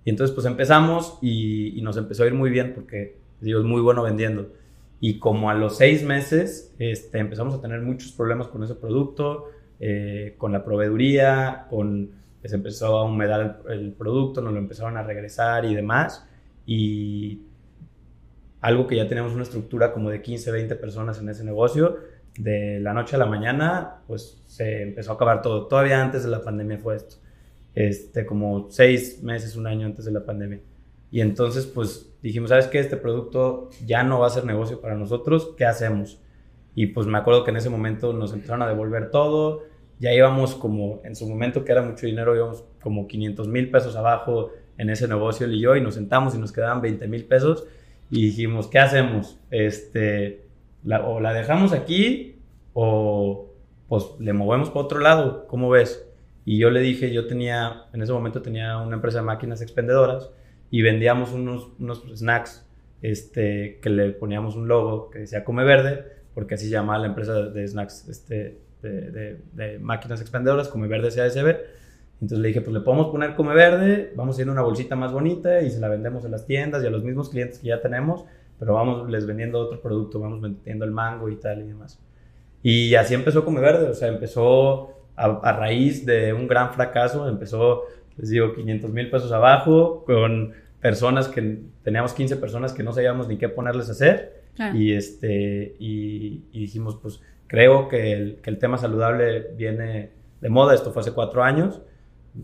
Y 0.04 0.10
entonces 0.10 0.34
pues 0.34 0.46
empezamos 0.46 1.16
y, 1.22 1.80
nos 1.80 1.96
empezó 1.96 2.24
a 2.24 2.26
ir 2.26 2.34
muy 2.34 2.50
bien 2.50 2.72
porque, 2.74 3.18
digo, 3.40 3.60
es 3.60 3.64
muy 3.64 3.82
bueno 3.82 4.02
vendiendo. 4.02 4.50
Y 4.98 5.20
como 5.20 5.48
a 5.48 5.54
los 5.54 5.76
seis 5.76 6.02
meses 6.02 6.74
este, 6.80 7.20
empezamos 7.20 7.54
a 7.54 7.60
tener 7.60 7.82
muchos 7.82 8.10
problemas 8.10 8.48
con 8.48 8.64
ese 8.64 8.74
producto, 8.74 9.44
eh, 9.80 10.34
con 10.38 10.52
la 10.52 10.64
proveeduría, 10.64 11.66
con, 11.70 12.10
se 12.44 12.54
empezó 12.54 12.98
a 12.98 13.04
humedar 13.04 13.62
el, 13.68 13.92
producto, 13.92 14.40
nos 14.40 14.52
lo 14.52 14.58
empezaron 14.58 14.96
a 14.96 15.02
regresar 15.02 15.64
y 15.64 15.74
demás. 15.74 16.26
Y 16.66 17.42
algo 18.60 18.86
que 18.86 18.96
ya 18.96 19.06
teníamos 19.06 19.32
una 19.32 19.42
estructura 19.42 19.92
como 19.92 20.10
de 20.10 20.22
15, 20.22 20.50
20 20.50 20.76
personas 20.76 21.20
en 21.20 21.28
ese 21.28 21.44
negocio, 21.44 21.96
de 22.38 22.78
la 22.80 22.92
noche 22.94 23.16
a 23.16 23.18
la 23.18 23.26
mañana, 23.26 24.02
pues 24.06 24.42
se 24.46 24.82
empezó 24.82 25.12
a 25.12 25.14
acabar 25.14 25.42
todo. 25.42 25.66
Todavía 25.66 26.00
antes 26.00 26.22
de 26.22 26.30
la 26.30 26.42
pandemia 26.42 26.78
fue 26.78 26.96
esto. 26.96 27.16
Este, 27.74 28.24
como 28.26 28.70
seis 28.70 29.22
meses, 29.22 29.56
un 29.56 29.66
año 29.66 29.86
antes 29.86 30.04
de 30.04 30.12
la 30.12 30.24
pandemia. 30.24 30.60
Y 31.10 31.20
entonces, 31.20 31.66
pues 31.66 32.12
dijimos, 32.22 32.50
¿sabes 32.50 32.66
qué? 32.66 32.78
Este 32.78 32.96
producto 32.96 33.70
ya 33.86 34.02
no 34.02 34.20
va 34.20 34.26
a 34.26 34.30
ser 34.30 34.44
negocio 34.44 34.80
para 34.80 34.94
nosotros, 34.94 35.54
¿qué 35.56 35.64
hacemos? 35.64 36.20
Y 36.78 36.86
pues 36.86 37.08
me 37.08 37.18
acuerdo 37.18 37.42
que 37.42 37.50
en 37.50 37.56
ese 37.56 37.70
momento 37.70 38.12
nos 38.12 38.32
empezaron 38.32 38.62
a 38.62 38.68
devolver 38.68 39.10
todo. 39.10 39.64
Ya 39.98 40.14
íbamos 40.14 40.54
como, 40.54 41.00
en 41.02 41.16
su 41.16 41.28
momento 41.28 41.64
que 41.64 41.72
era 41.72 41.82
mucho 41.82 42.06
dinero, 42.06 42.36
íbamos 42.36 42.62
como 42.80 43.08
500 43.08 43.48
mil 43.48 43.68
pesos 43.68 43.96
abajo 43.96 44.52
en 44.76 44.88
ese 44.88 45.08
negocio 45.08 45.44
él 45.44 45.54
y 45.56 45.60
yo 45.60 45.74
y 45.74 45.80
nos 45.80 45.94
sentamos 45.94 46.36
y 46.36 46.38
nos 46.38 46.52
quedaban 46.52 46.80
20 46.80 47.08
mil 47.08 47.24
pesos 47.24 47.64
y 48.12 48.26
dijimos, 48.26 48.68
¿qué 48.68 48.78
hacemos? 48.78 49.40
Este, 49.50 50.44
o 51.04 51.18
la 51.18 51.32
dejamos 51.32 51.72
aquí 51.72 52.36
o 52.74 53.50
pues 53.88 54.04
le 54.20 54.32
movemos 54.32 54.68
para 54.70 54.82
otro 54.82 55.00
lado, 55.00 55.48
¿cómo 55.48 55.70
ves? 55.70 56.08
Y 56.44 56.58
yo 56.58 56.70
le 56.70 56.78
dije, 56.78 57.12
yo 57.12 57.26
tenía, 57.26 57.86
en 57.92 58.02
ese 58.02 58.12
momento 58.12 58.40
tenía 58.40 58.78
una 58.78 58.94
empresa 58.94 59.18
de 59.18 59.24
máquinas 59.24 59.62
expendedoras 59.62 60.30
y 60.70 60.82
vendíamos 60.82 61.32
unos, 61.32 61.70
unos 61.80 62.04
snacks 62.14 62.64
este, 63.02 63.80
que 63.82 63.90
le 63.90 64.10
poníamos 64.10 64.54
un 64.54 64.68
logo 64.68 65.10
que 65.10 65.18
decía 65.18 65.42
Come 65.42 65.64
Verde 65.64 66.17
porque 66.38 66.54
así 66.54 66.66
se 66.66 66.70
llama 66.70 66.96
la 66.98 67.08
empresa 67.08 67.32
de 67.32 67.66
snacks 67.66 68.08
este, 68.08 68.60
de, 68.80 69.78
máquinas 69.80 70.20
expendedoras, 70.20 70.68
Come 70.68 70.86
Verde 70.86 71.08
CASB. 71.08 71.56
Entonces 72.20 72.38
le 72.38 72.46
dije, 72.46 72.60
pues 72.60 72.72
le 72.72 72.78
podemos 72.78 73.08
poner 73.08 73.34
Come 73.34 73.56
Verde, 73.56 74.12
vamos 74.14 74.38
a 74.38 74.42
ir 74.42 74.48
a 74.48 74.52
una 74.52 74.62
bolsita 74.62 74.94
más 74.94 75.10
bonita 75.10 75.62
y 75.62 75.70
se 75.72 75.80
la 75.80 75.88
vendemos 75.88 76.24
en 76.24 76.30
las 76.30 76.46
tiendas 76.46 76.84
y 76.84 76.86
a 76.86 76.90
los 76.90 77.02
mismos 77.02 77.30
clientes 77.30 77.58
que 77.58 77.66
ya 77.66 77.80
tenemos, 77.80 78.24
pero 78.56 78.74
vamos 78.74 79.10
les 79.10 79.26
vendiendo 79.26 79.58
otro 79.58 79.82
producto, 79.82 80.20
vamos 80.20 80.40
vendiendo 80.40 80.84
el 80.84 80.92
mango 80.92 81.28
y 81.28 81.34
tal 81.34 81.58
y 81.58 81.64
demás. 81.64 81.98
Y 82.62 82.94
así 82.94 83.14
empezó 83.14 83.44
Come 83.44 83.60
Verde, 83.60 83.88
o 83.88 83.94
sea, 83.94 84.06
empezó 84.06 84.94
a, 85.16 85.52
raíz 85.58 86.06
de 86.06 86.32
un 86.34 86.46
gran 86.46 86.72
fracaso, 86.72 87.28
empezó, 87.28 87.82
les 88.16 88.30
digo, 88.30 88.54
500 88.54 88.92
mil 88.92 89.10
pesos 89.10 89.32
abajo, 89.32 90.04
con 90.04 90.52
personas 90.80 91.26
que 91.26 91.62
teníamos 91.82 92.12
15 92.12 92.36
personas 92.36 92.72
que 92.72 92.84
no 92.84 92.92
sabíamos 92.92 93.26
ni 93.26 93.38
qué 93.38 93.48
ponerles 93.48 93.88
a 93.88 93.90
hacer 93.90 94.37
y, 94.74 94.92
este, 94.92 95.76
y, 95.78 96.44
dijimos, 96.52 96.96
pues 97.00 97.20
creo 97.46 97.88
que 97.88 98.12
el, 98.12 98.36
que 98.42 98.50
el, 98.50 98.58
tema 98.58 98.78
saludable 98.78 99.52
viene 99.56 100.10
de 100.40 100.48
moda, 100.48 100.74
esto 100.74 100.92
fue 100.92 101.00
hace 101.00 101.12
cuatro 101.12 101.42
años, 101.42 101.80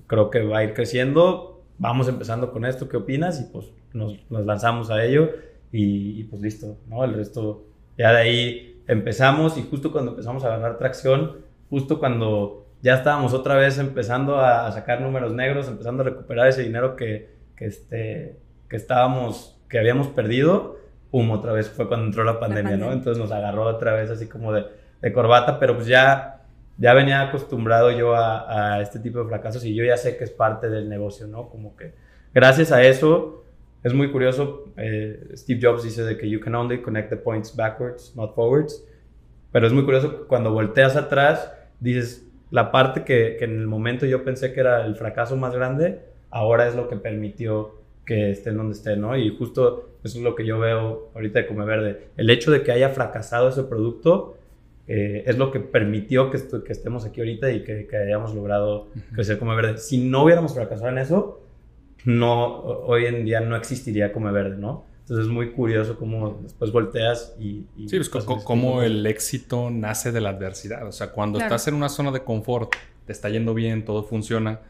creo 0.07 0.31
que 0.31 0.43
va 0.43 0.59
a 0.59 0.65
ir 0.65 0.75
creciendo, 0.75 1.63
vamos 1.79 2.09
empezando 2.09 2.53
con 2.53 2.65
esto, 2.65 2.89
¿qué 2.89 2.97
opinas? 2.97 3.41
Y 3.41 3.53
pues 3.53 3.67
nos, 3.93 4.19
nos 4.31 4.45
lanzamos 4.45 4.91
a 4.91 5.05
ello. 5.05 5.31
Y, 5.77 6.25
pues 6.25 6.41
listo, 6.41 6.79
¿no? 6.89 7.03
El 7.03 7.15
resto, 7.15 7.65
ya 7.99 8.13
de 8.13 8.19
ahí 8.19 8.83
empezamos. 8.87 9.59
Y 9.59 9.63
justo 9.63 9.91
cuando 9.91 10.13
empezamos 10.13 10.45
a 10.45 10.51
ganar 10.51 10.79
tracción, 10.79 11.39
justo 11.69 11.99
cuando 11.99 12.67
ya 12.81 12.95
estábamos 12.95 13.35
otra 13.35 13.57
vez 13.57 13.79
empezando 13.79 14.39
a, 14.39 14.71
sacar 14.71 15.01
números 15.01 15.33
negros, 15.33 15.67
empezando 15.67 16.03
a 16.03 16.07
recuperar 16.07 16.47
ese 16.47 16.63
dinero 16.63 16.95
que, 16.95 17.35
que, 17.57 17.67
este, 17.67 18.37
que 18.69 18.77
estábamos, 18.77 19.59
que 19.69 19.79
habíamos 19.79 20.09
perdido, 20.09 20.77
pum, 21.15 21.31
otra 21.31 21.53
vez 21.53 21.71
fue 21.71 21.87
cuando 21.87 22.07
entró 22.07 22.25
la 22.25 22.41
pandemia, 22.41 22.77
¿no? 22.77 22.91
Entonces 22.91 23.23
nos 23.23 23.31
agarró 23.31 23.67
otra 23.67 23.93
vez 23.93 24.11
así 24.11 24.27
como 24.27 24.53
de, 24.53 24.65
de 25.01 25.13
corbata, 25.13 25.61
pero 25.61 25.77
pues 25.77 25.87
ya, 25.87 26.41
ya 26.77 26.93
venía 26.93 27.21
acostumbrado 27.21 27.93
yo 27.93 28.17
a, 28.17 28.75
a, 28.75 28.81
este 28.83 28.99
tipo 28.99 29.21
de 29.21 29.29
fracasos 29.29 29.65
y 29.65 29.77
yo 29.77 29.85
ya 29.85 29.97
sé 29.97 30.17
que 30.17 30.25
es 30.25 30.33
parte 30.33 30.69
del 30.69 30.89
negocio, 30.89 31.29
¿no? 31.29 31.49
Como 31.51 31.77
que 31.77 31.95
gracias 32.35 32.73
a 32.73 32.83
eso, 32.83 33.45
es 33.85 33.95
muy 33.95 34.11
curioso, 34.11 34.65
eh, 34.77 35.29
Steve 35.35 35.61
Jobs 35.63 35.85
dice 35.85 36.03
de 36.03 36.19
que 36.19 36.29
you 36.29 36.41
can 36.41 36.57
only 36.57 36.83
connect 36.83 37.11
the 37.11 37.17
points 37.17 37.55
backwards, 37.55 38.13
not 38.17 38.35
forwards, 38.35 38.85
pero 39.53 39.69
es 39.69 39.73
muy 39.73 39.85
curioso 39.85 40.27
cuando 40.27 40.53
volteas 40.53 40.97
atrás, 40.97 41.49
dices, 41.79 42.27
la 42.51 42.73
parte 42.73 43.05
que, 43.05 43.37
que 43.39 43.45
en 43.45 43.61
el 43.61 43.69
momento 43.69 44.05
yo 44.05 44.25
pensé 44.25 44.53
que 44.53 44.59
era 44.59 44.85
el 44.85 44.97
fracaso 44.97 45.37
más 45.37 45.55
grande, 45.55 46.01
ahora 46.31 46.67
es 46.67 46.75
lo 46.75 46.89
que 46.89 46.97
permitió 46.97 47.84
que 48.05 48.31
estén 48.31 48.57
donde 48.57 48.75
estén, 48.75 49.01
¿no? 49.01 49.17
Y 49.17 49.35
justo 49.37 49.91
eso 50.03 50.19
es 50.19 50.25
lo 50.25 50.35
que 50.35 50.45
yo 50.45 50.59
veo 50.59 51.11
ahorita 51.15 51.41
de 51.41 51.47
Come 51.47 51.65
Verde. 51.65 52.09
El 52.17 52.31
hecho 52.31 52.51
de 52.51 52.63
que 52.63 52.73
haya 52.73 52.91
fracasado 52.91 53.49
ese 53.49 53.63
producto 53.65 54.37
eh, 54.87 55.25
es 55.27 55.39
lo 55.39 55.51
que 55.51 55.61
permitió 55.61 56.31
que, 56.31 56.39
que, 56.39 56.73
estemos 56.73 57.07
aquí 57.07 57.21
ahorita 57.21 57.51
y 57.51 57.65
que, 57.65 57.89
hayamos 57.97 58.35
logrado 58.35 58.89
crecer 59.15 59.39
Come 59.39 59.57
Verde. 59.57 59.79
Si 59.79 59.99
no 59.99 60.25
hubiéramos 60.25 60.55
fracasado 60.55 60.91
en 60.91 60.99
eso, 60.99 61.41
no, 62.05 62.61
hoy 62.61 63.07
en 63.07 63.25
día 63.25 63.41
no 63.41 63.57
existiría 63.57 64.13
Come 64.13 64.31
Verde, 64.31 64.57
¿no? 64.59 64.85
Entonces 65.01 65.27
es 65.27 65.33
muy 65.33 65.53
curioso 65.53 65.99
cómo 65.99 66.41
después 66.43 66.73
volteas 66.73 67.35
y... 67.39 67.67
sí, 67.87 67.99
pues 67.99 68.09
cómo 68.09 68.83
el 68.83 69.05
éxito 69.07 69.71
nace 69.71 70.13
de 70.13 70.23
la 70.23 70.31
adversidad. 70.31 70.87
O 70.87 70.93
sea, 70.93 71.13
cuando 71.13 71.39
estás 71.39 71.69
en 71.69 71.75
una 71.75 71.91
zona 71.91 72.11
de 72.11 72.25
confort, 72.25 72.73
te 73.05 73.13
está 73.13 73.29
yendo 73.29 73.53
bien, 73.53 73.85
todo 73.85 74.03
funciona, 74.03 74.61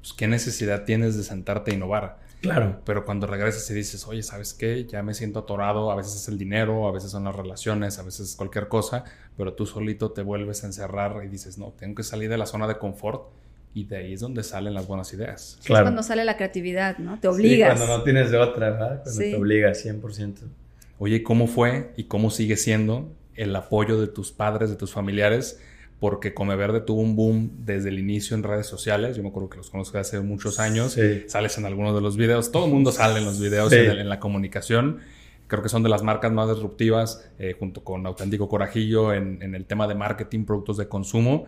pues 0.00 0.12
qué 0.12 0.28
necesidad 0.28 0.84
tienes 0.84 1.16
de 1.16 1.24
sentarte 1.24 1.72
a 1.72 1.74
innovar. 1.74 2.18
Claro. 2.40 2.80
Pero 2.84 3.04
cuando 3.04 3.26
regresas 3.26 3.70
y 3.70 3.74
dices, 3.74 4.06
oye, 4.06 4.22
¿sabes 4.22 4.54
qué? 4.54 4.86
Ya 4.86 5.02
me 5.02 5.14
siento 5.14 5.40
atorado, 5.40 5.90
a 5.90 5.96
veces 5.96 6.16
es 6.16 6.28
el 6.28 6.38
dinero, 6.38 6.88
a 6.88 6.92
veces 6.92 7.10
son 7.10 7.24
las 7.24 7.36
relaciones, 7.36 7.98
a 7.98 8.02
veces 8.02 8.30
es 8.30 8.36
cualquier 8.36 8.68
cosa, 8.68 9.04
pero 9.36 9.52
tú 9.52 9.66
solito 9.66 10.12
te 10.12 10.22
vuelves 10.22 10.64
a 10.64 10.66
encerrar 10.66 11.22
y 11.24 11.28
dices, 11.28 11.58
no, 11.58 11.74
tengo 11.78 11.94
que 11.94 12.02
salir 12.02 12.30
de 12.30 12.38
la 12.38 12.46
zona 12.46 12.66
de 12.66 12.78
confort 12.78 13.28
y 13.74 13.84
de 13.84 13.98
ahí 13.98 14.12
es 14.14 14.20
donde 14.20 14.42
salen 14.42 14.74
las 14.74 14.86
buenas 14.86 15.12
ideas. 15.12 15.58
claro. 15.64 15.84
Es 15.84 15.86
cuando 15.86 16.02
sale 16.02 16.24
la 16.24 16.36
creatividad, 16.36 16.98
¿no? 16.98 17.20
Te 17.20 17.28
obligas. 17.28 17.72
Sí, 17.72 17.76
cuando 17.76 17.98
no 17.98 18.02
tienes 18.02 18.30
de 18.30 18.38
otra, 18.38 18.70
¿verdad? 18.70 19.02
Cuando 19.02 19.20
te 19.20 19.36
obligas 19.36 19.84
100%. 19.84 20.34
Oye, 20.98 21.22
¿cómo 21.22 21.46
fue 21.46 21.92
y 21.96 22.04
cómo 22.04 22.30
sigue 22.30 22.56
siendo 22.56 23.12
el 23.34 23.54
apoyo 23.54 24.00
de 24.00 24.08
tus 24.08 24.32
padres, 24.32 24.70
de 24.70 24.76
tus 24.76 24.92
familiares? 24.92 25.60
Porque 26.00 26.32
Come 26.32 26.56
Verde 26.56 26.80
tuvo 26.80 27.02
un 27.02 27.14
boom 27.14 27.50
desde 27.58 27.90
el 27.90 27.98
inicio 27.98 28.34
en 28.34 28.42
redes 28.42 28.66
sociales. 28.66 29.16
Yo 29.16 29.22
me 29.22 29.28
acuerdo 29.28 29.50
que 29.50 29.58
los 29.58 29.68
conozco 29.68 29.98
hace 29.98 30.18
muchos 30.20 30.58
años. 30.58 30.98
Sales 31.26 31.58
en 31.58 31.66
algunos 31.66 31.94
de 31.94 32.00
los 32.00 32.16
videos. 32.16 32.50
Todo 32.50 32.64
el 32.64 32.72
mundo 32.72 32.90
sale 32.90 33.18
en 33.18 33.26
los 33.26 33.38
videos 33.38 33.70
en, 33.72 34.08
la 34.08 34.18
comunicación. 34.18 35.00
Creo 35.46 35.62
que 35.62 35.68
son 35.68 35.82
de 35.82 35.90
las 35.90 36.02
marcas 36.02 36.32
más 36.32 36.48
disruptivas, 36.48 37.30
eh, 37.38 37.54
junto 37.58 37.84
con 37.84 38.06
Auténtico 38.06 38.48
Corajillo, 38.48 39.12
en, 39.12 39.54
el 39.54 39.66
tema 39.66 39.86
de 39.86 39.94
marketing, 39.94 40.46
productos 40.46 40.78
de 40.78 40.88
consumo. 40.88 41.44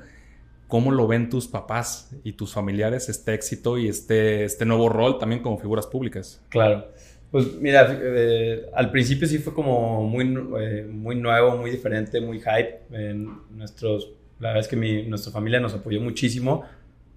¿Cómo 0.69 0.91
lo 0.91 1.07
ven 1.07 1.31
tus 1.31 1.47
papás 1.49 2.11
y 2.23 2.33
tus 2.33 2.53
familiares 2.53 3.09
este 3.09 3.33
éxito 3.33 3.79
y 3.79 3.89
este, 3.89 4.45
este 4.45 4.67
nuevo 4.67 4.91
rol 4.91 5.19
también 5.19 5.41
como 5.41 5.57
figuras 5.57 5.87
públicas? 5.87 6.43
Claro. 6.51 6.89
Pues 7.31 7.55
mira, 7.55 7.99
eh, 8.03 8.67
al 8.75 8.91
principio 8.91 9.27
sí 9.27 9.39
fue 9.39 9.55
como 9.55 10.07
muy, 10.07 10.25
eh, 10.61 10.87
muy 10.91 11.17
nuevo, 11.17 11.57
muy 11.57 11.71
diferente, 11.71 12.21
muy 12.21 12.39
hype. 12.39 12.81
En 12.91 13.31
nuestros 13.57 14.13
la 14.43 14.49
verdad 14.49 14.61
es 14.61 14.69
que 14.69 14.77
mi, 14.77 15.05
nuestra 15.05 15.33
familia 15.33 15.61
nos 15.61 15.73
apoyó 15.73 16.01
muchísimo 16.01 16.65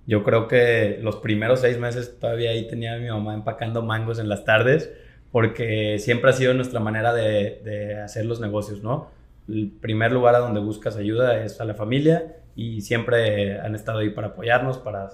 Yo 0.05 0.23
creo 0.23 0.47
que 0.47 0.99
los 1.01 1.15
primeros 1.17 1.61
seis 1.61 1.79
meses 1.79 2.19
todavía 2.19 2.51
ahí 2.51 2.67
tenía 2.67 2.93
a 2.93 2.97
mi 2.99 3.09
mamá 3.09 3.33
empacando 3.33 3.81
mangos 3.81 4.19
en 4.19 4.29
las 4.29 4.45
tardes, 4.45 4.93
porque 5.31 5.97
siempre 5.97 6.29
ha 6.29 6.33
sido 6.33 6.53
nuestra 6.53 6.79
manera 6.79 7.13
de, 7.13 7.61
de 7.63 7.99
hacer 7.99 8.25
los 8.25 8.39
negocios, 8.39 8.83
¿no? 8.83 9.09
El 9.49 9.71
primer 9.81 10.11
lugar 10.11 10.35
a 10.35 10.39
donde 10.39 10.59
buscas 10.59 10.97
ayuda 10.97 11.43
es 11.43 11.59
a 11.59 11.65
la 11.65 11.73
familia 11.73 12.37
y 12.55 12.81
siempre 12.81 13.59
han 13.59 13.73
estado 13.73 13.99
ahí 13.99 14.11
para 14.11 14.27
apoyarnos, 14.27 14.77
para, 14.77 15.09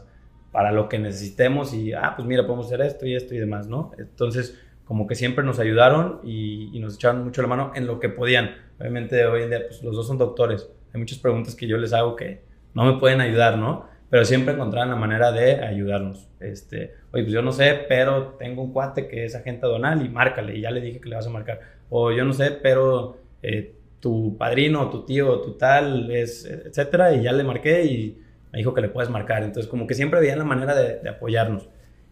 para 0.52 0.74
lo 0.74 0.90
que 0.90 1.00
necesitemos 1.00 1.74
y, 1.74 1.94
ah, 1.94 2.14
pues 2.18 2.28
mira, 2.28 2.46
podemos 2.46 2.66
hacer 2.66 2.82
esto 2.82 3.06
y 3.06 3.16
esto 3.16 3.34
y 3.34 3.40
demás, 3.40 3.68
¿no? 3.68 3.92
Entonces, 3.98 4.60
como 4.84 5.08
que 5.08 5.16
siempre 5.16 5.46
nos 5.46 5.60
ayudaron 5.60 6.20
y, 6.26 6.70
y, 6.76 6.80
nos 6.82 6.96
echaron 6.96 7.24
mucho 7.24 7.42
la 7.42 7.48
mano 7.48 7.72
en 7.76 7.88
lo 7.88 8.02
que 8.02 8.10
podían. 8.10 8.58
Obviamente 8.78 9.26
hoy 9.26 9.44
en 9.44 9.50
día, 9.50 9.62
pues 9.68 9.82
los 9.82 9.96
dos 9.96 10.06
son 10.06 10.18
doctores. 10.18 10.70
Hay 10.94 11.00
muchas 11.00 11.20
preguntas 11.20 11.56
que 11.56 11.68
yo 11.68 11.78
les 11.78 11.94
hago 11.94 12.16
que 12.16 12.42
no 12.74 12.86
me 12.86 13.00
pueden 13.00 13.22
ayudar, 13.22 13.58
¿no? 13.58 13.90
Pero 14.10 14.26
siempre 14.26 14.54
encontraban 14.54 14.90
la 14.90 14.96
manera 14.96 15.32
de 15.32 15.64
ayudarnos. 15.64 16.28
Este, 16.40 16.96
oye, 17.12 17.24
pues 17.24 17.32
yo 17.32 17.42
no 17.42 17.54
sé, 17.54 17.86
pero 17.88 18.36
tengo 18.40 18.62
un 18.62 18.74
cuate 18.74 19.08
que 19.08 19.26
es 19.26 19.36
agente 19.36 19.66
donal 19.68 20.06
y 20.06 20.10
márcale. 20.10 20.58
Y 20.58 20.62
ya 20.62 20.72
le 20.72 20.82
dije 20.82 21.00
que 21.00 21.08
le 21.08 21.16
vas 21.16 21.28
a 21.28 21.30
marcar. 21.30 21.62
O 21.90 22.12
yo 22.12 22.26
no 22.26 22.34
sé, 22.34 22.52
pero 22.52 23.18
eh, 23.42 23.74
tu 24.02 24.38
padrino, 24.38 24.90
tu 24.90 25.06
tío, 25.06 25.40
tu 25.40 25.54
tal, 25.54 26.12
es, 26.12 26.46
etcétera. 26.46 27.14
Y 27.14 27.24
ya 27.24 27.32
le 27.32 27.44
marqué 27.46 27.86
y 27.86 28.22
me 28.52 28.60
dijo 28.60 28.74
que 28.74 28.82
le 28.82 28.90
puedes 28.90 29.10
marcar. 29.10 29.44
Entonces, 29.44 29.70
como 29.70 29.88
que 29.88 29.94
siempre 29.94 30.20
veían 30.20 30.40
la 30.40 30.46
manera 30.46 30.76
de, 30.76 31.00
de 31.00 31.10
apoyarnos. 31.10 31.70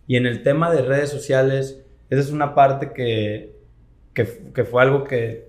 Y 0.08 0.16
en 0.16 0.26
el 0.26 0.42
tema 0.42 0.72
de 0.72 0.82
redes 0.82 1.10
sociales, 1.10 1.84
esa 2.10 2.22
es 2.22 2.32
una 2.32 2.56
parte 2.56 2.94
que, 2.94 3.56
que, 4.14 4.26
que 4.54 4.64
fue 4.64 4.82
algo 4.82 5.04
que 5.04 5.49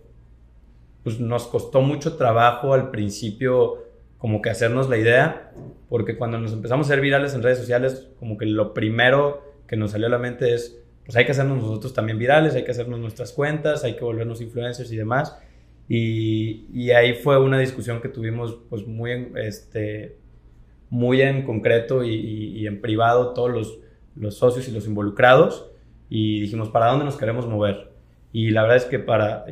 pues, 1.03 1.21
nos 1.21 1.47
costó 1.47 1.81
mucho 1.81 2.17
trabajo 2.17 2.75
al 2.75 2.91
principio 2.91 3.85
como 4.19 4.43
que 4.43 4.51
hacernos 4.51 4.89
la 4.89 4.99
idea, 4.99 5.53
porque 5.89 6.17
cuando 6.17 6.39
nos 6.39 6.53
empezamos 6.53 6.87
a 6.87 6.91
ser 6.91 7.01
virales 7.01 7.35
en 7.35 7.43
redes 7.43 7.59
sociales, 7.59 8.09
como 8.19 8.37
que 8.37 8.47
lo 8.47 8.75
primero 8.75 9.43
que 9.67 9.77
nos 9.77 9.93
salió 9.93 10.09
a 10.09 10.11
la 10.11 10.19
mente 10.19 10.53
es, 10.53 10.79
pues 11.05 11.17
hay 11.17 11.25
que 11.25 11.33
hacernos 11.33 11.63
nosotros 11.63 11.95
también 11.95 12.19
virales, 12.19 12.55
hay 12.55 12.65
que 12.65 12.71
hacernos 12.71 13.01
nuestras 13.01 13.33
cuentas, 13.33 13.83
hay 13.83 13.97
que 13.97 14.05
volvernos 14.05 14.43
influencers 14.43 14.93
y 14.93 14.97
demás. 14.97 15.39
Y, 15.89 16.67
y 16.73 16.91
ahí 16.91 17.15
fue 17.15 17.41
una 17.41 17.59
discusión 17.59 18.01
que 18.01 18.09
tuvimos 18.09 18.59
pues 18.69 18.87
muy 18.87 19.13
en, 19.13 19.33
este, 19.39 20.19
muy 20.91 21.23
en 21.23 21.43
concreto 21.43 22.05
y, 22.05 22.15
y, 22.15 22.59
y 22.59 22.67
en 22.67 22.81
privado 22.81 23.33
todos 23.33 23.51
los, 23.51 23.79
los 24.17 24.37
socios 24.37 24.69
y 24.69 24.73
los 24.73 24.87
involucrados 24.87 25.71
y 26.09 26.41
dijimos, 26.41 26.69
¿para 26.69 26.87
dónde 26.87 27.05
nos 27.05 27.17
queremos 27.17 27.47
mover? 27.47 27.91
Y 28.33 28.51
la 28.51 28.63
verdad 28.63 28.77
es 28.77 28.85
que 28.85 28.99
para, 28.99 29.47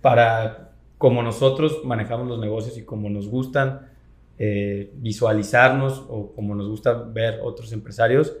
para 0.00 0.72
como 0.98 1.22
nosotros 1.22 1.80
manejamos 1.84 2.28
los 2.28 2.38
negocios 2.38 2.76
y 2.76 2.84
como 2.84 3.08
nos 3.08 3.28
gustan 3.28 3.88
eh, 4.38 4.92
visualizarnos 4.96 6.04
o 6.08 6.32
como 6.32 6.54
nos 6.54 6.68
gusta 6.68 6.92
ver 6.92 7.40
otros 7.42 7.72
empresarios, 7.72 8.36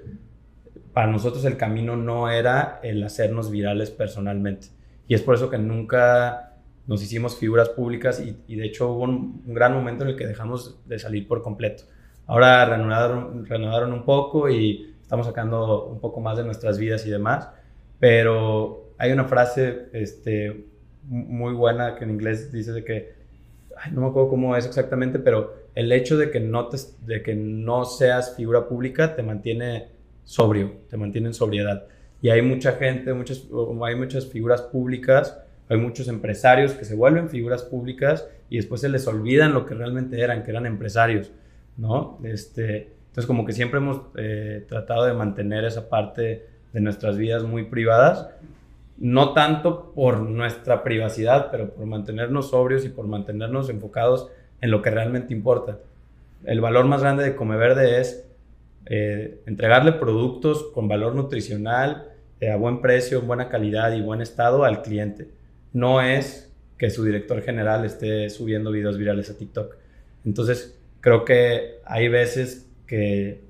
para 0.92 1.06
nosotros 1.06 1.44
el 1.44 1.56
camino 1.56 1.96
no 1.96 2.30
era 2.30 2.80
el 2.82 3.02
hacernos 3.02 3.50
virales 3.50 3.90
personalmente. 3.90 4.68
Y 5.08 5.14
es 5.14 5.22
por 5.22 5.34
eso 5.34 5.50
que 5.50 5.58
nunca 5.58 6.54
nos 6.86 7.02
hicimos 7.02 7.36
figuras 7.36 7.68
públicas 7.68 8.20
y, 8.20 8.56
de 8.56 8.64
hecho 8.64 8.92
hubo 8.92 9.04
un, 9.04 9.42
gran 9.46 9.72
momento 9.72 10.04
en 10.04 10.10
el 10.10 10.16
que 10.16 10.26
dejamos 10.26 10.80
de 10.86 10.98
salir 10.98 11.28
por 11.28 11.42
completo. 11.42 11.84
Ahora 12.26 12.64
reanudaron, 12.64 13.46
reanudaron 13.46 13.92
un 13.92 14.04
poco 14.04 14.48
y 14.48 14.94
estamos 15.00 15.26
sacando 15.26 15.86
un 15.86 16.00
poco 16.00 16.20
más 16.20 16.36
de 16.36 16.44
nuestras 16.44 16.78
vidas 16.78 17.06
y 17.06 17.10
demás, 17.10 17.48
pero 17.98 18.92
hay 18.98 19.12
una 19.12 19.24
frase 19.24 19.88
este, 19.92 20.66
muy 21.04 21.54
buena 21.54 21.96
que 21.96 22.04
en 22.04 22.10
inglés 22.10 22.52
dice 22.52 22.72
de 22.72 22.84
que, 22.84 23.14
no 23.92 24.02
me 24.02 24.06
acuerdo 24.08 24.28
cómo 24.28 24.56
es 24.56 24.66
exactamente, 24.66 25.18
pero 25.18 25.54
el 25.74 25.90
hecho 25.92 26.16
de 26.16 26.30
que 26.30 26.40
no, 26.40 26.68
te, 26.68 26.76
de 27.06 27.22
que 27.22 27.34
no 27.34 27.84
seas 27.84 28.36
figura 28.36 28.68
pública 28.68 29.14
te 29.14 29.22
mantiene 29.22 29.88
sobrio, 30.24 30.72
te 30.88 30.96
mantiene 30.96 31.28
en 31.28 31.34
sobriedad. 31.34 31.86
Y 32.22 32.28
hay 32.28 32.42
mucha 32.42 32.72
gente, 32.72 33.14
muchas, 33.14 33.46
hay 33.84 33.94
muchas 33.94 34.26
figuras 34.26 34.62
públicas, 34.62 35.38
hay 35.68 35.78
muchos 35.78 36.08
empresarios 36.08 36.72
que 36.72 36.84
se 36.84 36.94
vuelven 36.94 37.28
figuras 37.30 37.62
públicas 37.62 38.26
y 38.50 38.56
después 38.56 38.80
se 38.80 38.88
les 38.88 39.06
olvidan 39.06 39.54
lo 39.54 39.64
que 39.64 39.74
realmente 39.74 40.20
eran, 40.20 40.42
que 40.42 40.50
eran 40.50 40.66
empresarios, 40.66 41.30
¿no? 41.76 42.18
Este, 42.24 42.92
entonces, 43.08 43.26
como 43.26 43.44
que 43.44 43.52
siempre 43.52 43.78
hemos 43.78 44.02
eh, 44.16 44.64
tratado 44.68 45.04
de 45.04 45.14
mantener 45.14 45.64
esa 45.64 45.88
parte 45.88 46.46
de 46.72 46.80
nuestras 46.80 47.16
vidas 47.16 47.42
muy 47.42 47.64
privadas, 47.64 48.28
no 49.00 49.32
tanto 49.32 49.92
por 49.94 50.20
nuestra 50.20 50.84
privacidad, 50.84 51.50
pero 51.50 51.70
por 51.70 51.86
mantenernos 51.86 52.50
sobrios 52.50 52.84
y 52.84 52.90
por 52.90 53.06
mantenernos 53.06 53.70
enfocados 53.70 54.28
en 54.60 54.70
lo 54.70 54.82
que 54.82 54.90
realmente 54.90 55.32
importa. 55.32 55.78
El 56.44 56.60
valor 56.60 56.84
más 56.84 57.00
grande 57.00 57.24
de 57.24 57.34
Come 57.34 57.56
Verde 57.56 58.00
es 58.00 58.26
eh, 58.86 59.40
entregarle 59.46 59.92
productos 59.92 60.64
con 60.74 60.86
valor 60.86 61.14
nutricional, 61.14 62.08
eh, 62.40 62.50
a 62.50 62.56
buen 62.56 62.82
precio, 62.82 63.20
en 63.20 63.26
buena 63.26 63.48
calidad 63.48 63.92
y 63.92 64.02
buen 64.02 64.20
estado 64.20 64.64
al 64.64 64.82
cliente. 64.82 65.28
No 65.72 66.02
es 66.02 66.52
que 66.76 66.90
su 66.90 67.02
director 67.04 67.42
general 67.42 67.84
esté 67.86 68.28
subiendo 68.28 68.70
videos 68.70 68.98
virales 68.98 69.30
a 69.30 69.36
TikTok. 69.36 69.76
Entonces, 70.26 70.78
creo 71.00 71.24
que 71.24 71.80
hay 71.86 72.08
veces 72.08 72.68
que 72.86 73.40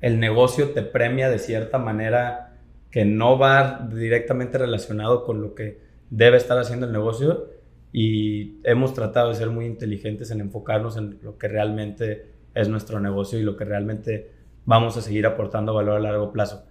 el 0.00 0.18
negocio 0.18 0.70
te 0.70 0.82
premia 0.82 1.28
de 1.28 1.38
cierta 1.38 1.78
manera 1.78 2.49
que 2.90 3.04
no 3.04 3.38
va 3.38 3.88
directamente 3.92 4.58
relacionado 4.58 5.24
con 5.24 5.40
lo 5.40 5.54
que 5.54 5.80
debe 6.10 6.36
estar 6.36 6.58
haciendo 6.58 6.86
el 6.86 6.92
negocio 6.92 7.48
y 7.92 8.60
hemos 8.64 8.94
tratado 8.94 9.30
de 9.30 9.36
ser 9.36 9.50
muy 9.50 9.66
inteligentes 9.66 10.30
en 10.30 10.40
enfocarnos 10.40 10.96
en 10.96 11.18
lo 11.22 11.38
que 11.38 11.48
realmente 11.48 12.26
es 12.54 12.68
nuestro 12.68 13.00
negocio 13.00 13.38
y 13.38 13.42
lo 13.42 13.56
que 13.56 13.64
realmente 13.64 14.30
vamos 14.64 14.96
a 14.96 15.02
seguir 15.02 15.26
aportando 15.26 15.74
valor 15.74 15.96
a 15.96 16.00
largo 16.00 16.32
plazo. 16.32 16.64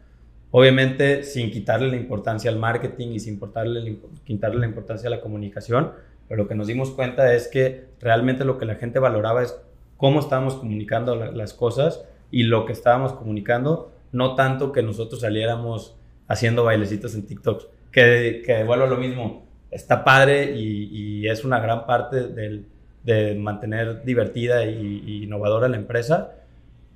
Obviamente 0.51 1.23
sin 1.23 1.51
quitarle 1.51 1.89
la 1.89 1.95
importancia 1.95 2.49
al 2.49 2.57
marketing 2.57 3.09
y 3.09 3.19
sin 3.19 3.39
quitarle, 3.39 4.59
la 4.59 4.65
importancia 4.65 5.07
a 5.07 5.11
la 5.11 5.21
comunicación, 5.21 5.91
pero 6.27 6.43
lo 6.43 6.47
que 6.47 6.55
nos 6.55 6.67
dimos 6.67 6.91
cuenta 6.91 7.33
es 7.33 7.47
que 7.47 7.85
realmente 7.99 8.45
lo 8.45 8.57
que 8.57 8.65
la 8.65 8.75
gente 8.75 8.99
valoraba 8.99 9.43
es 9.43 9.59
cómo 9.95 10.19
estábamos 10.19 10.55
comunicando 10.55 11.15
las 11.15 11.53
cosas 11.53 12.05
y 12.31 12.43
lo 12.43 12.65
que 12.65 12.73
estábamos 12.73 13.13
comunicando, 13.13 13.91
no 14.11 14.35
tanto 14.35 14.71
que 14.71 14.81
nosotros 14.81 15.21
saliéramos 15.21 15.98
haciendo 16.29 16.63
bailecitos 16.63 17.15
en 17.15 17.25
TikTok, 17.25 17.63
que, 17.91 18.43
que 18.45 18.63
vuelvo 18.63 18.85
a 18.85 18.87
lo 18.87 18.97
mismo, 18.97 19.45
está 19.71 20.05
padre 20.05 20.55
y, 20.55 20.89
y 20.91 21.27
es 21.27 21.43
una 21.43 21.59
gran 21.59 21.85
parte 21.85 22.27
del, 22.27 22.65
de 23.03 23.35
mantener 23.35 24.03
divertida 24.05 24.65
y, 24.65 25.03
y, 25.05 25.23
innovadora 25.23 25.67
la 25.67 25.77
empresa, 25.77 26.35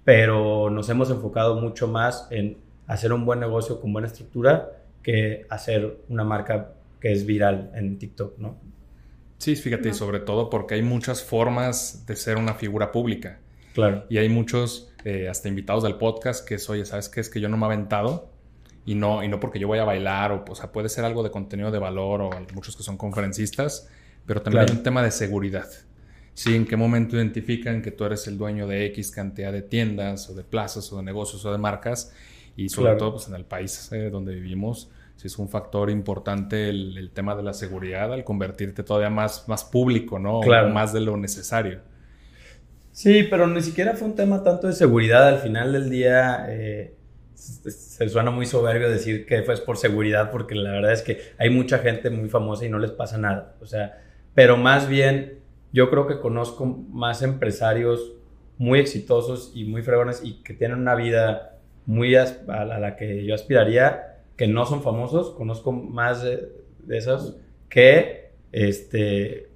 pero 0.06 0.70
nos 0.70 0.88
hemos 0.90 1.10
enfocado 1.10 1.60
mucho 1.60 1.88
más 1.88 2.28
en 2.30 2.58
hacer 2.88 3.12
un 3.12 3.26
buen 3.26 3.40
negocio 3.40 3.82
con 3.82 3.92
buena 3.92 4.08
estructura 4.08 4.72
que 5.02 5.46
hacer 5.50 5.98
una 6.10 6.24
marca 6.24 6.74
que 7.02 7.12
es 7.12 7.26
viral 7.26 7.72
en 7.76 7.98
TikTok, 7.98 8.38
¿no? 8.38 8.58
Sí, 9.40 9.56
fíjate, 9.56 9.90
no. 9.90 9.94
sobre 9.96 10.20
todo 10.20 10.50
porque 10.50 10.76
hay 10.76 10.84
muchas 10.84 11.24
formas 11.24 12.06
de 12.06 12.16
ser 12.16 12.38
una 12.38 12.54
figura 12.54 12.92
pública. 12.92 13.40
Claro. 13.74 14.06
Y 14.10 14.20
hay 14.20 14.30
muchos, 14.30 14.94
eh, 15.04 15.28
hasta 15.28 15.50
invitados 15.50 15.84
del 15.84 15.96
podcast, 15.96 16.48
que 16.48 16.56
es, 16.56 16.70
oye, 16.70 16.86
¿sabes 16.86 17.10
qué? 17.10 17.20
Es 17.20 17.30
que 17.30 17.42
yo 17.42 17.50
no 17.50 17.58
me 17.58 17.64
he 17.64 17.66
aventado 17.66 18.33
y 18.86 18.96
no, 18.96 19.24
y 19.24 19.28
no 19.28 19.40
porque 19.40 19.60
yo 19.60 19.68
voy 19.68 19.80
a 19.80 19.86
bailar, 19.86 20.32
o, 20.32 20.46
o 20.48 20.56
sea, 20.56 20.72
puede 20.72 20.90
ser 20.90 21.06
algo 21.06 21.24
de 21.24 21.32
contenido 21.32 21.72
de 21.72 21.80
valor, 21.80 22.22
o 22.22 22.30
muchos 22.54 22.76
que 22.76 22.84
son 22.84 22.98
conferencistas, 22.98 23.90
pero 24.26 24.42
también 24.42 24.64
claro. 24.64 24.74
hay 24.74 24.78
un 24.78 24.84
tema 24.84 25.04
de 25.04 25.12
seguridad. 25.12 25.68
Sí, 26.34 26.56
en 26.56 26.66
qué 26.66 26.76
momento 26.76 27.16
identifican 27.16 27.82
que 27.82 27.92
tú 27.92 28.06
eres 28.06 28.28
el 28.28 28.38
dueño 28.38 28.68
de 28.68 28.86
X 28.88 29.12
cantidad 29.12 29.52
de 29.52 29.62
tiendas, 29.62 30.30
o 30.30 30.34
de 30.34 30.44
plazas, 30.44 30.92
o 30.92 30.98
de 30.98 31.04
negocios, 31.04 31.46
o 31.46 31.52
de 31.52 31.58
marcas, 31.58 32.14
y 32.58 32.70
sobre 32.70 32.88
claro. 32.88 32.98
todo 32.98 33.12
pues, 33.14 33.28
en 33.28 33.36
el 33.36 33.46
país 33.46 33.92
eh, 33.92 34.10
donde 34.10 34.34
vivimos, 34.34 34.90
sí 35.16 35.28
es 35.28 35.38
un 35.38 35.48
factor 35.48 35.90
importante 35.90 36.70
el, 36.70 36.98
el, 36.98 37.12
tema 37.12 37.36
de 37.36 37.44
la 37.44 37.54
seguridad 37.54 38.12
al 38.12 38.24
convertirte 38.24 38.84
todavía 38.84 39.10
más, 39.10 39.48
más 39.48 39.64
público, 39.64 40.20
¿no? 40.20 40.42
Claro. 40.42 40.68
O 40.68 40.72
más 40.72 40.92
de 40.92 41.02
lo 41.02 41.18
necesario. 41.18 41.82
Sí, 42.92 43.24
pero 43.30 43.48
ni 43.48 43.62
siquiera 43.62 43.96
fue 43.96 44.08
un 44.08 44.16
tema 44.16 44.44
tanto 44.44 44.68
de 44.68 44.74
seguridad. 44.74 45.28
Al 45.28 45.40
final 45.40 45.74
del 45.74 45.90
día 45.90 46.46
eh, 46.50 46.96
se 47.36 48.10
suena 48.10 48.32
muy 48.32 48.46
soberbio 48.46 48.90
decir 48.90 49.26
que 49.26 49.44
fue 49.44 49.56
por 49.58 49.78
seguridad, 49.78 50.32
porque 50.32 50.56
la 50.56 50.72
verdad 50.72 50.94
es 50.94 51.02
que 51.02 51.20
hay 51.38 51.50
mucha 51.50 51.80
gente 51.80 52.10
muy 52.10 52.30
famosa 52.30 52.66
y 52.66 52.70
no 52.70 52.80
les 52.80 52.92
pasa 52.92 53.18
nada. 53.18 53.56
O 53.62 53.66
sea, 53.66 54.02
pero 54.34 54.58
más 54.58 54.88
bien 54.88 55.40
yo 55.72 55.90
creo 55.90 56.08
que 56.08 56.20
conozco 56.20 56.66
más 56.66 57.22
empresarios 57.22 58.14
muy 58.58 58.80
exitosos 58.80 59.52
y 59.56 59.66
muy 59.66 59.82
fregones 59.82 60.22
y 60.24 60.44
que 60.44 60.54
tienen 60.54 60.80
una 60.80 60.96
vida 60.96 61.58
muy 61.86 62.16
a 62.16 62.26
la 62.48 62.96
que 62.96 63.26
yo 63.26 63.36
aspiraría 63.36 64.22
que 64.38 64.48
no 64.48 64.66
son 64.66 64.82
famosos, 64.82 65.32
conozco 65.32 65.72
más 65.72 66.24
de 66.24 66.50
esos 66.90 67.38
que 67.70 68.32
este 68.52 69.50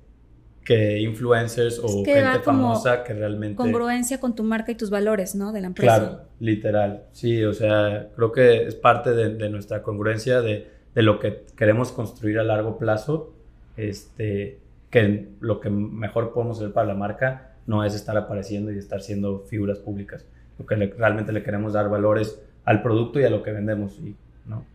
que 0.68 1.00
influencers 1.00 1.80
o 1.80 1.86
es 1.86 1.96
que 2.04 2.14
gente 2.14 2.40
famosa 2.40 3.02
que 3.06 3.14
realmente 3.14 3.56
congruencia 3.56 4.20
con 4.20 4.36
tu 4.36 4.44
marca 4.44 4.70
y 4.74 4.76
tus 4.76 4.90
valores, 4.90 5.34
¿no? 5.34 5.54
De 5.54 5.62
la 5.62 5.68
empresa. 5.68 5.98
Claro, 5.98 6.22
literal. 6.42 7.04
Sí, 7.14 7.42
o 7.46 7.54
sea, 7.54 8.10
creo 8.14 8.34
que 8.34 8.64
es 8.64 8.76
parte 8.76 9.12
de, 9.12 9.36
de 9.36 9.50
nuestra 9.50 9.82
congruencia 9.82 10.42
de, 10.42 10.68
de, 10.94 11.02
lo 11.04 11.20
que 11.20 11.46
queremos 11.56 11.94
construir 11.94 12.38
a 12.38 12.44
largo 12.44 12.78
plazo. 12.78 13.32
Este, 13.78 14.60
que 14.90 15.30
lo 15.40 15.62
que 15.62 15.70
mejor 15.70 16.34
podemos 16.34 16.58
hacer 16.58 16.74
para 16.74 16.88
la 16.88 16.96
marca 16.96 17.54
no 17.66 17.86
es 17.86 17.96
estar 17.96 18.18
apareciendo 18.18 18.70
y 18.74 18.78
estar 18.78 19.02
siendo 19.02 19.46
figuras 19.48 19.80
públicas. 19.80 20.26
lo 20.60 20.66
que 20.66 20.76
realmente 20.76 21.32
le 21.32 21.44
queremos 21.44 21.72
dar 21.72 21.90
valores 21.90 22.42
al 22.66 22.82
producto 22.82 23.22
y 23.22 23.24
a 23.24 23.30
lo 23.30 23.42
que 23.42 23.54
vendemos. 23.54 23.98
Y, 24.00 24.18
¿no? 24.46 24.66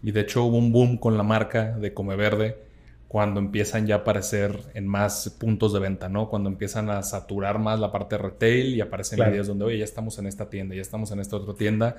y 0.00 0.12
de 0.12 0.20
hecho 0.20 0.44
hubo 0.44 0.58
un 0.58 0.70
boom 0.70 0.96
con 0.96 1.16
la 1.16 1.24
marca 1.24 1.76
de 1.76 1.92
Come 1.92 2.14
Verde 2.14 2.69
cuando 3.10 3.40
empiezan 3.40 3.88
ya 3.88 3.96
a 3.96 3.98
aparecer 3.98 4.56
en 4.74 4.86
más 4.86 5.30
puntos 5.30 5.72
de 5.72 5.80
venta, 5.80 6.08
¿no? 6.08 6.28
Cuando 6.28 6.48
empiezan 6.48 6.90
a 6.90 7.02
saturar 7.02 7.58
más 7.58 7.80
la 7.80 7.90
parte 7.90 8.14
de 8.14 8.22
retail 8.22 8.76
y 8.76 8.80
aparecen 8.80 9.18
videos 9.18 9.48
donde, 9.48 9.64
oye, 9.64 9.78
ya 9.78 9.84
estamos 9.84 10.16
en 10.20 10.28
esta 10.28 10.48
tienda, 10.48 10.76
ya 10.76 10.80
estamos 10.80 11.10
en 11.10 11.18
esta 11.18 11.34
otra 11.34 11.54
tienda. 11.54 11.96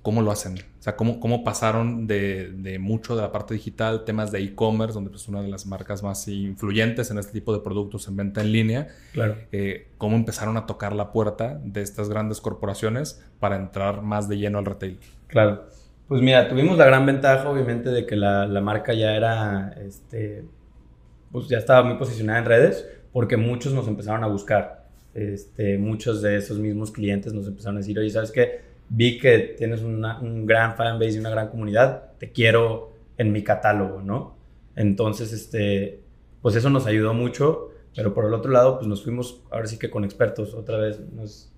¿Cómo 0.00 0.22
lo 0.22 0.30
hacen? 0.30 0.54
O 0.54 0.82
sea, 0.82 0.96
¿cómo, 0.96 1.20
cómo 1.20 1.44
pasaron 1.44 2.06
de, 2.06 2.52
de, 2.54 2.78
mucho 2.78 3.16
de 3.16 3.20
la 3.20 3.32
parte 3.32 3.52
digital, 3.52 4.06
temas 4.06 4.32
de 4.32 4.42
e-commerce, 4.42 4.94
donde 4.94 5.08
es 5.08 5.12
pues, 5.12 5.28
una 5.28 5.42
de 5.42 5.48
las 5.48 5.66
marcas 5.66 6.02
más 6.02 6.26
influyentes 6.26 7.10
en 7.10 7.18
este 7.18 7.32
tipo 7.32 7.52
de 7.52 7.60
productos 7.60 8.08
en 8.08 8.16
venta 8.16 8.40
en 8.40 8.50
línea? 8.50 8.88
Claro. 9.12 9.36
Eh, 9.52 9.88
¿Cómo 9.98 10.16
empezaron 10.16 10.56
a 10.56 10.64
tocar 10.64 10.94
la 10.94 11.12
puerta 11.12 11.60
de 11.62 11.82
estas 11.82 12.08
grandes 12.08 12.40
corporaciones 12.40 13.22
para 13.40 13.56
entrar 13.56 14.00
más 14.00 14.26
de 14.30 14.38
lleno 14.38 14.56
al 14.56 14.64
retail? 14.64 14.98
Claro. 15.26 15.66
Pues 16.08 16.20
mira, 16.20 16.48
tuvimos 16.48 16.76
la 16.76 16.84
gran 16.84 17.06
ventaja, 17.06 17.48
obviamente, 17.48 17.88
de 17.88 18.04
que 18.04 18.14
la, 18.14 18.46
la, 18.46 18.60
marca 18.60 18.92
ya 18.92 19.16
era, 19.16 19.74
este, 19.86 20.44
pues 21.32 21.48
ya 21.48 21.56
estaba 21.56 21.82
muy 21.82 21.96
posicionada 21.96 22.40
en 22.40 22.44
redes, 22.44 22.86
porque 23.10 23.38
muchos 23.38 23.72
nos 23.72 23.88
empezaron 23.88 24.22
a 24.22 24.26
buscar. 24.26 24.84
Este, 25.14 25.78
muchos 25.78 26.20
de 26.20 26.36
esos 26.36 26.58
mismos 26.58 26.90
clientes 26.90 27.32
nos 27.32 27.46
empezaron 27.46 27.76
a 27.76 27.80
decir, 27.80 27.98
oye, 27.98 28.10
¿sabes 28.10 28.32
qué? 28.32 28.60
Vi 28.90 29.18
que 29.18 29.54
tienes 29.56 29.80
una, 29.80 30.20
un 30.20 30.44
gran 30.44 30.76
fanbase 30.76 31.12
y 31.12 31.18
una 31.20 31.30
gran 31.30 31.48
comunidad, 31.48 32.12
te 32.18 32.32
quiero 32.32 32.92
en 33.16 33.32
mi 33.32 33.42
catálogo, 33.42 34.02
¿no? 34.02 34.36
Entonces, 34.76 35.32
este, 35.32 36.00
pues 36.42 36.54
eso 36.54 36.68
nos 36.68 36.86
ayudó 36.86 37.14
mucho, 37.14 37.70
pero 37.96 38.12
por 38.12 38.26
el 38.26 38.34
otro 38.34 38.52
lado, 38.52 38.76
pues 38.76 38.86
nos 38.86 39.02
fuimos, 39.02 39.42
ahora 39.50 39.66
sí 39.66 39.78
que 39.78 39.88
con 39.88 40.04
expertos, 40.04 40.52
otra 40.52 40.76
vez 40.76 41.00
nos, 41.14 41.50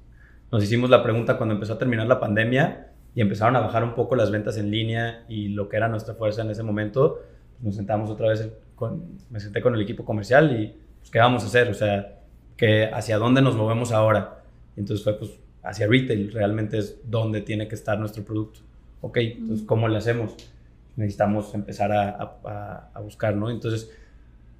nos 0.52 0.62
hicimos 0.62 0.88
la 0.88 1.02
pregunta 1.02 1.36
cuando 1.36 1.54
empezó 1.54 1.72
a 1.72 1.78
terminar 1.78 2.06
la 2.06 2.20
pandemia, 2.20 2.92
y 3.16 3.22
empezaron 3.22 3.56
a 3.56 3.60
bajar 3.60 3.82
un 3.82 3.94
poco 3.94 4.14
las 4.14 4.30
ventas 4.30 4.58
en 4.58 4.70
línea 4.70 5.24
y 5.26 5.48
lo 5.48 5.70
que 5.70 5.78
era 5.78 5.88
nuestra 5.88 6.14
fuerza 6.14 6.42
en 6.42 6.50
ese 6.50 6.62
momento, 6.62 7.22
nos 7.62 7.74
sentamos 7.74 8.10
otra 8.10 8.28
vez, 8.28 8.46
con, 8.74 9.16
me 9.30 9.40
senté 9.40 9.62
con 9.62 9.74
el 9.74 9.80
equipo 9.80 10.04
comercial 10.04 10.60
y 10.60 10.76
pues, 10.98 11.10
¿qué 11.10 11.18
vamos 11.18 11.42
a 11.42 11.46
hacer? 11.46 11.68
O 11.70 11.74
sea, 11.74 12.20
que 12.58 12.84
¿hacia 12.84 13.16
dónde 13.16 13.40
nos 13.40 13.56
movemos 13.56 13.90
ahora? 13.90 14.42
entonces 14.76 15.02
fue 15.02 15.18
pues 15.18 15.30
hacia 15.62 15.86
retail, 15.86 16.30
realmente 16.30 16.76
es 16.76 17.00
donde 17.04 17.40
tiene 17.40 17.66
que 17.66 17.74
estar 17.74 17.98
nuestro 17.98 18.22
producto. 18.22 18.60
Ok, 19.00 19.16
entonces 19.16 19.66
¿cómo 19.66 19.88
le 19.88 19.96
hacemos? 19.96 20.36
Necesitamos 20.96 21.54
empezar 21.54 21.92
a, 21.92 22.38
a, 22.44 22.90
a 22.92 23.00
buscar, 23.00 23.34
¿no? 23.34 23.48
Entonces 23.50 23.90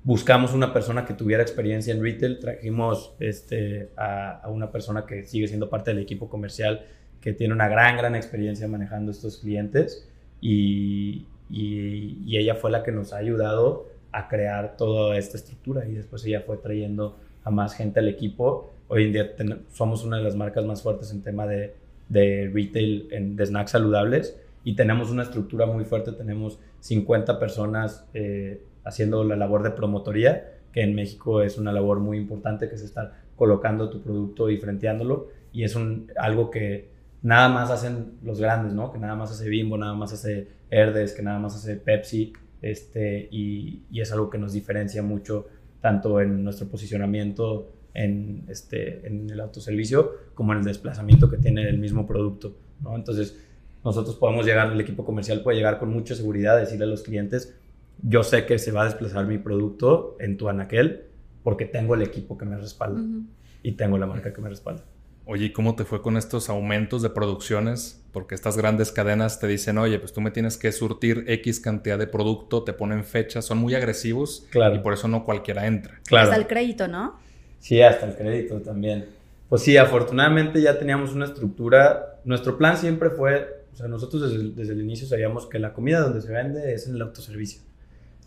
buscamos 0.03 0.55
una 0.55 0.73
persona 0.73 1.05
que 1.05 1.13
tuviera 1.13 1.43
experiencia 1.43 1.93
en 1.93 2.03
retail, 2.03 2.39
trajimos 2.39 3.13
este, 3.21 3.91
a, 3.99 4.41
a, 4.41 4.49
una 4.49 4.71
persona 4.71 5.05
que 5.05 5.27
sigue 5.27 5.47
siendo 5.47 5.69
parte 5.69 5.91
del 5.91 6.03
equipo 6.03 6.31
comercial 6.31 6.87
que 7.21 7.33
tiene 7.33 7.55
una 7.55 7.69
gran, 7.69 7.97
gran 7.97 8.14
experiencia 8.14 8.69
manejando 8.69 9.11
estos 9.11 9.39
clientes 9.39 10.09
y, 10.41 11.27
y, 11.51 12.37
ella 12.37 12.55
fue 12.55 12.71
la 12.71 12.83
que 12.83 12.93
nos 12.93 13.12
ha 13.12 13.17
ayudado 13.17 13.89
a 14.12 14.29
crear 14.29 14.77
toda 14.77 15.17
esta 15.17 15.37
estructura 15.37 15.87
y 15.87 15.93
después 15.93 16.25
ella 16.25 16.43
fue 16.43 16.59
trayendo 16.59 17.19
a 17.45 17.51
más 17.51 17.75
gente 17.75 18.01
al 18.01 18.09
equipo. 18.09 18.71
Hoy 18.89 19.05
en 19.05 19.12
día 19.12 19.35
somos 19.73 20.05
una 20.05 20.19
de 20.19 20.23
las 20.23 20.37
marcas 20.37 20.64
más 20.64 20.83
fuertes 20.83 21.11
en 21.11 21.23
tema 21.23 21.47
de, 21.47 21.75
de 22.09 22.51
retail, 22.53 23.09
en, 23.11 23.37
de 23.37 23.47
snacks 23.47 23.73
saludables 23.73 24.37
y 24.64 24.75
tenemos 24.75 25.11
una 25.11 25.23
estructura 25.23 25.67
muy 25.67 25.85
fuerte, 25.85 26.12
tenemos 26.12 26.59
50 26.81 27.39
personas 27.39 28.05
eh, 28.14 28.62
haciendo 28.85 29.25
la 29.25 29.37
labor 29.37 29.62
de 29.62 29.71
promotoría, 29.71 30.55
que 30.73 30.83
en 30.83 30.95
México 30.95 31.43
es 31.43 31.59
una 31.59 31.73
labor 31.73 32.01
muy 32.01 32.19
importante, 32.19 32.69
que 32.69 32.75
es 32.75 32.83
estar 32.83 33.12
colocando 33.37 33.91
tu 33.91 34.03
producto 34.03 34.51
y 34.51 34.59
frenteándolo 34.59 35.29
y 35.53 35.64
es 35.64 35.75
un, 35.75 36.12
algo 36.17 36.51
que 36.51 36.89
nada 37.27 37.49
más 37.49 37.70
hacen 37.72 38.18
los 38.22 38.41
grandes, 38.41 38.72
¿no? 38.72 38.93
Que 38.93 39.01
nada 39.01 39.16
más 39.16 39.33
hace 39.33 39.49
Bimbo, 39.49 39.77
nada 39.77 39.95
más 39.95 40.12
hace 40.12 40.49
Herdes, 40.70 41.12
que 41.12 41.22
nada 41.22 41.41
más 41.41 41.57
hace 41.57 41.74
Pepsi, 41.74 42.33
este, 42.62 43.29
y, 43.33 43.83
y 43.91 44.01
es 44.01 44.12
algo 44.12 44.31
que 44.31 44.39
nos 44.39 44.53
diferencia 44.53 45.03
mucho 45.03 45.47
tanto 45.81 46.20
en 46.20 46.45
nuestro 46.45 46.68
posicionamiento 46.68 47.72
en, 47.95 48.45
este, 48.49 49.05
en 49.09 49.29
el 49.29 49.41
autoservicio 49.41 50.12
como 50.35 50.53
en 50.53 50.61
el 50.61 50.64
desplazamiento 50.64 51.29
que 51.29 51.39
tiene 51.39 51.68
el 51.68 51.79
mismo 51.79 52.07
producto, 52.07 52.59
¿no? 52.81 52.95
Entonces, 52.95 53.37
nosotros 53.85 54.14
podemos 54.14 54.47
llegar, 54.47 54.72
el 54.72 54.81
equipo 54.81 55.05
comercial 55.05 55.43
puede 55.43 55.57
llegar 55.57 55.81
con 55.81 55.91
mucha 55.91 56.14
seguridad, 56.14 56.57
decirle 56.57 56.85
a 56.85 56.89
los 56.89 57.03
clientes, 57.03 57.59
yo 58.03 58.22
sé 58.22 58.47
que 58.47 58.61
se 58.61 58.70
va 58.70 58.83
a 58.83 58.85
desplazar 58.85 59.27
mi 59.27 59.39
producto 59.39 60.16
en 60.20 60.37
tu 60.37 60.49
anaquel 60.49 61.07
porque 61.43 61.64
tengo 61.64 61.97
el 61.97 62.03
equipo 62.03 62.39
que 62.39 62.45
me 62.45 62.57
respalda 62.57 63.01
uh 63.01 63.05
-huh. 63.05 63.27
y 63.64 63.72
tengo 63.72 63.99
la 63.99 64.07
marca 64.07 64.33
que 64.33 64.41
me 64.41 64.49
respalda. 64.49 64.85
Oye, 65.29 65.47
¿y 65.47 65.53
cómo 65.53 65.74
te 65.74 65.85
fue 65.85 66.03
con 66.03 66.16
estos 66.16 66.49
aumentos 66.49 67.03
de 67.03 67.11
producciones? 67.11 68.01
Porque 68.12 68.37
estas 68.37 68.57
grandes 68.57 68.93
cadenas 68.93 69.41
te 69.41 69.49
dicen, 69.49 69.77
oye, 69.77 69.99
pues 69.99 70.12
tú 70.12 70.20
me 70.20 70.31
tienes 70.31 70.57
que 70.57 70.70
surtir 70.70 71.24
X 71.27 71.59
cantidad 71.59 71.99
de 71.99 72.07
producto, 72.07 72.62
te 72.62 72.72
ponen 72.72 73.05
fechas, 73.05 73.45
son 73.45 73.59
muy 73.59 73.74
agresivos 73.74 74.47
claro. 74.51 74.77
y 74.77 74.79
por 74.79 74.93
eso 74.93 75.09
no 75.09 75.24
cualquiera 75.24 75.66
entra. 75.66 76.01
Claro. 76.07 76.31
Hasta 76.31 76.41
el 76.41 76.47
crédito, 76.47 76.87
¿no? 76.87 77.18
Sí, 77.59 77.83
hasta 77.83 78.07
el 78.07 78.14
crédito 78.14 78.61
también. 78.61 79.07
Pues 79.49 79.62
sí, 79.62 79.77
afortunadamente 79.77 80.62
ya 80.62 80.79
teníamos 80.79 81.12
una 81.12 81.24
estructura. 81.24 82.20
Nuestro 82.24 82.57
plan 82.57 82.77
siempre 82.77 83.11
fue, 83.11 83.64
o 83.74 83.77
sea, 83.77 83.89
nosotros 83.89 84.31
desde 84.31 84.37
el, 84.37 84.55
desde 84.55 84.74
el 84.74 84.81
inicio 84.81 85.09
sabíamos 85.09 85.47
que 85.47 85.59
la 85.59 85.72
comida 85.72 86.03
donde 86.03 86.20
se 86.20 86.31
vende 86.31 86.72
es 86.72 86.87
en 86.87 86.95
el 86.95 87.03
autoservicio. 87.03 87.62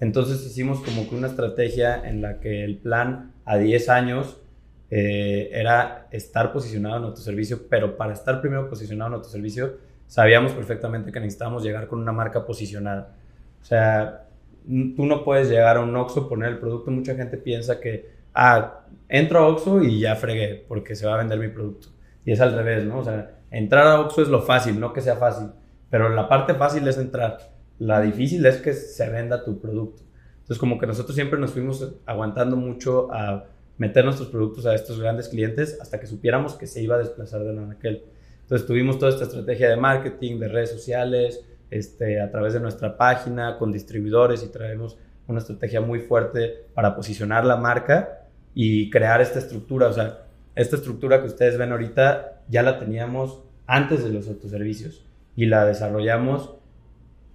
Entonces 0.02 0.46
hicimos 0.46 0.82
como 0.82 1.10
que 1.10 1.16
una 1.16 1.28
estrategia 1.28 2.06
en 2.06 2.22
la 2.22 2.42
que 2.42 2.66
el 2.66 2.78
plan 2.78 3.32
a 3.46 3.58
10 3.58 3.88
años 3.88 4.36
eh, 4.92 5.50
era 5.54 6.08
estar 6.12 6.52
posicionado 6.52 6.98
en 6.98 7.04
autoservicio, 7.04 7.68
pero 7.70 7.96
para 7.96 8.14
estar 8.14 8.42
primero 8.42 8.70
posicionado 8.70 9.10
en 9.10 9.16
autoservicio, 9.16 9.78
sabíamos 10.08 10.54
perfectamente 10.54 11.12
que 11.12 11.20
necesitábamos 11.20 11.64
llegar 11.64 11.88
con 11.88 12.00
una 12.00 12.12
marca 12.12 12.46
posicionada. 12.46 13.16
O 13.62 13.66
sea, 13.66 14.26
tú 14.66 15.06
no 15.06 15.24
puedes 15.24 15.50
llegar 15.50 15.78
a 15.78 15.82
un 15.82 15.96
Oxxo, 15.96 16.28
poner 16.28 16.50
el 16.50 16.60
producto, 16.60 16.90
mucha 16.92 17.16
gente 17.16 17.38
piensa 17.38 17.80
que, 17.80 18.10
ah, 18.34 18.82
entro 19.08 19.40
a 19.40 19.48
Oxxo 19.48 19.84
y 19.84 20.00
ya 20.00 20.16
fregué, 20.16 20.66
porque 20.68 20.96
se 20.96 21.06
va 21.06 21.14
a 21.14 21.18
vender 21.18 21.40
mi 21.40 21.50
producto. 21.50 21.90
Y 22.26 22.32
es 22.32 22.42
al 22.42 22.54
revés, 22.54 22.86
¿no? 22.86 23.00
O 23.00 23.04
sea, 23.04 23.40
entrar 23.52 23.86
a 23.86 24.00
Oxxo 24.02 24.24
es 24.24 24.28
lo 24.28 24.42
fácil, 24.42 24.80
no 24.80 24.94
que 24.94 25.02
sea 25.02 25.16
fácil, 25.18 25.50
pero 25.90 26.10
la 26.10 26.28
parte 26.28 26.56
fácil 26.56 26.88
es 26.88 26.98
entrar, 26.98 27.38
la 27.78 28.02
difícil 28.02 28.46
es 28.46 28.58
que 28.58 28.74
se 28.74 29.10
venda 29.10 29.44
tu 29.44 29.60
producto. 29.60 30.04
Entonces, 30.40 30.58
como 30.58 30.80
que 30.80 30.88
nosotros 30.88 31.14
siempre 31.16 31.40
nos 31.40 31.52
fuimos 31.52 31.96
aguantando 32.08 32.56
mucho 32.56 33.14
a 33.14 33.46
meter 33.80 34.06
nuestros 34.06 34.30
productos 34.30 34.68
a 34.68 34.76
estos 34.76 35.00
grandes 35.00 35.30
clientes 35.30 35.80
hasta 35.82 36.00
que 36.00 36.06
supiéramos 36.06 36.54
que 36.54 36.68
se 36.68 36.84
iba 36.84 36.96
a 36.96 37.00
desplazar 37.00 37.44
de 37.44 37.72
aquel. 37.72 38.04
Entonces 38.42 38.68
tuvimos 38.68 39.00
toda 39.00 39.12
esta 39.12 39.24
estrategia 39.24 39.70
de 39.70 39.78
marketing, 39.78 40.38
de 40.38 40.50
redes 40.50 40.70
sociales, 40.70 41.44
este, 41.72 42.22
a 42.22 42.30
través 42.30 42.54
de 42.54 42.60
nuestra 42.60 42.98
página, 42.98 43.58
con 43.58 43.72
distribuidores 43.72 44.44
y 44.44 44.48
traemos 44.48 44.98
una 45.28 45.40
estrategia 45.40 45.82
muy 45.82 46.00
fuerte 46.00 46.66
para 46.74 46.96
posicionar 46.96 47.46
la 47.46 47.56
marca 47.56 48.28
y 48.54 48.90
crear 48.90 49.22
esta 49.22 49.40
estructura. 49.40 49.88
O 49.88 49.94
sea, 49.94 50.26
esta 50.56 50.76
estructura 50.76 51.22
que 51.22 51.28
ustedes 51.28 51.58
ven 51.58 51.72
ahorita 51.72 52.42
ya 52.50 52.64
la 52.64 52.80
teníamos 52.80 53.42
antes 53.66 54.04
de 54.04 54.10
los 54.10 54.28
autoservicios 54.28 55.06
y 55.36 55.46
la 55.46 55.66
desarrollamos 55.66 56.56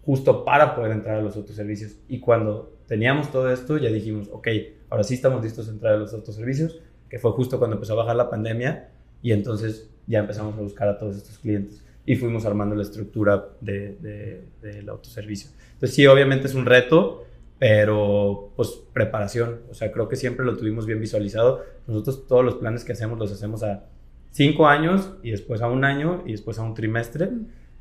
justo 0.04 0.44
para 0.44 0.74
poder 0.74 0.92
entrar 0.92 1.16
a 1.16 1.22
los 1.22 1.36
autoservicios. 1.36 1.96
Y 2.08 2.20
cuando 2.20 2.73
teníamos 2.86 3.30
todo 3.30 3.50
esto, 3.50 3.78
ya 3.78 3.90
dijimos, 3.90 4.28
ok, 4.32 4.48
ahora 4.90 5.04
sí 5.04 5.14
estamos 5.14 5.42
listos 5.42 5.68
a 5.68 5.70
entrar 5.70 5.94
a 5.94 5.96
los 5.96 6.12
autoservicios, 6.12 6.80
que 7.08 7.18
fue 7.18 7.32
justo 7.32 7.58
cuando 7.58 7.76
empezó 7.76 7.94
a 7.94 7.96
bajar 7.96 8.16
la 8.16 8.30
pandemia 8.30 8.90
y 9.22 9.32
entonces 9.32 9.90
ya 10.06 10.20
empezamos 10.20 10.56
a 10.58 10.60
buscar 10.60 10.88
a 10.88 10.98
todos 10.98 11.16
estos 11.16 11.38
clientes 11.38 11.84
y 12.06 12.16
fuimos 12.16 12.44
armando 12.44 12.74
la 12.74 12.82
estructura 12.82 13.48
del 13.60 14.00
de, 14.00 14.44
de, 14.60 14.90
autoservicio. 14.90 15.50
Entonces 15.74 15.94
sí, 15.94 16.06
obviamente 16.06 16.46
es 16.46 16.54
un 16.54 16.66
reto, 16.66 17.24
pero 17.58 18.52
pues 18.56 18.80
preparación, 18.92 19.60
o 19.70 19.74
sea, 19.74 19.90
creo 19.90 20.08
que 20.08 20.16
siempre 20.16 20.44
lo 20.44 20.56
tuvimos 20.56 20.86
bien 20.86 21.00
visualizado. 21.00 21.62
Nosotros 21.86 22.26
todos 22.26 22.44
los 22.44 22.56
planes 22.56 22.84
que 22.84 22.92
hacemos 22.92 23.18
los 23.18 23.32
hacemos 23.32 23.62
a 23.62 23.86
cinco 24.30 24.66
años 24.66 25.12
y 25.22 25.30
después 25.30 25.62
a 25.62 25.68
un 25.68 25.84
año 25.84 26.22
y 26.26 26.32
después 26.32 26.58
a 26.58 26.62
un 26.62 26.74
trimestre. 26.74 27.30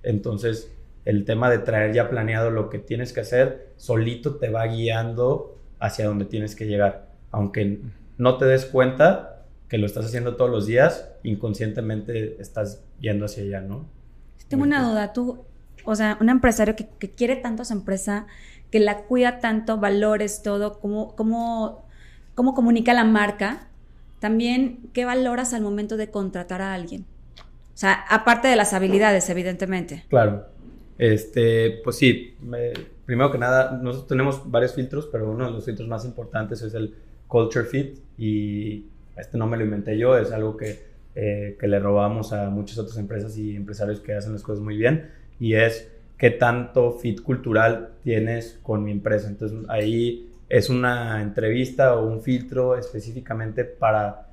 Entonces, 0.03 0.71
el 1.05 1.25
tema 1.25 1.49
de 1.49 1.59
traer 1.59 1.93
ya 1.93 2.09
planeado 2.09 2.49
lo 2.49 2.69
que 2.69 2.79
tienes 2.79 3.13
que 3.13 3.21
hacer, 3.21 3.73
solito 3.77 4.35
te 4.35 4.49
va 4.49 4.65
guiando 4.67 5.57
hacia 5.79 6.07
donde 6.07 6.25
tienes 6.25 6.55
que 6.55 6.65
llegar. 6.65 7.07
Aunque 7.31 7.79
no 8.17 8.37
te 8.37 8.45
des 8.45 8.65
cuenta 8.65 9.43
que 9.67 9.77
lo 9.77 9.85
estás 9.85 10.05
haciendo 10.05 10.35
todos 10.35 10.51
los 10.51 10.65
días, 10.65 11.09
inconscientemente 11.23 12.41
estás 12.41 12.83
yendo 12.99 13.25
hacia 13.25 13.43
allá, 13.43 13.61
¿no? 13.61 13.85
Tengo 14.47 14.63
una 14.63 14.87
duda, 14.87 15.13
tú, 15.13 15.43
o 15.83 15.95
sea, 15.95 16.17
un 16.21 16.29
empresario 16.29 16.75
que, 16.75 16.87
que 16.87 17.09
quiere 17.09 17.35
tanto 17.35 17.63
a 17.63 17.65
su 17.65 17.73
empresa, 17.73 18.27
que 18.69 18.79
la 18.79 18.99
cuida 19.03 19.39
tanto, 19.39 19.77
valores, 19.77 20.43
todo, 20.43 20.79
cómo, 20.79 21.15
cómo, 21.15 21.85
cómo 22.35 22.53
comunica 22.53 22.93
la 22.93 23.03
marca, 23.03 23.67
también, 24.19 24.89
¿qué 24.93 25.05
valoras 25.05 25.53
al 25.53 25.61
momento 25.61 25.97
de 25.97 26.09
contratar 26.09 26.61
a 26.61 26.73
alguien? 26.73 27.05
O 27.39 27.77
sea, 27.77 28.05
aparte 28.09 28.47
de 28.47 28.55
las 28.55 28.73
habilidades, 28.73 29.29
evidentemente. 29.29 30.05
Claro. 30.07 30.52
Este, 30.97 31.81
pues 31.83 31.97
sí, 31.97 32.35
me, 32.41 32.73
primero 33.05 33.31
que 33.31 33.37
nada, 33.37 33.79
nosotros 33.81 34.07
tenemos 34.07 34.49
varios 34.49 34.73
filtros, 34.73 35.07
pero 35.11 35.29
uno 35.29 35.45
de 35.45 35.51
los 35.51 35.65
filtros 35.65 35.87
más 35.87 36.05
importantes 36.05 36.61
es 36.61 36.73
el 36.73 36.95
culture 37.27 37.65
fit 37.65 37.97
y 38.17 38.85
este 39.17 39.37
no 39.37 39.47
me 39.47 39.57
lo 39.57 39.63
inventé 39.63 39.97
yo, 39.97 40.17
es 40.17 40.31
algo 40.31 40.55
que 40.55 40.93
eh, 41.15 41.57
que 41.59 41.67
le 41.67 41.77
robamos 41.77 42.33
a 42.33 42.49
muchas 42.49 42.79
otras 42.79 42.97
empresas 42.97 43.37
y 43.37 43.55
empresarios 43.55 43.99
que 43.99 44.15
hacen 44.15 44.33
las 44.33 44.41
cosas 44.41 44.63
muy 44.63 44.77
bien, 44.77 45.11
y 45.39 45.53
es 45.53 45.87
qué 46.17 46.31
tanto 46.31 46.93
fit 46.93 47.21
cultural 47.21 47.89
tienes 48.03 48.59
con 48.63 48.83
mi 48.83 48.91
empresa. 48.91 49.27
Entonces 49.27 49.59
ahí 49.69 50.31
es 50.49 50.71
una 50.71 51.21
entrevista 51.21 51.95
o 51.95 52.07
un 52.07 52.21
filtro 52.21 52.75
específicamente 52.77 53.63
para 53.63 54.29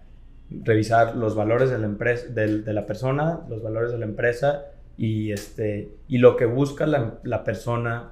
revisar 0.51 1.17
los 1.17 1.35
valores 1.35 1.69
de 1.69 1.79
la, 1.79 1.85
empresa, 1.85 2.29
de, 2.29 2.73
la 2.73 2.87
persona, 2.87 3.41
los 3.51 3.63
valores 3.63 3.93
de 3.93 3.99
la 3.99 4.07
empresa 4.07 4.65
y, 5.01 5.33
este, 5.33 5.89
y 6.09 6.19
lo 6.19 6.37
que 6.37 6.45
busca 6.45 6.87
la, 6.87 7.21
la 7.23 7.43
persona 7.43 8.11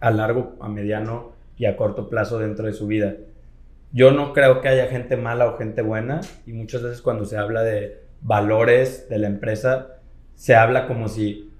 a 0.00 0.10
largo, 0.10 0.56
a 0.58 0.70
mediano 0.70 1.32
y 1.58 1.66
a 1.66 1.76
corto 1.76 2.08
plazo 2.08 2.38
dentro 2.38 2.64
de 2.64 2.72
su 2.72 2.86
vida. 2.86 3.14
Yo 3.92 4.10
no 4.10 4.32
creo 4.32 4.62
que 4.62 4.68
haya 4.68 4.86
gente 4.86 5.18
mala 5.18 5.46
o 5.46 5.58
gente 5.58 5.82
buena 5.82 6.22
y 6.46 6.54
muchas 6.54 6.82
veces 6.82 7.02
cuando 7.02 7.26
se 7.26 7.36
habla 7.36 7.62
de 7.62 8.00
valores 8.22 9.06
de 9.10 9.18
la 9.18 9.26
empresa, 9.26 9.98
se 10.34 10.54
habla 10.54 10.86
como 10.86 11.08
si, 11.08 11.52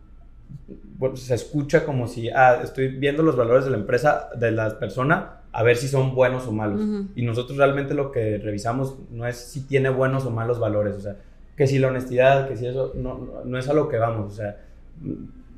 bueno, 0.97 1.19
se 1.19 1.35
escucha 1.35 1.85
como 1.85 2.09
si, 2.09 2.31
ah, 2.31 2.61
estoy 2.65 2.89
viendo 2.89 3.23
los 3.23 3.37
valores 3.37 3.67
de 3.67 3.71
la 3.71 3.77
empresa, 3.77 4.31
de 4.35 4.51
la 4.51 4.79
persona, 4.79 5.43
a 5.53 5.63
ver 5.63 5.77
si 5.77 5.89
son 5.89 6.15
buenos 6.15 6.47
o 6.47 6.53
malos. 6.53 6.81
Y 7.15 7.23
nosotros 7.27 7.59
realmente 7.59 7.93
lo 7.93 8.11
que 8.11 8.39
revisamos 8.39 8.97
no 9.11 9.27
es 9.27 9.37
si 9.37 9.67
tiene 9.67 9.91
buenos 9.91 10.25
o 10.25 10.31
malos 10.31 10.59
valores, 10.59 10.97
o 10.97 11.01
sea, 11.01 11.17
que 11.57 11.67
si 11.67 11.79
la 11.79 11.89
honestidad, 11.89 12.49
que 12.49 12.57
si 12.57 12.67
eso, 12.67 12.93
no, 12.95 13.43
no 13.45 13.59
es 13.59 13.69
a 13.69 13.75
lo 13.75 13.89
que 13.89 13.99
vamos, 13.99 14.33
o 14.33 14.37
sea, 14.37 14.57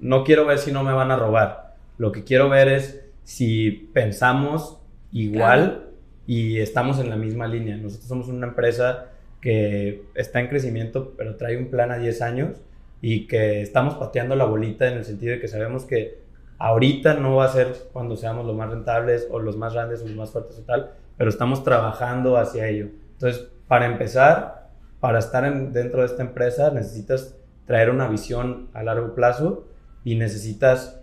no 0.01 0.24
quiero 0.24 0.47
ver 0.47 0.59
si 0.59 0.72
no 0.72 0.82
me 0.82 0.92
van 0.92 1.11
a 1.11 1.16
robar. 1.16 1.74
Lo 1.99 2.12
que 2.12 2.24
quiero 2.24 2.49
ver 2.49 2.68
es 2.68 3.05
si 3.24 3.70
pensamos 3.70 4.78
igual 5.12 5.86
y 6.26 6.59
estamos 6.59 6.99
en 6.99 7.09
la 7.09 7.16
misma 7.16 7.47
línea. 7.47 7.76
Nosotros 7.76 8.09
somos 8.09 8.28
una 8.28 8.49
empresa 8.49 9.07
que 9.40 10.05
está 10.14 10.40
en 10.40 10.49
crecimiento, 10.49 11.14
pero 11.16 11.36
trae 11.36 11.57
un 11.57 11.68
plan 11.70 11.90
a 11.90 11.99
10 11.99 12.22
años 12.22 12.61
y 13.01 13.26
que 13.26 13.62
estamos 13.62 13.94
pateando 13.94 14.36
la 14.36 14.44
bolita 14.44 14.88
en 14.88 14.99
el 14.99 15.05
sentido 15.05 15.32
de 15.32 15.40
que 15.40 15.49
sabemos 15.49 15.84
que 15.84 16.18
ahorita 16.59 17.14
no 17.14 17.36
va 17.36 17.44
a 17.44 17.49
ser 17.49 17.74
cuando 17.92 18.16
seamos 18.16 18.47
los 18.47 18.57
más 18.57 18.70
rentables 18.70 19.28
o 19.30 19.38
los 19.38 19.57
más 19.57 19.74
grandes 19.74 20.03
o 20.03 20.07
los 20.07 20.16
más 20.16 20.30
fuertes 20.30 20.59
o 20.59 20.62
tal, 20.62 20.90
pero 21.16 21.30
estamos 21.30 21.62
trabajando 21.62 22.36
hacia 22.36 22.68
ello. 22.68 22.88
Entonces, 23.12 23.47
para 23.68 23.86
empezar, 23.86 24.55
para 25.07 25.20
estar 25.20 25.70
dentro 25.70 26.00
de 26.00 26.07
esta 26.07 26.22
empresa 26.22 26.72
necesitas 26.72 27.36
traer 27.64 27.90
una 27.90 28.09
visión 28.09 28.70
a 28.74 28.82
largo 28.82 29.14
plazo 29.14 29.68
y 30.02 30.16
necesitas 30.16 30.98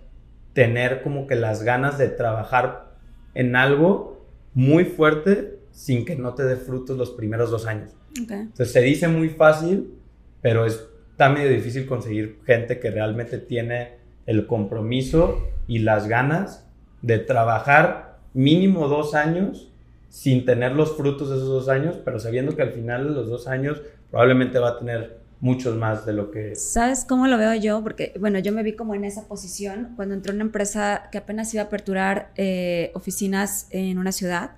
tener 0.51 1.03
como 1.03 1.25
que 1.25 1.35
las 1.35 1.63
ganas 1.63 1.97
de 1.97 2.09
trabajar 2.09 2.91
en 3.33 3.55
algo 3.55 4.27
muy 4.53 4.83
fuerte 4.83 5.57
sin 5.71 6.03
que 6.03 6.17
no 6.17 6.33
te 6.33 6.43
dé 6.43 6.57
frutos 6.57 6.97
los 6.97 7.11
primeros 7.11 7.49
dos 7.49 7.65
años. 7.65 7.91
Entonces 8.19 8.73
se 8.73 8.81
dice 8.81 9.07
muy 9.07 9.29
fácil, 9.29 9.93
pero 10.41 10.65
es, 10.65 10.85
está 11.11 11.29
medio 11.29 11.49
difícil 11.49 11.85
conseguir 11.85 12.41
gente 12.45 12.81
que 12.81 12.91
realmente 12.91 13.37
tiene 13.37 13.99
el 14.25 14.47
compromiso 14.47 15.47
y 15.65 15.79
las 15.79 16.09
ganas 16.09 16.67
de 17.01 17.19
trabajar 17.19 18.19
mínimo 18.33 18.89
dos 18.89 19.15
años 19.15 19.72
sin 20.13 20.45
tener 20.45 20.73
los 20.73 20.95
frutos 20.95 21.31
de 21.31 21.37
esos 21.37 21.47
dos 21.47 21.69
años, 21.69 21.97
pero 22.05 22.19
sabiendo 22.19 22.55
que 22.55 22.61
al 22.61 22.69
final 22.69 23.03
de 23.03 23.09
los 23.15 23.27
dos 23.27 23.47
años 23.47 23.81
probablemente 24.11 24.59
va 24.59 24.69
a 24.69 24.77
tener 24.77 25.17
muchos 25.39 25.75
más 25.75 26.05
de 26.05 26.13
lo 26.13 26.29
que... 26.29 26.55
¿Sabes 26.55 27.03
cómo 27.03 27.25
lo 27.25 27.35
veo 27.39 27.55
yo? 27.55 27.81
Porque, 27.81 28.13
bueno, 28.19 28.37
yo 28.37 28.53
me 28.53 28.61
vi 28.61 28.75
como 28.75 28.93
en 28.93 29.05
esa 29.05 29.27
posición 29.27 29.93
cuando 29.95 30.13
entró 30.13 30.31
una 30.31 30.43
empresa 30.43 31.09
que 31.11 31.17
apenas 31.17 31.51
iba 31.55 31.63
a 31.63 31.65
aperturar 31.65 32.31
eh, 32.35 32.91
oficinas 32.93 33.65
en 33.71 33.97
una 33.97 34.11
ciudad. 34.11 34.51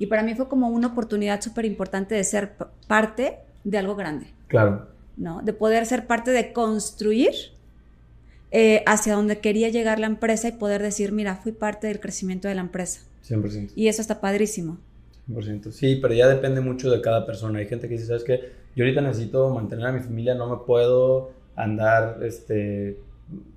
Y 0.00 0.06
para 0.06 0.24
mí 0.24 0.34
fue 0.34 0.48
como 0.48 0.70
una 0.70 0.88
oportunidad 0.88 1.40
súper 1.40 1.66
importante 1.66 2.16
de 2.16 2.24
ser 2.24 2.56
parte 2.88 3.38
de 3.62 3.78
algo 3.78 3.94
grande. 3.94 4.34
Claro. 4.48 4.88
¿No? 5.16 5.40
De 5.40 5.52
poder 5.52 5.86
ser 5.86 6.08
parte 6.08 6.32
de 6.32 6.52
construir 6.52 7.30
eh, 8.50 8.82
hacia 8.86 9.14
donde 9.14 9.38
quería 9.38 9.68
llegar 9.68 10.00
la 10.00 10.06
empresa 10.06 10.48
y 10.48 10.52
poder 10.52 10.82
decir, 10.82 11.12
mira, 11.12 11.36
fui 11.36 11.52
parte 11.52 11.86
del 11.86 12.00
crecimiento 12.00 12.48
de 12.48 12.56
la 12.56 12.62
empresa. 12.62 13.02
100%. 13.24 13.70
Y 13.76 13.86
eso 13.86 14.02
está 14.02 14.20
padrísimo. 14.20 14.78
100%. 15.28 15.70
Sí, 15.72 15.98
pero 16.00 16.14
ya 16.14 16.28
depende 16.28 16.60
mucho 16.60 16.90
de 16.90 17.00
cada 17.00 17.26
persona. 17.26 17.58
Hay 17.58 17.66
gente 17.66 17.88
que 17.88 17.94
dice, 17.94 18.06
¿sabes 18.06 18.24
qué? 18.24 18.66
yo 18.76 18.84
ahorita 18.84 19.00
necesito 19.00 19.48
mantener 19.50 19.86
a 19.86 19.92
mi 19.92 20.00
familia, 20.00 20.34
no 20.34 20.48
me 20.54 20.64
puedo 20.64 21.30
andar 21.56 22.18
este, 22.22 23.00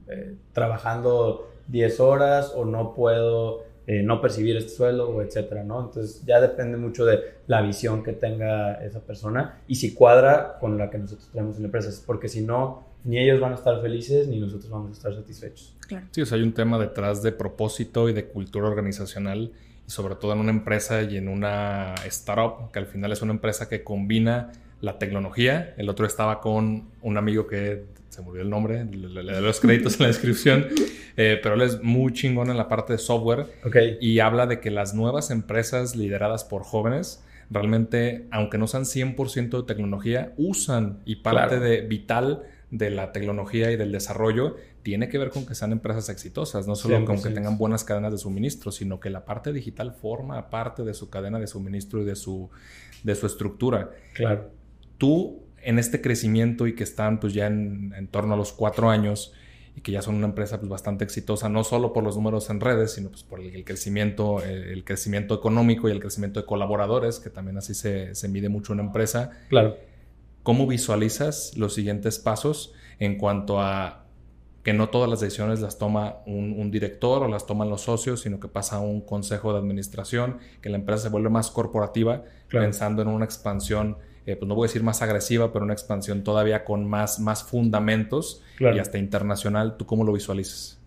eh, 0.07 0.35
trabajando 0.53 1.51
10 1.67 1.99
horas 1.99 2.53
o 2.55 2.63
no 2.63 2.95
puedo 2.95 3.65
eh, 3.85 4.01
no 4.01 4.21
percibir 4.21 4.55
este 4.55 4.69
sueldo 4.69 5.09
o 5.09 5.21
etcétera, 5.21 5.65
¿no? 5.65 5.81
Entonces 5.81 6.23
ya 6.25 6.39
depende 6.39 6.77
mucho 6.77 7.05
de 7.05 7.19
la 7.47 7.61
visión 7.61 8.01
que 8.01 8.13
tenga 8.13 8.75
esa 8.75 9.01
persona 9.01 9.59
y 9.67 9.75
si 9.75 9.93
cuadra 9.93 10.57
con 10.57 10.77
la 10.77 10.89
que 10.89 10.97
nosotros 10.97 11.29
tenemos 11.33 11.57
en 11.57 11.63
la 11.63 11.67
empresa, 11.67 11.91
porque 12.05 12.29
si 12.29 12.41
no, 12.41 12.85
ni 13.03 13.19
ellos 13.19 13.41
van 13.41 13.51
a 13.51 13.55
estar 13.55 13.81
felices 13.81 14.27
ni 14.29 14.39
nosotros 14.39 14.69
vamos 14.69 14.91
a 14.91 14.93
estar 14.93 15.13
satisfechos. 15.13 15.75
Claro. 15.85 16.07
Sí, 16.11 16.21
o 16.21 16.25
sea, 16.25 16.37
hay 16.37 16.43
un 16.43 16.53
tema 16.53 16.79
detrás 16.79 17.21
de 17.23 17.33
propósito 17.33 18.07
y 18.07 18.13
de 18.13 18.25
cultura 18.25 18.67
organizacional 18.67 19.51
sobre 19.89 20.15
todo 20.15 20.33
en 20.33 20.39
una 20.39 20.51
empresa 20.51 21.01
y 21.01 21.17
en 21.17 21.27
una 21.27 21.95
startup, 22.05 22.71
que 22.71 22.77
al 22.77 22.85
final 22.85 23.11
es 23.11 23.23
una 23.23 23.33
empresa 23.33 23.67
que 23.67 23.83
combina 23.83 24.51
la 24.81 24.99
tecnología. 24.99 25.73
El 25.77 25.89
otro 25.89 26.05
estaba 26.05 26.39
con 26.41 26.89
un 27.01 27.17
amigo 27.17 27.47
que 27.47 27.85
se 28.09 28.21
murió 28.21 28.43
el 28.43 28.51
nombre, 28.51 28.85
le, 28.85 29.23
doy 29.23 29.41
los 29.41 29.59
créditos 29.59 29.95
en 29.95 30.01
la 30.01 30.07
descripción, 30.07 30.67
eh, 31.17 31.39
pero 31.41 31.55
él 31.55 31.61
es 31.61 31.81
muy 31.81 32.13
chingón 32.13 32.51
en 32.51 32.57
la 32.57 32.67
parte 32.67 32.93
de 32.93 32.99
software 32.99 33.47
y 33.99 34.19
habla 34.19 34.45
de 34.45 34.59
que 34.59 34.69
las 34.69 34.93
nuevas 34.93 35.31
empresas 35.31 35.95
lideradas 35.95 36.43
por 36.43 36.63
jóvenes 36.63 37.23
realmente, 37.49 38.27
aunque 38.29 38.59
no 38.59 38.67
sean 38.67 38.83
100% 38.83 39.57
de 39.57 39.63
tecnología, 39.63 40.33
usan 40.37 40.99
y 41.05 41.17
parte 41.17 41.59
de 41.59 41.81
vital 41.81 42.43
de 42.71 42.89
la 42.91 43.11
tecnología 43.11 43.71
y 43.71 43.77
del 43.77 43.91
desarrollo 43.91 44.55
tiene 44.83 45.09
que 45.09 45.17
ver 45.17 45.31
con 45.31 45.45
que 45.45 45.55
sean 45.55 45.71
empresas 45.71 46.09
exitosas, 46.09 46.67
no 46.67 46.75
solo 46.75 47.03
con 47.03 47.21
que 47.21 47.29
tengan 47.29 47.57
buenas 47.57 47.83
cadenas 47.83 48.11
de 48.11 48.17
suministro, 48.17 48.71
sino 48.71 48.99
que 48.99 49.09
la 49.09 49.25
parte 49.25 49.51
digital 49.51 49.93
forma 49.93 50.49
parte 50.49 50.83
de 50.83 50.93
su 50.93 51.09
cadena 51.09 51.39
de 51.39 51.47
suministro 51.47 52.01
y 52.01 52.05
de 52.05 52.15
su, 52.15 52.49
de 53.03 53.15
su 53.15 53.25
estructura. 53.25 53.89
Claro 54.13 54.59
tú 54.99 55.41
en 55.63 55.79
este 55.79 55.99
crecimiento 56.01 56.67
y 56.67 56.75
que 56.75 56.83
están 56.83 57.19
pues 57.19 57.33
ya 57.33 57.47
en, 57.47 58.07
torno 58.11 58.35
a 58.35 58.37
los 58.37 58.53
cuatro 58.53 58.91
años 58.91 59.33
y 59.75 59.81
que 59.81 59.91
ya 59.91 60.01
son 60.01 60.15
una 60.15 60.27
empresa 60.27 60.59
pues 60.59 60.69
bastante 60.69 61.03
exitosa, 61.03 61.49
no 61.49 61.63
solo 61.63 61.91
por 61.91 62.03
los 62.03 62.15
números 62.15 62.49
en 62.49 62.59
redes, 62.59 62.93
sino 62.93 63.09
pues 63.09 63.23
por 63.23 63.39
el, 63.39 63.63
crecimiento, 63.63 64.43
el, 64.43 64.83
crecimiento 64.83 65.35
económico 65.35 65.89
y 65.89 65.91
el 65.91 65.99
crecimiento 65.99 66.39
de 66.39 66.45
colaboradores, 66.45 67.19
que 67.19 67.29
también 67.29 67.57
así 67.57 67.73
se, 67.73 68.13
se 68.13 68.27
mide 68.29 68.49
mucho 68.49 68.73
una 68.73 68.83
empresa. 68.83 69.31
Claro. 69.49 69.77
¿Cómo 70.49 70.65
visualizas 70.65 71.55
los 71.57 71.75
siguientes 71.75 72.17
pasos 72.17 72.73
en 72.97 73.19
cuanto 73.19 73.61
a 73.61 74.05
que 74.63 74.73
no 74.73 74.89
todas 74.89 75.07
las 75.07 75.19
decisiones 75.19 75.59
las 75.59 75.77
toma 75.77 76.23
un, 76.25 76.71
director 76.71 77.21
o 77.21 77.27
las 77.27 77.45
toman 77.45 77.69
los 77.69 77.81
socios, 77.81 78.21
sino 78.21 78.39
que 78.39 78.47
pasa 78.47 78.77
a 78.77 78.79
un 78.79 79.01
consejo 79.01 79.53
de 79.53 79.59
administración, 79.59 80.39
que 80.63 80.69
la 80.69 80.77
empresa 80.77 81.03
se 81.03 81.09
vuelve 81.09 81.29
más 81.29 81.51
corporativa, 81.51 82.23
pensando 82.49 83.03
en 83.03 83.09
una 83.09 83.25
expansión 83.25 83.97
eh, 84.25 84.37
pues 84.37 84.49
no 84.49 84.55
voy 84.55 84.65
a 84.65 84.69
decir 84.69 84.81
más 84.81 85.03
agresiva, 85.03 85.53
pero 85.53 85.65
una 85.65 85.73
expansión 85.73 86.23
todavía 86.23 86.65
con 86.65 86.83
más, 86.89 87.19
más 87.19 87.43
fundamentos 87.43 88.41
y 88.59 88.79
hasta 88.79 88.97
internacional. 88.97 89.77
¿Tú 89.77 89.85
cómo 89.85 90.03
lo 90.03 90.13
visualizas? 90.13 90.81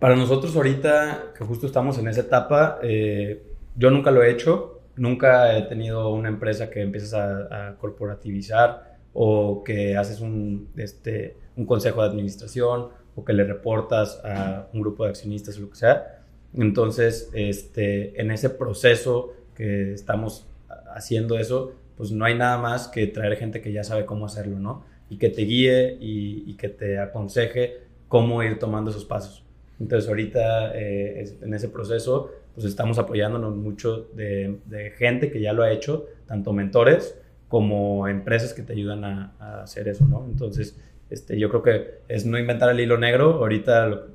Para 0.00 0.16
nosotros 0.16 0.56
ahorita, 0.56 1.26
que 1.38 1.44
justo 1.44 1.68
estamos 1.68 1.96
en 1.98 2.08
esa 2.08 2.22
etapa, 2.22 2.80
eh, 2.82 3.40
yo 3.76 3.92
nunca 3.92 4.10
lo 4.10 4.24
he 4.24 4.32
hecho, 4.32 4.77
nunca 4.98 5.56
he 5.56 5.62
tenido 5.62 6.10
una 6.10 6.28
empresa 6.28 6.70
que 6.70 6.82
empieces 6.82 7.14
a, 7.14 7.76
corporativizar 7.80 8.98
o 9.12 9.62
que 9.64 9.96
haces 9.96 10.20
un, 10.20 10.68
este, 10.76 11.36
un 11.56 11.66
consejo 11.66 12.02
de 12.02 12.08
administración 12.08 12.88
o 13.14 13.24
que 13.24 13.32
le 13.32 13.44
reportas 13.44 14.20
a 14.24 14.68
un 14.72 14.80
grupo 14.80 15.04
de 15.04 15.10
accionistas 15.10 15.58
o 15.58 15.62
lo 15.62 15.70
que 15.70 15.76
sea. 15.76 16.22
Entonces, 16.54 17.30
este, 17.32 18.20
en 18.20 18.30
ese 18.30 18.50
proceso 18.50 19.32
que 19.54 19.92
estamos 19.92 20.46
haciendo 20.94 21.38
eso, 21.38 21.72
pues 21.96 22.12
no 22.12 22.24
hay 22.24 22.36
nada 22.36 22.58
más 22.58 22.88
que 22.88 23.06
traer 23.08 23.36
gente 23.36 23.60
que 23.60 23.72
ya 23.72 23.82
sabe 23.82 24.06
cómo 24.06 24.26
hacerlo, 24.26 24.58
¿no? 24.60 24.84
Y 25.10 25.18
que 25.18 25.30
te 25.30 25.42
guíe 25.42 25.98
y, 26.00 26.54
que 26.54 26.68
te 26.68 26.98
aconseje 26.98 27.78
cómo 28.06 28.42
ir 28.42 28.58
tomando 28.58 28.90
esos 28.90 29.04
pasos. 29.04 29.44
Entonces 29.80 30.08
ahorita 30.08 30.72
eh, 30.76 31.38
en 31.40 31.54
ese 31.54 31.68
proceso, 31.68 32.30
pues 32.58 32.70
estamos 32.70 32.98
apoyándonos 32.98 33.54
mucho 33.54 34.08
de, 34.14 34.92
gente 34.96 35.30
que 35.30 35.40
ya 35.40 35.52
lo 35.52 35.62
ha 35.62 35.70
hecho, 35.70 36.06
tanto 36.26 36.52
mentores 36.52 37.16
como 37.46 38.08
empresas 38.08 38.52
que 38.52 38.62
te 38.62 38.72
ayudan 38.72 39.04
a, 39.04 39.62
hacer 39.62 39.86
eso, 39.86 40.04
¿no? 40.04 40.26
Entonces, 40.28 40.76
este, 41.08 41.38
yo 41.38 41.48
creo 41.50 41.62
que 41.62 42.00
es 42.08 42.26
no 42.26 42.36
inventar 42.36 42.68
el 42.70 42.80
hilo 42.80 42.98
negro. 42.98 43.34
Ahorita 43.34 44.06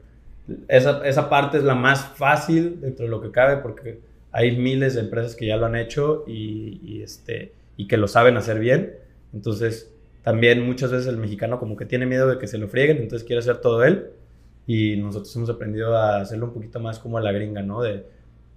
esa, 0.68 1.08
esa 1.08 1.30
parte 1.30 1.58
es 1.58 1.64
la 1.64 1.74
más 1.74 2.04
fácil 2.04 2.82
dentro 2.82 3.06
de 3.06 3.12
lo 3.12 3.22
que 3.22 3.32
cabe 3.32 3.62
porque 3.62 4.02
hay 4.34 4.58
miles 4.58 4.96
de 4.96 5.00
empresas 5.00 5.38
que 5.38 5.46
ya 5.46 5.56
lo 5.56 5.68
han 5.68 5.78
hecho 5.78 6.26
y, 6.28 7.02
este, 7.02 7.54
y 7.78 7.88
que 7.88 7.96
lo 7.96 8.10
saben 8.10 8.36
hacer 8.36 8.60
bien. 8.60 8.94
Entonces, 9.32 9.89
también 10.22 10.66
muchas 10.66 10.91
veces 10.91 11.08
el 11.08 11.16
mexicano 11.16 11.60
como 11.60 11.78
que 11.78 11.86
tiene 11.86 12.06
miedo 12.06 12.28
de 12.28 12.39
que 12.39 12.48
se 12.48 12.58
lo 12.58 12.68
frieguen, 12.68 12.98
entonces 12.98 13.26
quiere 13.26 13.39
hacer 13.39 13.62
todo 13.62 13.86
él. 13.86 14.08
Y 14.68 14.98
nosotros 14.98 15.34
hemos 15.38 15.50
aprendido 15.50 15.96
a 15.96 16.18
hacerlo 16.18 16.48
un 16.48 16.54
poquito 16.54 16.82
más 16.82 17.00
como 17.00 17.18
a 17.18 17.22
la 17.22 17.32
gringa, 17.32 17.62
¿no? 17.62 17.82
De 17.82 18.06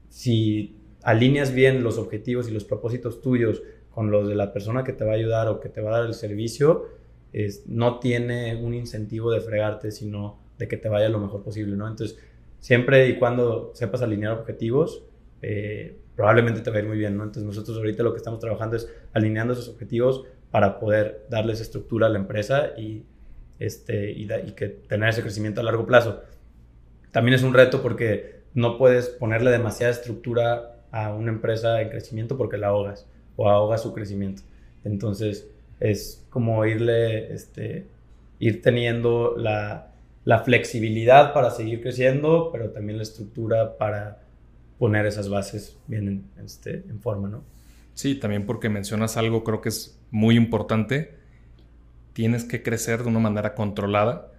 si 0.08 0.76
alineas 1.02 1.54
bien 1.54 1.82
los 1.82 1.98
objetivos 1.98 2.48
y 2.48 2.52
los 2.52 2.64
propósitos 2.64 3.20
tuyos 3.22 3.62
con 3.90 4.10
los 4.10 4.28
de 4.28 4.34
la 4.34 4.52
persona 4.52 4.84
que 4.84 4.92
te 4.92 5.04
va 5.04 5.12
a 5.12 5.14
ayudar 5.16 5.48
o 5.48 5.60
que 5.60 5.68
te 5.68 5.80
va 5.80 5.90
a 5.90 6.00
dar 6.00 6.06
el 6.06 6.14
servicio, 6.14 6.86
es, 7.32 7.66
no 7.66 7.98
tiene 7.98 8.56
un 8.56 8.74
incentivo 8.74 9.30
de 9.30 9.40
fregarte, 9.40 9.90
sino 9.90 10.38
de 10.58 10.68
que 10.68 10.76
te 10.76 10.88
vaya 10.88 11.08
lo 11.08 11.18
mejor 11.18 11.42
posible, 11.42 11.76
¿no? 11.76 11.88
Entonces, 11.88 12.18
siempre 12.60 13.08
y 13.08 13.18
cuando 13.18 13.72
sepas 13.74 14.02
alinear 14.02 14.32
objetivos, 14.32 15.02
eh, 15.42 15.98
probablemente 16.14 16.60
te 16.62 16.70
va 16.70 16.76
a 16.76 16.80
ir 16.80 16.86
muy 16.86 16.98
bien, 16.98 17.16
¿no? 17.16 17.24
Entonces, 17.24 17.44
nosotros 17.44 17.76
ahorita 17.76 18.02
lo 18.02 18.12
que 18.12 18.18
estamos 18.18 18.40
trabajando 18.40 18.76
es 18.76 18.90
alineando 19.12 19.52
esos 19.52 19.68
objetivos 19.68 20.24
para 20.50 20.78
poder 20.78 21.26
darles 21.28 21.60
estructura 21.60 22.06
a 22.06 22.10
la 22.10 22.18
empresa 22.18 22.72
y, 22.76 23.04
este, 23.58 24.10
y, 24.12 24.26
que 24.56 24.68
tener 24.68 25.10
ese 25.10 25.22
crecimiento 25.22 25.60
a 25.60 25.64
largo 25.64 25.86
plazo. 25.86 26.22
También 27.12 27.34
es 27.34 27.42
un 27.42 27.52
reto 27.54 27.82
porque 27.82 28.35
no 28.56 28.78
puedes 28.78 29.10
ponerle 29.10 29.50
demasiada 29.50 29.92
estructura 29.92 30.80
a 30.90 31.12
una 31.12 31.30
empresa 31.30 31.82
en 31.82 31.90
crecimiento 31.90 32.38
porque 32.38 32.56
la 32.56 32.68
ahogas 32.68 33.06
o 33.36 33.50
ahogas 33.50 33.82
su 33.82 33.92
crecimiento. 33.92 34.42
Entonces, 34.82 35.46
es 35.78 36.26
como 36.30 36.64
irle, 36.64 37.34
este, 37.34 37.86
ir 38.38 38.62
teniendo 38.62 39.36
la, 39.36 39.92
la 40.24 40.38
flexibilidad 40.38 41.34
para 41.34 41.50
seguir 41.50 41.82
creciendo, 41.82 42.48
pero 42.50 42.70
también 42.70 42.96
la 42.96 43.02
estructura 43.02 43.76
para 43.76 44.22
poner 44.78 45.04
esas 45.04 45.28
bases 45.28 45.76
bien 45.86 46.08
en, 46.08 46.44
este, 46.44 46.82
en 46.88 46.98
forma, 47.00 47.28
¿no? 47.28 47.44
Sí, 47.92 48.14
también 48.14 48.46
porque 48.46 48.70
mencionas 48.70 49.18
algo 49.18 49.44
creo 49.44 49.60
que 49.60 49.68
es 49.68 50.00
muy 50.10 50.34
importante. 50.34 51.14
Tienes 52.14 52.44
que 52.44 52.62
crecer 52.62 53.02
de 53.02 53.08
una 53.08 53.20
manera 53.20 53.54
controlada, 53.54 54.32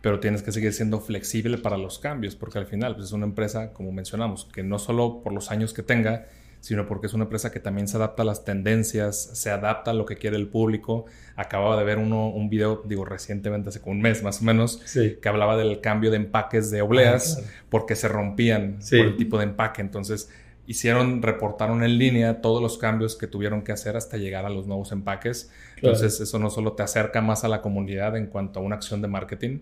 pero 0.00 0.20
tienes 0.20 0.42
que 0.42 0.52
seguir 0.52 0.72
siendo 0.72 1.00
flexible 1.00 1.58
para 1.58 1.76
los 1.76 1.98
cambios, 1.98 2.36
porque 2.36 2.58
al 2.58 2.66
final 2.66 2.94
pues, 2.94 3.08
es 3.08 3.12
una 3.12 3.26
empresa, 3.26 3.72
como 3.72 3.92
mencionamos, 3.92 4.44
que 4.52 4.62
no 4.62 4.78
solo 4.78 5.22
por 5.22 5.32
los 5.32 5.50
años 5.50 5.72
que 5.72 5.82
tenga, 5.82 6.26
sino 6.60 6.86
porque 6.86 7.06
es 7.06 7.14
una 7.14 7.24
empresa 7.24 7.52
que 7.52 7.60
también 7.60 7.88
se 7.88 7.96
adapta 7.96 8.22
a 8.22 8.26
las 8.26 8.44
tendencias, 8.44 9.30
se 9.32 9.50
adapta 9.50 9.92
a 9.92 9.94
lo 9.94 10.06
que 10.06 10.16
quiere 10.16 10.36
el 10.36 10.48
público. 10.48 11.06
Acababa 11.36 11.76
de 11.78 11.84
ver 11.84 11.98
uno, 11.98 12.28
un 12.28 12.50
video, 12.50 12.82
digo, 12.84 13.04
recientemente, 13.04 13.68
hace 13.68 13.80
como 13.80 13.92
un 13.92 14.00
mes 14.00 14.22
más 14.22 14.40
o 14.42 14.44
menos, 14.44 14.82
que 14.92 15.28
hablaba 15.28 15.56
del 15.56 15.80
cambio 15.80 16.10
de 16.10 16.16
empaques 16.16 16.70
de 16.70 16.82
obleas 16.82 17.40
ah, 17.40 17.50
porque 17.68 17.94
se 17.94 18.08
rompían 18.08 18.78
por 18.90 18.98
el 18.98 19.16
tipo 19.16 19.38
de 19.38 19.44
empaque. 19.44 19.82
Entonces, 19.82 20.30
hicieron, 20.66 21.22
reportaron 21.22 21.84
en 21.84 21.96
línea 21.96 22.40
todos 22.40 22.60
los 22.60 22.76
cambios 22.76 23.16
que 23.16 23.26
tuvieron 23.26 23.62
que 23.62 23.72
hacer 23.72 23.96
hasta 23.96 24.16
llegar 24.16 24.44
a 24.44 24.50
los 24.50 24.66
nuevos 24.66 24.90
empaques. 24.90 25.50
Entonces, 25.76 26.20
eso 26.20 26.38
no 26.40 26.50
solo 26.50 26.72
te 26.72 26.82
acerca 26.82 27.20
más 27.20 27.44
a 27.44 27.48
la 27.48 27.62
comunidad 27.62 28.16
en 28.16 28.26
cuanto 28.26 28.58
a 28.58 28.62
una 28.62 28.76
acción 28.76 29.00
de 29.00 29.08
marketing, 29.08 29.60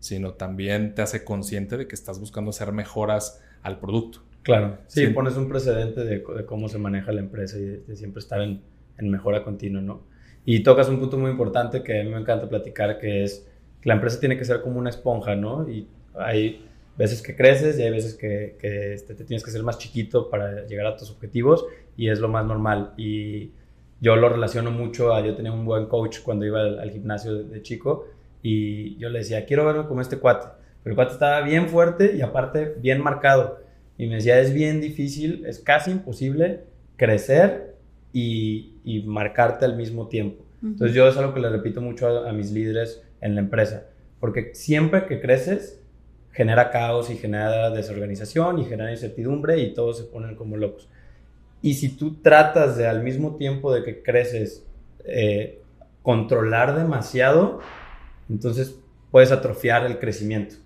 sino 0.00 0.34
también 0.34 0.94
te 0.94 1.02
hace 1.02 1.24
consciente 1.24 1.76
de 1.76 1.86
que 1.88 1.94
estás 1.94 2.20
buscando 2.20 2.50
hacer 2.50 2.72
mejoras 2.72 3.42
al 3.62 3.78
producto. 3.78 4.20
Claro, 4.42 4.78
sí, 4.86 5.06
pones 5.08 5.36
un 5.36 5.48
precedente 5.48 6.04
de, 6.04 6.22
cómo 6.46 6.68
se 6.68 6.78
maneja 6.78 7.12
la 7.12 7.20
empresa 7.20 7.58
y 7.58 7.64
de, 7.86 7.96
siempre 7.96 8.20
estar 8.20 8.40
en, 8.40 8.62
mejora 9.00 9.44
continua, 9.44 9.82
¿no? 9.82 10.02
Y 10.44 10.62
tocas 10.62 10.88
un 10.88 10.98
punto 10.98 11.18
muy 11.18 11.30
importante 11.30 11.82
que 11.82 12.00
a 12.00 12.04
mí 12.04 12.10
me 12.10 12.18
encanta 12.18 12.48
platicar, 12.48 12.98
que 12.98 13.24
es 13.24 13.46
que 13.80 13.88
la 13.88 13.94
empresa 13.94 14.18
tiene 14.18 14.38
que 14.38 14.44
ser 14.44 14.62
como 14.62 14.78
una 14.78 14.90
esponja, 14.90 15.36
¿no? 15.36 15.68
Y 15.68 15.86
hay 16.14 16.64
veces 16.96 17.22
que 17.22 17.36
creces 17.36 17.78
y 17.78 17.82
hay 17.82 17.90
veces 17.90 18.14
que, 18.14 18.56
este, 18.92 19.14
te 19.14 19.24
tienes 19.24 19.44
que 19.44 19.50
ser 19.50 19.62
más 19.62 19.78
chiquito 19.78 20.30
para 20.30 20.66
llegar 20.66 20.86
a 20.86 20.96
tus 20.96 21.10
objetivos 21.10 21.66
y 21.96 22.08
es 22.08 22.18
lo 22.18 22.28
más 22.28 22.46
normal. 22.46 22.94
Y 22.96 23.50
yo 24.00 24.16
lo 24.16 24.28
relaciono 24.28 24.70
mucho 24.70 25.12
a, 25.12 25.20
yo 25.24 25.34
tenía 25.36 25.52
un 25.52 25.64
buen 25.64 25.86
coach 25.86 26.20
cuando 26.22 26.46
iba 26.46 26.60
al, 26.60 26.90
gimnasio 26.90 27.34
de, 27.34 27.44
de, 27.44 27.62
chico 27.62 28.06
y 28.42 28.96
yo 28.98 29.08
le 29.08 29.20
decía, 29.20 29.44
quiero 29.44 29.64
verlo 29.64 29.88
como 29.88 30.00
este 30.00 30.18
cuate. 30.18 30.46
Pero 30.82 30.92
el 30.92 30.96
cuate 30.96 31.12
estaba 31.12 31.40
bien 31.42 31.68
fuerte 31.68 32.14
y 32.16 32.20
aparte 32.20 32.74
bien 32.80 33.02
marcado. 33.02 33.60
Y 33.96 34.06
me 34.06 34.16
decía, 34.16 34.40
es 34.40 34.52
bien 34.52 34.80
difícil, 34.80 35.44
es 35.46 35.58
casi 35.58 35.90
imposible 35.90 36.64
crecer 36.96 37.74
y, 38.12 38.76
y 38.84 39.02
marcarte 39.02 39.64
al 39.64 39.76
mismo 39.76 40.08
tiempo. 40.08 40.48
Entonces 40.62 40.94
yo 40.94 41.06
es 41.08 41.16
algo 41.16 41.34
que 41.34 41.40
le 41.40 41.50
repito 41.50 41.80
mucho 41.80 42.26
a, 42.26 42.32
mis 42.32 42.50
líderes 42.50 43.02
en 43.20 43.34
la 43.34 43.40
empresa, 43.40 43.86
porque 44.18 44.54
siempre 44.54 45.06
que 45.06 45.20
creces 45.20 45.80
genera 46.32 46.70
caos 46.70 47.10
y 47.10 47.16
genera 47.16 47.70
desorganización 47.70 48.58
y 48.58 48.64
genera 48.64 48.90
incertidumbre 48.90 49.58
y 49.58 49.74
todos 49.74 49.98
se 49.98 50.04
ponen 50.04 50.34
como 50.34 50.56
locos. 50.56 50.88
Y 51.62 51.74
si 51.74 51.96
tú 51.96 52.20
tratas 52.22 52.76
de 52.76 52.86
al 52.86 53.02
mismo 53.02 53.36
tiempo 53.36 53.72
de 53.72 53.82
que 53.82 54.02
creces 54.02 54.66
eh, 55.04 55.60
controlar 56.02 56.76
demasiado, 56.76 57.60
entonces 58.28 58.78
puedes 59.10 59.32
atrofiar 59.32 59.86
el 59.86 59.98
crecimiento. 59.98 60.56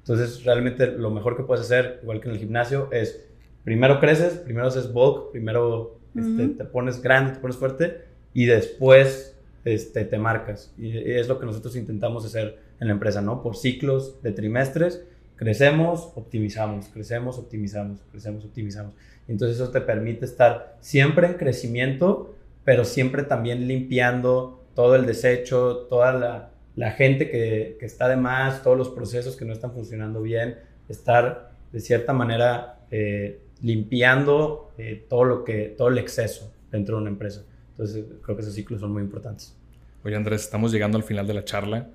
Entonces, 0.00 0.44
realmente 0.44 0.86
lo 0.86 1.10
mejor 1.10 1.36
que 1.36 1.42
puedes 1.42 1.64
hacer, 1.64 2.00
igual 2.02 2.20
que 2.20 2.28
en 2.28 2.34
el 2.34 2.40
gimnasio, 2.40 2.88
es 2.90 3.24
primero 3.64 4.00
creces, 4.00 4.34
primero 4.34 4.68
haces 4.68 4.92
bulk, 4.92 5.30
primero 5.30 6.00
este, 6.16 6.48
te 6.48 6.64
pones 6.64 7.02
grande, 7.02 7.34
te 7.34 7.40
pones 7.40 7.56
fuerte 7.56 8.02
y 8.32 8.46
después 8.46 9.36
este, 9.64 10.04
te 10.04 10.18
marcas. 10.18 10.72
Y 10.78 11.12
es 11.12 11.28
lo 11.28 11.38
que 11.38 11.46
nosotros 11.46 11.76
intentamos 11.76 12.24
hacer 12.24 12.58
en 12.80 12.88
la 12.88 12.94
empresa, 12.94 13.20
¿no? 13.20 13.42
Por 13.42 13.56
ciclos 13.56 14.22
de 14.22 14.32
trimestres, 14.32 15.04
crecemos, 15.36 16.12
optimizamos, 16.14 16.88
crecemos, 16.88 17.38
optimizamos, 17.38 18.00
crecemos, 18.10 18.44
optimizamos. 18.44 18.94
Entonces 19.28 19.60
eso 19.60 19.70
te 19.70 19.80
permite 19.80 20.24
estar 20.24 20.76
siempre 20.80 21.26
en 21.26 21.34
crecimiento, 21.34 22.34
pero 22.64 22.84
siempre 22.84 23.22
también 23.22 23.68
limpiando 23.68 24.64
todo 24.74 24.96
el 24.96 25.06
desecho, 25.06 25.86
toda 25.88 26.12
la, 26.12 26.50
la 26.76 26.92
gente 26.92 27.30
que, 27.30 27.76
está 27.80 28.08
de 28.08 28.16
más, 28.16 28.62
todos 28.62 28.76
los 28.76 28.90
procesos 28.90 29.36
que 29.36 29.44
no 29.44 29.52
están 29.52 29.72
funcionando 29.72 30.22
bien, 30.22 30.58
estar 30.88 31.52
de 31.72 31.80
cierta 31.80 32.12
manera 32.12 32.80
eh, 32.90 33.40
limpiando 33.62 34.72
eh, 34.78 35.04
todo, 35.08 35.24
lo 35.24 35.44
que, 35.44 35.74
todo 35.76 35.88
el 35.88 35.98
exceso 35.98 36.52
dentro 36.70 36.96
de 36.96 37.02
una 37.02 37.10
empresa. 37.10 37.42
Entonces 37.70 38.04
creo 38.22 38.36
que 38.36 38.42
esos 38.42 38.54
ciclos 38.54 38.80
son 38.80 38.92
muy 38.92 39.02
importantes. 39.02 39.56
Oye 40.04 40.16
Andrés, 40.16 40.42
estamos 40.42 40.72
llegando 40.72 40.96
al 40.96 41.04
final 41.04 41.26
de 41.26 41.34
la 41.34 41.44
charla 41.44 41.88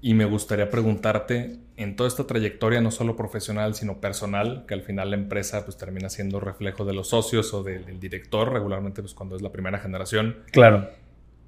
y 0.00 0.14
me 0.14 0.24
gustaría 0.24 0.70
preguntarte 0.70 1.58
en 1.76 1.96
toda 1.96 2.08
esta 2.08 2.26
trayectoria, 2.26 2.80
no 2.80 2.90
solo 2.90 3.16
profesional, 3.16 3.74
sino 3.74 4.00
personal, 4.00 4.64
que 4.66 4.74
al 4.74 4.82
final 4.82 5.10
la 5.10 5.16
empresa 5.16 5.64
pues 5.64 5.76
termina 5.76 6.08
siendo 6.08 6.40
reflejo 6.40 6.84
de 6.84 6.92
los 6.92 7.08
socios 7.08 7.52
o 7.54 7.62
del, 7.62 7.98
director, 8.00 8.52
regularmente 8.52 9.02
pues 9.02 9.14
cuando 9.14 9.36
es 9.36 9.42
la 9.42 9.50
primera 9.50 9.78
generación. 9.78 10.38
Claro. 10.52 10.88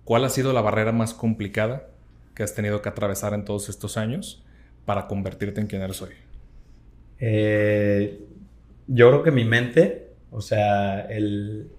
¿Cuál 0.05 0.25
ha 0.25 0.29
sido 0.29 0.53
la 0.53 0.61
barrera 0.61 0.93
más 0.93 1.15
complicada 1.15 1.89
que 2.35 2.43
has 2.43 2.55
tenido 2.55 2.83
que 2.83 2.89
atravesar 2.89 3.35
en 3.35 3.45
todos 3.45 3.69
estos 3.69 3.97
años 3.97 4.45
para 4.85 5.07
convertirte 5.07 5.61
en 5.61 5.67
quien 5.67 5.83
eres 5.83 6.01
hoy? 6.03 6.11
Eh, 7.19 8.21
yo 8.87 9.09
creo 9.09 9.23
que 9.23 9.31
mi 9.31 9.45
mente, 9.45 10.09
o 10.31 10.41
sea, 10.41 11.03
el 11.03 11.71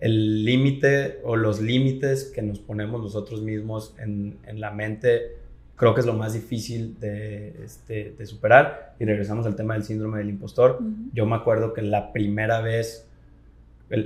límite 0.00 1.20
o 1.24 1.36
los 1.36 1.60
límites 1.60 2.24
que 2.34 2.42
nos 2.42 2.58
ponemos 2.58 3.02
nosotros 3.02 3.42
mismos 3.42 3.94
en, 3.98 4.38
la 4.54 4.70
mente, 4.70 5.36
creo 5.76 5.94
que 5.94 6.00
es 6.00 6.06
lo 6.06 6.14
más 6.14 6.32
difícil 6.32 6.98
de, 6.98 7.62
este, 7.64 8.14
de 8.16 8.26
superar. 8.26 8.94
Y 8.98 9.04
regresamos 9.04 9.46
al 9.46 9.56
tema 9.56 9.74
del 9.74 9.84
síndrome 9.84 10.18
del 10.18 10.30
impostor. 10.30 10.78
Yo 11.12 11.26
me 11.26 11.36
acuerdo 11.36 11.72
que 11.72 11.82
la 11.82 12.12
primera 12.12 12.60
vez 12.60 13.06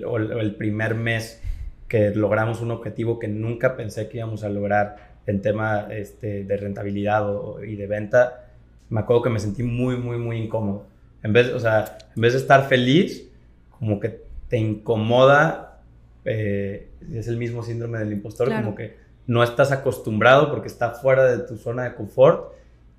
o 0.07 0.16
el 0.16 0.55
primer 0.57 0.95
mes 0.95 1.41
que 1.89 2.11
logramos 2.11 2.61
un 2.61 2.70
objetivo 2.70 3.18
que 3.18 3.29
nunca 3.29 3.77
pensé 3.77 4.09
que 4.09 4.16
íbamos 4.16 4.43
a 4.43 4.49
lograr 4.49 5.14
en 5.27 5.43
tema 5.43 5.89
este, 5.91 6.45
de 6.45 6.57
rentabilidad 6.57 7.27
y 7.66 7.77
de 7.77 7.87
venta, 7.87 8.47
me 8.91 9.01
acuerdo 9.01 9.22
que 9.22 9.31
me 9.31 9.41
sentí 9.41 9.62
muy, 9.62 9.97
muy, 9.97 10.18
muy 10.18 10.39
incómodo. 10.39 10.87
En 11.22 11.33
vez, 11.33 11.51
o 11.53 11.61
sea, 11.61 11.99
en 12.14 12.20
vez 12.20 12.35
de 12.35 12.39
estar 12.39 12.68
feliz, 12.68 13.29
como 13.70 13.99
que 13.99 14.20
te 14.49 14.59
incomoda, 14.59 15.81
eh, 16.25 16.89
es 17.12 17.29
el 17.29 17.37
mismo 17.37 17.62
síndrome 17.62 17.99
del 17.99 18.12
impostor, 18.12 18.51
como 18.51 18.75
que 18.75 18.97
no 19.27 19.43
estás 19.43 19.72
acostumbrado 19.72 20.51
porque 20.51 20.68
está 20.68 20.91
fuera 20.91 21.25
de 21.25 21.39
tu 21.45 21.57
zona 21.57 21.85
de 21.85 21.95
confort 21.95 22.53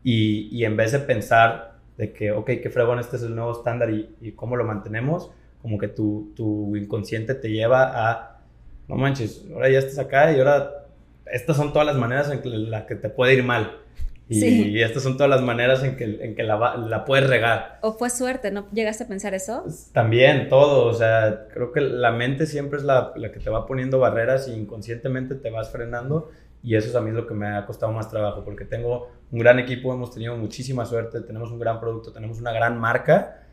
y, 0.03 0.49
y 0.51 0.65
en 0.65 0.76
vez 0.76 0.91
de 0.91 0.99
pensar 0.99 1.76
de 1.97 2.11
que, 2.11 2.32
ok, 2.32 2.45
qué 2.61 2.69
fregón, 2.69 2.99
este 2.99 3.15
es 3.17 3.23
el 3.23 3.36
nuevo 3.36 3.51
estándar 3.51 3.89
y, 3.91 4.15
y 4.21 4.32
cómo 4.32 4.55
lo 4.55 4.65
mantenemos, 4.65 5.32
como 5.61 5.78
que 5.78 5.88
tu, 5.88 6.34
tu 6.36 6.76
inconsciente 6.76 7.36
te 7.36 7.49
lleva 7.49 8.09
a, 8.09 8.39
no 8.88 8.95
manches, 8.95 9.45
ahora 9.53 9.69
ya 9.69 9.80
estás 9.80 9.99
acá 9.99 10.32
y 10.32 10.39
ahora 10.39 10.84
estas 11.26 11.57
son 11.57 11.73
todas 11.73 11.86
las 11.86 11.95
maneras 11.95 12.30
en 12.32 12.71
las 12.71 12.84
que 12.84 12.95
te 12.95 13.09
puede 13.09 13.34
ir 13.34 13.43
mal. 13.43 13.80
Y, 14.28 14.82
estas 14.82 15.03
son 15.03 15.17
todas 15.17 15.30
las 15.30 15.43
maneras 15.43 15.84
en 15.84 15.95
que, 15.95 16.03
en 16.03 16.36
que 16.36 16.41
la, 16.41 16.78
la, 16.78 17.05
puedes 17.05 17.30
regar. 17.30 17.78
¿O 17.82 17.93
fue 17.93 18.09
suerte? 18.09 18.49
¿No 18.49 18.67
llegaste 18.71 19.03
a 19.03 19.07
pensar 19.07 19.36
eso? 19.36 19.63
También, 19.93 20.49
todo. 20.49 20.88
O 20.88 20.93
sea, 20.93 21.47
creo 21.53 21.71
que 21.71 21.82
la 21.82 22.11
mente 22.11 22.47
siempre 22.47 22.80
es 22.80 22.86
la, 22.86 23.13
la, 23.15 23.32
que 23.32 23.39
te 23.39 23.51
va 23.51 23.67
poniendo 23.67 23.99
barreras 23.99 24.47
y 24.47 24.53
inconscientemente 24.53 25.36
te 25.36 25.51
vas 25.51 25.69
frenando. 25.69 26.32
Y 26.63 26.76
eso 26.76 26.89
es 26.89 26.95
a 26.95 27.01
mí 27.01 27.11
lo 27.11 27.28
que 27.28 27.36
me 27.36 27.47
ha 27.47 27.67
costado 27.67 27.91
más 27.91 28.09
trabajo, 28.09 28.43
porque 28.43 28.65
tengo 28.65 29.11
un 29.32 29.39
gran 29.39 29.59
equipo, 29.59 29.93
hemos 29.93 30.11
tenido 30.11 30.36
muchísima 30.36 30.86
suerte, 30.86 31.21
tenemos 31.21 31.51
un 31.51 31.59
gran 31.59 31.80
producto, 31.80 32.11
tenemos 32.11 32.39
una 32.39 32.51
gran 32.51 32.80
marca 32.80 33.43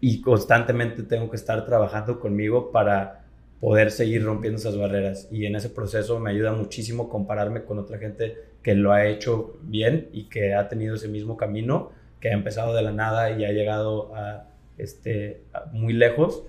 y 0.00 0.22
constantemente 0.22 1.02
tengo 1.02 1.28
que 1.28 1.36
estar 1.36 1.66
trabajando 1.66 2.18
conmigo 2.18 2.72
para 2.72 3.17
poder 3.60 3.90
seguir 3.90 4.24
rompiendo 4.24 4.58
esas 4.58 4.76
barreras. 4.76 5.28
Y 5.30 5.46
en 5.46 5.56
ese 5.56 5.70
proceso 5.70 6.18
me 6.18 6.30
ayuda 6.30 6.52
muchísimo 6.52 7.08
compararme 7.08 7.64
con 7.64 7.78
otra 7.78 7.98
gente 7.98 8.36
que 8.62 8.74
lo 8.74 8.92
ha 8.92 9.06
hecho 9.06 9.58
bien 9.62 10.08
y 10.12 10.24
que 10.24 10.54
ha 10.54 10.68
tenido 10.68 10.94
ese 10.94 11.08
mismo 11.08 11.36
camino, 11.36 11.90
que 12.20 12.30
ha 12.30 12.32
empezado 12.32 12.74
de 12.74 12.82
la 12.82 12.92
nada 12.92 13.30
y 13.30 13.44
ha 13.44 13.52
llegado 13.52 14.14
a, 14.14 14.48
este, 14.78 15.42
muy 15.72 15.92
lejos 15.92 16.44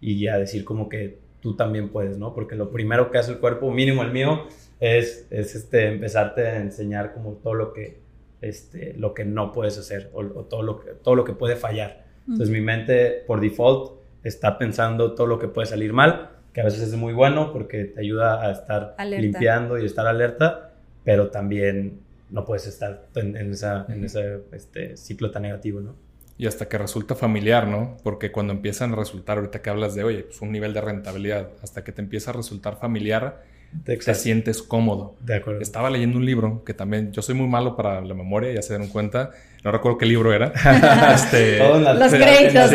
y 0.00 0.26
a 0.28 0.38
decir 0.38 0.64
como 0.64 0.88
que 0.88 1.18
tú 1.40 1.54
también 1.56 1.90
puedes, 1.90 2.18
¿no? 2.18 2.34
Porque 2.34 2.56
lo 2.56 2.70
primero 2.70 3.10
que 3.10 3.18
hace 3.18 3.32
el 3.32 3.38
cuerpo, 3.38 3.70
mínimo 3.70 4.02
el 4.02 4.12
mío, 4.12 4.46
es, 4.80 5.26
es 5.30 5.54
este, 5.54 5.88
empezarte 5.88 6.46
a 6.46 6.60
enseñar 6.60 7.12
como 7.12 7.32
todo 7.34 7.54
lo 7.54 7.72
que, 7.72 7.98
este, 8.40 8.94
lo 8.94 9.14
que 9.14 9.24
no 9.24 9.52
puedes 9.52 9.78
hacer 9.78 10.10
o, 10.14 10.24
todo, 10.24 10.62
lo 10.62 10.80
que, 10.80 10.92
todo 10.92 11.14
lo 11.14 11.24
que 11.24 11.32
puede 11.34 11.56
fallar. 11.56 12.04
Entonces 12.26 12.50
mi 12.50 12.62
mente 12.62 13.22
por 13.26 13.40
default 13.40 14.00
está 14.22 14.58
pensando 14.58 15.14
todo 15.14 15.26
lo 15.26 15.38
que 15.38 15.48
puede 15.48 15.66
salir 15.66 15.92
mal, 15.92 16.30
que 16.54 16.60
a 16.60 16.64
veces 16.64 16.82
es 16.82 16.94
muy 16.94 17.12
bueno 17.12 17.52
porque 17.52 17.84
te 17.84 18.00
ayuda 18.00 18.40
a 18.40 18.52
estar 18.52 18.94
limpiando 19.04 19.76
y 19.76 19.84
estar 19.84 20.06
alerta, 20.06 20.70
pero 21.02 21.30
también 21.30 22.00
no 22.30 22.44
puedes 22.44 22.66
estar 22.66 23.08
en, 23.16 23.36
esa, 23.50 23.84
en 23.88 24.04
ese 24.04 24.38
este, 24.52 24.96
ciclo 24.96 25.32
tan 25.32 25.42
negativo, 25.42 25.80
¿no? 25.80 25.96
Y 26.38 26.46
hasta 26.46 26.68
que 26.68 26.78
resulta 26.78 27.14
familiar, 27.14 27.66
¿no? 27.66 27.96
Porque 28.02 28.32
cuando 28.32 28.52
empiezan 28.52 28.92
a 28.92 28.96
resultar, 28.96 29.38
ahorita 29.38 29.62
que 29.62 29.70
hablas 29.70 29.94
de, 29.94 30.04
oye, 30.04 30.22
pues 30.22 30.40
un 30.42 30.52
nivel 30.52 30.72
de 30.74 30.80
rentabilidad, 30.80 31.50
hasta 31.62 31.84
que 31.84 31.92
te 31.92 32.02
empieza 32.02 32.30
a 32.30 32.34
resultar 32.34 32.78
familiar, 32.78 33.42
te 33.84 34.14
sientes 34.14 34.62
cómodo. 34.62 35.16
De 35.20 35.36
acuerdo. 35.36 35.60
Estaba 35.60 35.90
leyendo 35.90 36.18
un 36.18 36.24
libro 36.24 36.64
que 36.64 36.74
también, 36.74 37.12
yo 37.12 37.22
soy 37.22 37.34
muy 37.34 37.48
malo 37.48 37.76
para 37.76 38.00
la 38.00 38.14
memoria, 38.14 38.52
ya 38.52 38.62
se 38.62 38.74
dieron 38.74 38.88
cuenta, 38.88 39.30
no 39.64 39.72
recuerdo 39.72 39.98
qué 39.98 40.06
libro 40.06 40.32
era. 40.32 40.52
este, 41.14 41.58
los 41.58 42.12
créditos, 42.12 42.70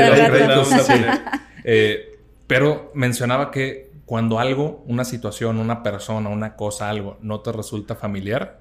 eh, 1.64 2.09
pero 2.50 2.92
mencionaba 2.96 3.52
que 3.52 3.92
cuando 4.06 4.40
algo, 4.40 4.84
una 4.88 5.06
situación, 5.06 5.60
una 5.60 5.84
persona, 5.84 6.30
una 6.30 6.56
cosa, 6.56 6.90
algo, 6.90 7.20
no 7.22 7.42
te 7.42 7.52
resulta 7.52 7.94
familiar, 7.94 8.60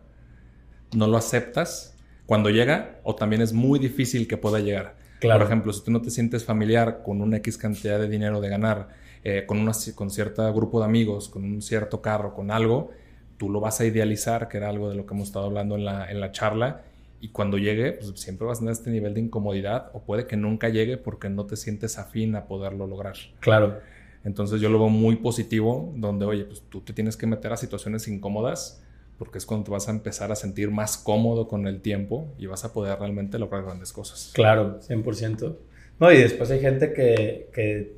no 0.95 1.07
lo 1.07 1.17
aceptas 1.17 1.97
cuando 2.27 2.51
llega 2.51 3.01
o 3.03 3.15
también 3.15 3.41
es 3.41 3.55
muy 3.55 3.79
difícil 3.79 4.29
que 4.29 4.37
pueda 4.37 4.61
llegar. 4.61 4.97
Por 5.23 5.43
ejemplo, 5.43 5.73
si 5.73 5.83
tú 5.83 5.91
no 5.91 6.03
te 6.03 6.11
sientes 6.11 6.45
familiar 6.45 7.01
con 7.03 7.23
una 7.23 7.39
X 7.39 7.57
cantidad 7.57 7.99
de 7.99 8.11
dinero 8.11 8.43
de 8.43 8.51
ganar, 8.51 8.89
eh, 9.25 9.45
con, 9.47 9.59
una, 9.59 9.73
con 9.95 10.11
cierto 10.11 10.53
grupo 10.53 10.81
de 10.81 10.85
amigos, 10.85 11.31
con 11.31 11.45
un 11.45 11.63
cierto 11.63 12.03
carro, 12.03 12.35
con 12.35 12.51
algo, 12.51 12.91
tú 13.39 13.49
lo 13.49 13.59
vas 13.59 13.81
a 13.81 13.87
idealizar, 13.87 14.49
que 14.49 14.59
era 14.59 14.69
algo 14.69 14.91
de 14.91 14.97
lo 14.97 15.07
que 15.07 15.15
hemos 15.15 15.29
estado 15.29 15.47
hablando 15.47 15.77
en 15.77 15.87
la, 15.87 16.11
en 16.11 16.21
la 16.21 16.31
charla, 16.31 16.83
y 17.21 17.29
cuando 17.29 17.59
llegue, 17.59 17.93
pues 17.93 18.13
siempre 18.21 18.47
vas 18.47 18.59
a 18.59 18.61
tener 18.61 18.73
este 18.73 18.91
nivel 18.91 19.15
de 19.15 19.21
incomodidad, 19.21 19.91
o 19.93 20.03
puede 20.03 20.27
que 20.27 20.37
nunca 20.37 20.69
llegue 20.69 20.97
porque 20.97 21.29
no 21.29 21.47
te 21.47 21.57
sientes 21.57 21.99
afín 21.99 22.37
a 22.37 22.47
poderlo 22.47 22.87
lograr. 22.87 23.17
Claro. 23.41 23.81
Entonces 24.25 24.61
yo 24.61 24.69
lo 24.69 24.79
veo 24.79 24.89
muy 24.89 25.17
positivo, 25.17 25.93
donde, 25.97 26.25
oye, 26.25 26.45
pues 26.45 26.63
tú 26.69 26.81
te 26.81 26.93
tienes 26.93 27.17
que 27.17 27.27
meter 27.27 27.53
a 27.53 27.57
situaciones 27.57 28.07
incómodas, 28.09 28.85
porque 29.19 29.39
es 29.39 29.47
cuando 29.47 29.65
te 29.65 29.71
vas 29.73 29.89
a 29.89 29.91
empezar 29.91 30.31
a 30.31 30.37
sentir 30.37 30.71
más 30.71 30.97
cómodo 30.97 31.49
con 31.49 31.67
el 31.67 31.81
tiempo 31.81 32.33
y 32.39 32.47
vas 32.47 32.65
a 32.65 32.73
poder 32.73 32.99
realmente 32.99 33.39
lograr 33.39 33.65
grandes 33.65 33.93
cosas. 33.93 34.31
Claro, 34.35 34.81
100%. 34.81 35.57
No, 35.99 36.13
y 36.13 36.19
después 36.19 36.51
hay 36.51 36.61
gente 36.61 36.93
que, 36.93 37.51
que 37.53 37.97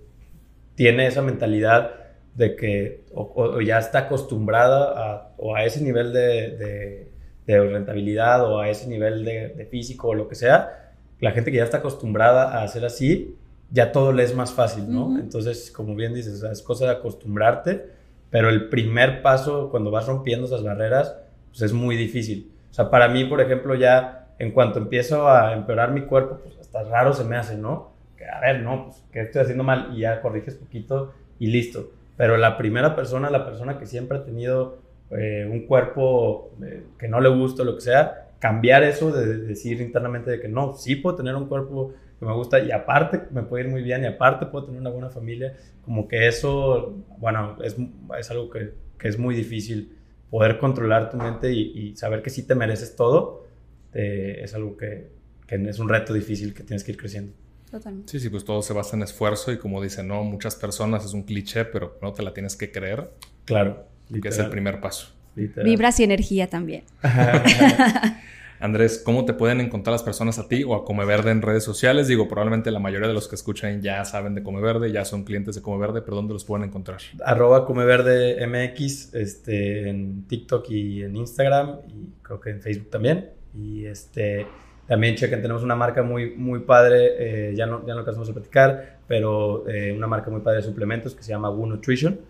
tiene 0.75 1.07
esa 1.07 1.21
mentalidad 1.21 2.01
de 2.35 2.57
que 2.57 3.05
o, 3.13 3.61
ya 3.61 3.79
está 3.79 4.01
acostumbrada 4.01 4.95
a, 4.97 5.35
o 5.37 5.55
a 5.55 5.65
ese 5.65 5.83
nivel 5.83 6.13
de, 6.13 6.57
de, 6.57 7.09
rentabilidad 7.47 8.45
o 8.45 8.61
a 8.61 8.69
ese 8.69 8.89
nivel 8.89 9.25
de, 9.25 9.67
físico 9.71 10.09
o 10.09 10.15
lo 10.15 10.29
que 10.29 10.35
sea, 10.35 10.93
la 11.21 11.33
gente 11.33 11.51
que 11.51 11.59
ya 11.59 11.65
está 11.65 11.79
acostumbrada 11.79 12.59
a 12.59 12.63
hacer 12.63 12.85
así, 12.85 13.37
ya 13.71 13.93
todo 13.93 14.13
le 14.13 14.23
es 14.23 14.35
más 14.35 14.53
fácil, 14.53 14.91
¿no? 14.91 15.19
Entonces, 15.19 15.71
como 15.71 15.95
bien 15.95 16.15
dices, 16.15 16.43
es 16.43 16.63
cosa 16.63 16.87
de 16.87 16.93
acostumbrarte 16.93 18.01
pero 18.31 18.49
el 18.49 18.69
primer 18.69 19.23
paso, 19.23 19.71
cuando 19.71 19.91
vas 19.91 20.07
rompiendo 20.07 20.47
esas 20.47 20.63
barreras, 20.63 21.17
pues 21.49 21.63
es 21.63 21.73
muy 21.73 21.97
difícil. 21.97 22.53
O 22.71 22.75
sea, 22.75 22.89
para 22.89 23.09
mí, 23.09 23.25
por 23.25 23.41
ejemplo, 23.41 23.75
ya 23.75 24.29
en 24.39 24.53
cuanto 24.53 24.79
empiezo 24.79 25.29
a 25.29 25.53
empeorar 25.53 25.91
mi 25.91 26.03
cuerpo, 26.03 26.39
pues 26.43 26.57
hasta 26.59 26.85
raro 26.85 27.13
se 27.13 27.25
me 27.25 27.37
hace, 27.37 27.57
¿no? 27.57 27.91
Que, 28.17 28.27
a 28.27 28.41
ver, 28.41 28.61
no, 28.61 28.87
pues 28.87 29.03
que 29.13 29.21
estoy 29.21 29.43
haciendo 29.43 29.65
mal 29.65 29.91
y 29.95 30.01
ya 30.01 30.23
corriges 30.23 30.55
poquito 30.55 31.13
y 31.41 31.49
listo. 31.49 31.91
Pero 32.17 32.37
la 32.37 32.57
primera 32.57 32.95
persona, 32.95 33.31
la 33.31 33.45
persona 33.45 33.79
que 33.79 33.87
siempre 33.87 34.19
ha 34.19 34.25
tenido 34.25 34.79
eh, 35.11 35.49
un 35.51 35.67
cuerpo 35.67 36.53
eh, 36.63 36.85
que 36.97 37.09
no 37.09 37.21
le 37.21 37.29
gusta, 37.29 37.65
lo 37.65 37.75
que 37.75 37.81
sea, 37.81 38.29
cambiar 38.39 38.85
eso 38.85 39.11
de 39.11 39.39
decir 39.39 39.81
internamente 39.81 40.31
de 40.31 40.41
que 40.41 40.49
no, 40.49 40.75
sí 40.75 40.97
puedo 40.97 41.17
tener 41.17 41.35
un 41.35 41.49
cuerpo 41.49 41.93
que 42.19 42.25
me 42.25 42.33
gusta 42.33 42.61
y 42.61 42.71
aparte 42.71 43.23
me 43.33 43.43
puede 43.43 43.65
ir 43.65 43.71
muy 43.71 43.83
bien 43.83 44.05
y 44.05 44.07
aparte 44.07 44.47
puedo 44.47 44.67
tener 44.67 44.81
una 44.81 44.91
buena 44.91 45.11
familia, 45.11 45.57
como 45.85 46.07
que 46.07 46.29
eso, 46.29 46.95
bueno, 47.19 47.59
es, 47.63 47.77
es 48.19 48.31
algo 48.31 48.51
que, 48.51 48.73
que, 48.99 49.09
es 49.09 49.19
muy 49.19 49.35
difícil 49.35 49.97
poder 50.31 50.59
controlar 50.59 51.11
tu 51.11 51.17
mente 51.17 51.53
y, 51.53 51.97
saber 51.97 52.23
que 52.23 52.31
sí 52.31 52.47
te 52.47 52.55
mereces 52.55 52.95
todo, 52.95 53.47
es 53.93 54.55
algo 54.55 54.77
que, 54.77 55.11
que, 55.47 55.57
es 55.57 55.79
un 55.81 55.89
reto 55.89 56.15
difícil 56.15 56.55
que 56.55 56.63
tienes 56.63 56.85
que 56.85 56.93
ir 56.93 56.97
creciendo. 56.97 57.33
Totalmente. 57.69 58.13
Sí, 58.13 58.21
sí, 58.21 58.29
pues 58.29 58.45
todo 58.45 58.63
se 58.63 58.73
basa 58.73 58.97
en 58.97 59.03
esfuerzo 59.03 59.51
y 59.53 59.59
como 59.59 59.83
dicen, 59.83 60.07
no, 60.07 60.23
muchas 60.23 60.55
personas 60.57 61.05
es 61.05 61.15
un 61.15 61.25
cliché, 61.25 61.65
pero 61.65 61.99
no 62.01 62.13
te 62.13 62.23
la 62.23 62.33
tienes 62.33 62.57
que 62.57 62.71
creer. 62.71 63.11
Claro. 63.45 63.90
Que 64.21 64.29
es 64.29 64.39
el 64.39 64.51
primer 64.51 64.81
paso. 64.81 65.09
Vibras 65.37 66.01
y 66.01 66.05
energía 66.05 66.49
también. 66.49 66.85
Andrés, 68.61 69.01
¿cómo 69.03 69.25
te 69.25 69.33
pueden 69.33 69.59
encontrar 69.61 69.93
las 69.93 70.03
personas 70.03 70.39
a 70.39 70.47
ti 70.47 70.65
o 70.65 70.75
a 70.75 70.85
Come 70.85 71.07
Verde 71.07 71.31
en 71.31 71.41
redes 71.41 71.65
sociales? 71.65 72.09
Digo, 72.09 72.29
probablemente 72.29 72.71
la 72.71 72.79
mayoría 72.79 73.09
de 73.09 73.15
los 73.15 73.27
que 73.27 73.35
escuchan 73.35 73.81
ya 73.81 74.05
saben 74.05 74.35
de 74.35 74.43
Come 74.43 74.61
Verde, 74.61 74.93
ya 74.93 75.07
son 75.07 75.25
clientes 75.25 75.55
de 75.55 75.63
Come 75.63 75.79
Verde, 75.79 76.03
pero 76.03 76.17
¿dónde 76.17 76.35
los 76.35 76.45
pueden 76.45 76.67
encontrar? 76.67 77.01
Arroba 77.25 77.65
Come 77.65 77.87
Verde 77.87 78.47
MX 78.47 79.15
este, 79.15 79.89
en 79.89 80.25
TikTok 80.27 80.69
y 80.69 81.03
en 81.05 81.17
Instagram 81.17 81.79
y 81.89 82.11
creo 82.23 82.39
que 82.39 82.51
en 82.51 82.61
Facebook 82.61 82.91
también. 82.91 83.31
Y 83.55 83.87
este, 83.87 84.47
también 84.87 85.15
chequen, 85.15 85.41
tenemos 85.41 85.63
una 85.63 85.75
marca 85.75 86.03
muy, 86.03 86.35
muy 86.35 86.61
padre, 86.61 87.51
eh, 87.51 87.55
ya, 87.55 87.65
no, 87.65 87.87
ya 87.87 87.95
no 87.95 88.01
alcanzamos 88.01 88.29
a 88.29 88.35
platicar, 88.35 88.99
pero 89.09 89.67
eh, 89.69 89.95
una 89.97 90.07
marca 90.07 90.31
muy 90.31 90.43
padre 90.43 90.59
de 90.59 90.65
suplementos 90.65 91.15
que 91.15 91.23
se 91.23 91.31
llama 91.31 91.49
Woo 91.49 91.65
Nutrition. 91.65 92.21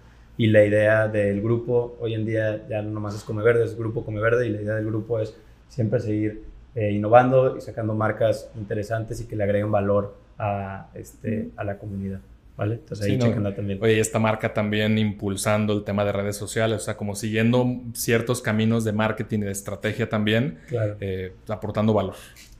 Y 0.41 0.47
la 0.47 0.64
idea 0.64 1.07
del 1.07 1.43
grupo, 1.43 1.99
hoy 2.01 2.14
en 2.14 2.24
día 2.24 2.66
ya 2.66 2.80
no 2.80 2.93
nomás 2.93 3.14
es 3.14 3.24
Come 3.24 3.43
Verde, 3.43 3.62
es 3.62 3.76
Grupo 3.76 4.07
Come 4.07 4.22
Verde 4.22 4.47
y 4.47 4.49
la 4.49 4.62
idea 4.62 4.74
del 4.74 4.86
grupo 4.86 5.20
es 5.20 5.36
siempre 5.68 6.01
seguir 6.01 6.45
eh, 6.74 6.93
innovando 6.93 7.59
y 7.59 7.61
sacando 7.61 7.93
marcas 7.93 8.51
interesantes 8.57 9.20
y 9.20 9.26
que 9.26 9.36
le 9.36 9.45
agreguen 9.45 9.70
valor 9.70 10.16
a, 10.38 10.88
este, 10.95 11.51
a 11.59 11.64
la 11.64 11.76
comunidad. 11.76 12.20
¿Vale? 12.57 12.76
Entonces 12.76 13.07
ahí 13.07 13.18
también. 13.18 13.78
Oye, 13.82 14.01
esta 14.01 14.18
marca 14.18 14.55
también 14.55 14.97
impulsando 14.97 15.74
el 15.74 15.84
tema 15.84 16.07
de 16.07 16.12
redes 16.12 16.36
sociales, 16.36 16.80
o 16.80 16.84
sea, 16.86 16.97
como 16.97 17.16
siguiendo 17.16 17.66
ciertos 17.93 18.41
caminos 18.41 18.82
de 18.84 18.93
marketing 18.93 19.41
y 19.41 19.45
de 19.45 19.51
estrategia 19.51 20.09
también, 20.09 20.61
eh, 21.01 21.34
aportando 21.49 21.93
valor. 21.93 22.14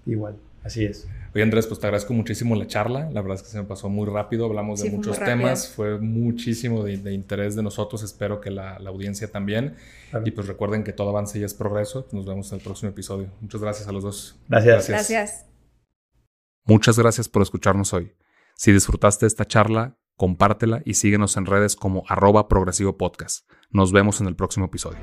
Igual, 0.05 0.37
así 0.63 0.85
es. 0.85 1.09
Oye, 1.35 1.45
Andrés, 1.45 1.67
pues 1.67 1.79
te 1.79 1.87
agradezco 1.87 2.13
muchísimo 2.13 2.57
la 2.57 2.67
charla. 2.67 3.09
La 3.13 3.21
verdad 3.21 3.37
es 3.37 3.43
que 3.43 3.51
se 3.51 3.59
me 3.59 3.65
pasó 3.65 3.89
muy 3.89 4.07
rápido. 4.07 4.47
Hablamos 4.47 4.83
de 4.83 4.91
muchos 4.91 5.19
temas. 5.19 5.69
Fue 5.69 5.99
muchísimo 5.99 6.83
de, 6.83 7.13
interés 7.13 7.55
de 7.55 7.63
nosotros. 7.63 8.03
Espero 8.03 8.41
que 8.41 8.51
la, 8.51 8.77
audiencia 8.87 9.31
también. 9.31 9.77
Y 10.25 10.33
pues 10.33 10.49
recuerden 10.49 10.83
que 10.83 10.93
todo 10.93 11.11
avance 11.11 11.39
y 11.39 11.45
es 11.45 11.55
progreso. 11.55 12.09
Nos 12.11 12.27
vemos 12.27 12.51
en 12.51 12.59
el 12.59 12.65
próximo 12.65 12.91
episodio. 12.91 13.31
Muchas 13.41 13.61
gracias 13.61 13.87
a 13.87 13.93
los 13.93 14.03
dos. 14.03 14.41
Gracias. 14.49 14.89
Gracias. 14.89 15.47
Muchas 16.65 16.99
gracias 16.99 17.29
por 17.29 17.43
escucharnos 17.43 17.93
hoy. 17.95 18.13
Si 18.57 18.73
disfrutaste 18.73 19.27
esta 19.27 19.45
charla, 19.45 19.97
compártela 20.17 20.83
y 20.85 20.95
síguenos 20.95 21.37
en 21.37 21.47
redes 21.47 21.77
como 21.77 22.03
arroba 22.09 22.49
progresivo 22.49 22.99
podcast. 22.99 23.49
Nos 23.71 23.93
vemos 23.93 24.21
en 24.21 24.27
el 24.27 24.37
próximo 24.37 24.67
episodio. 24.67 24.99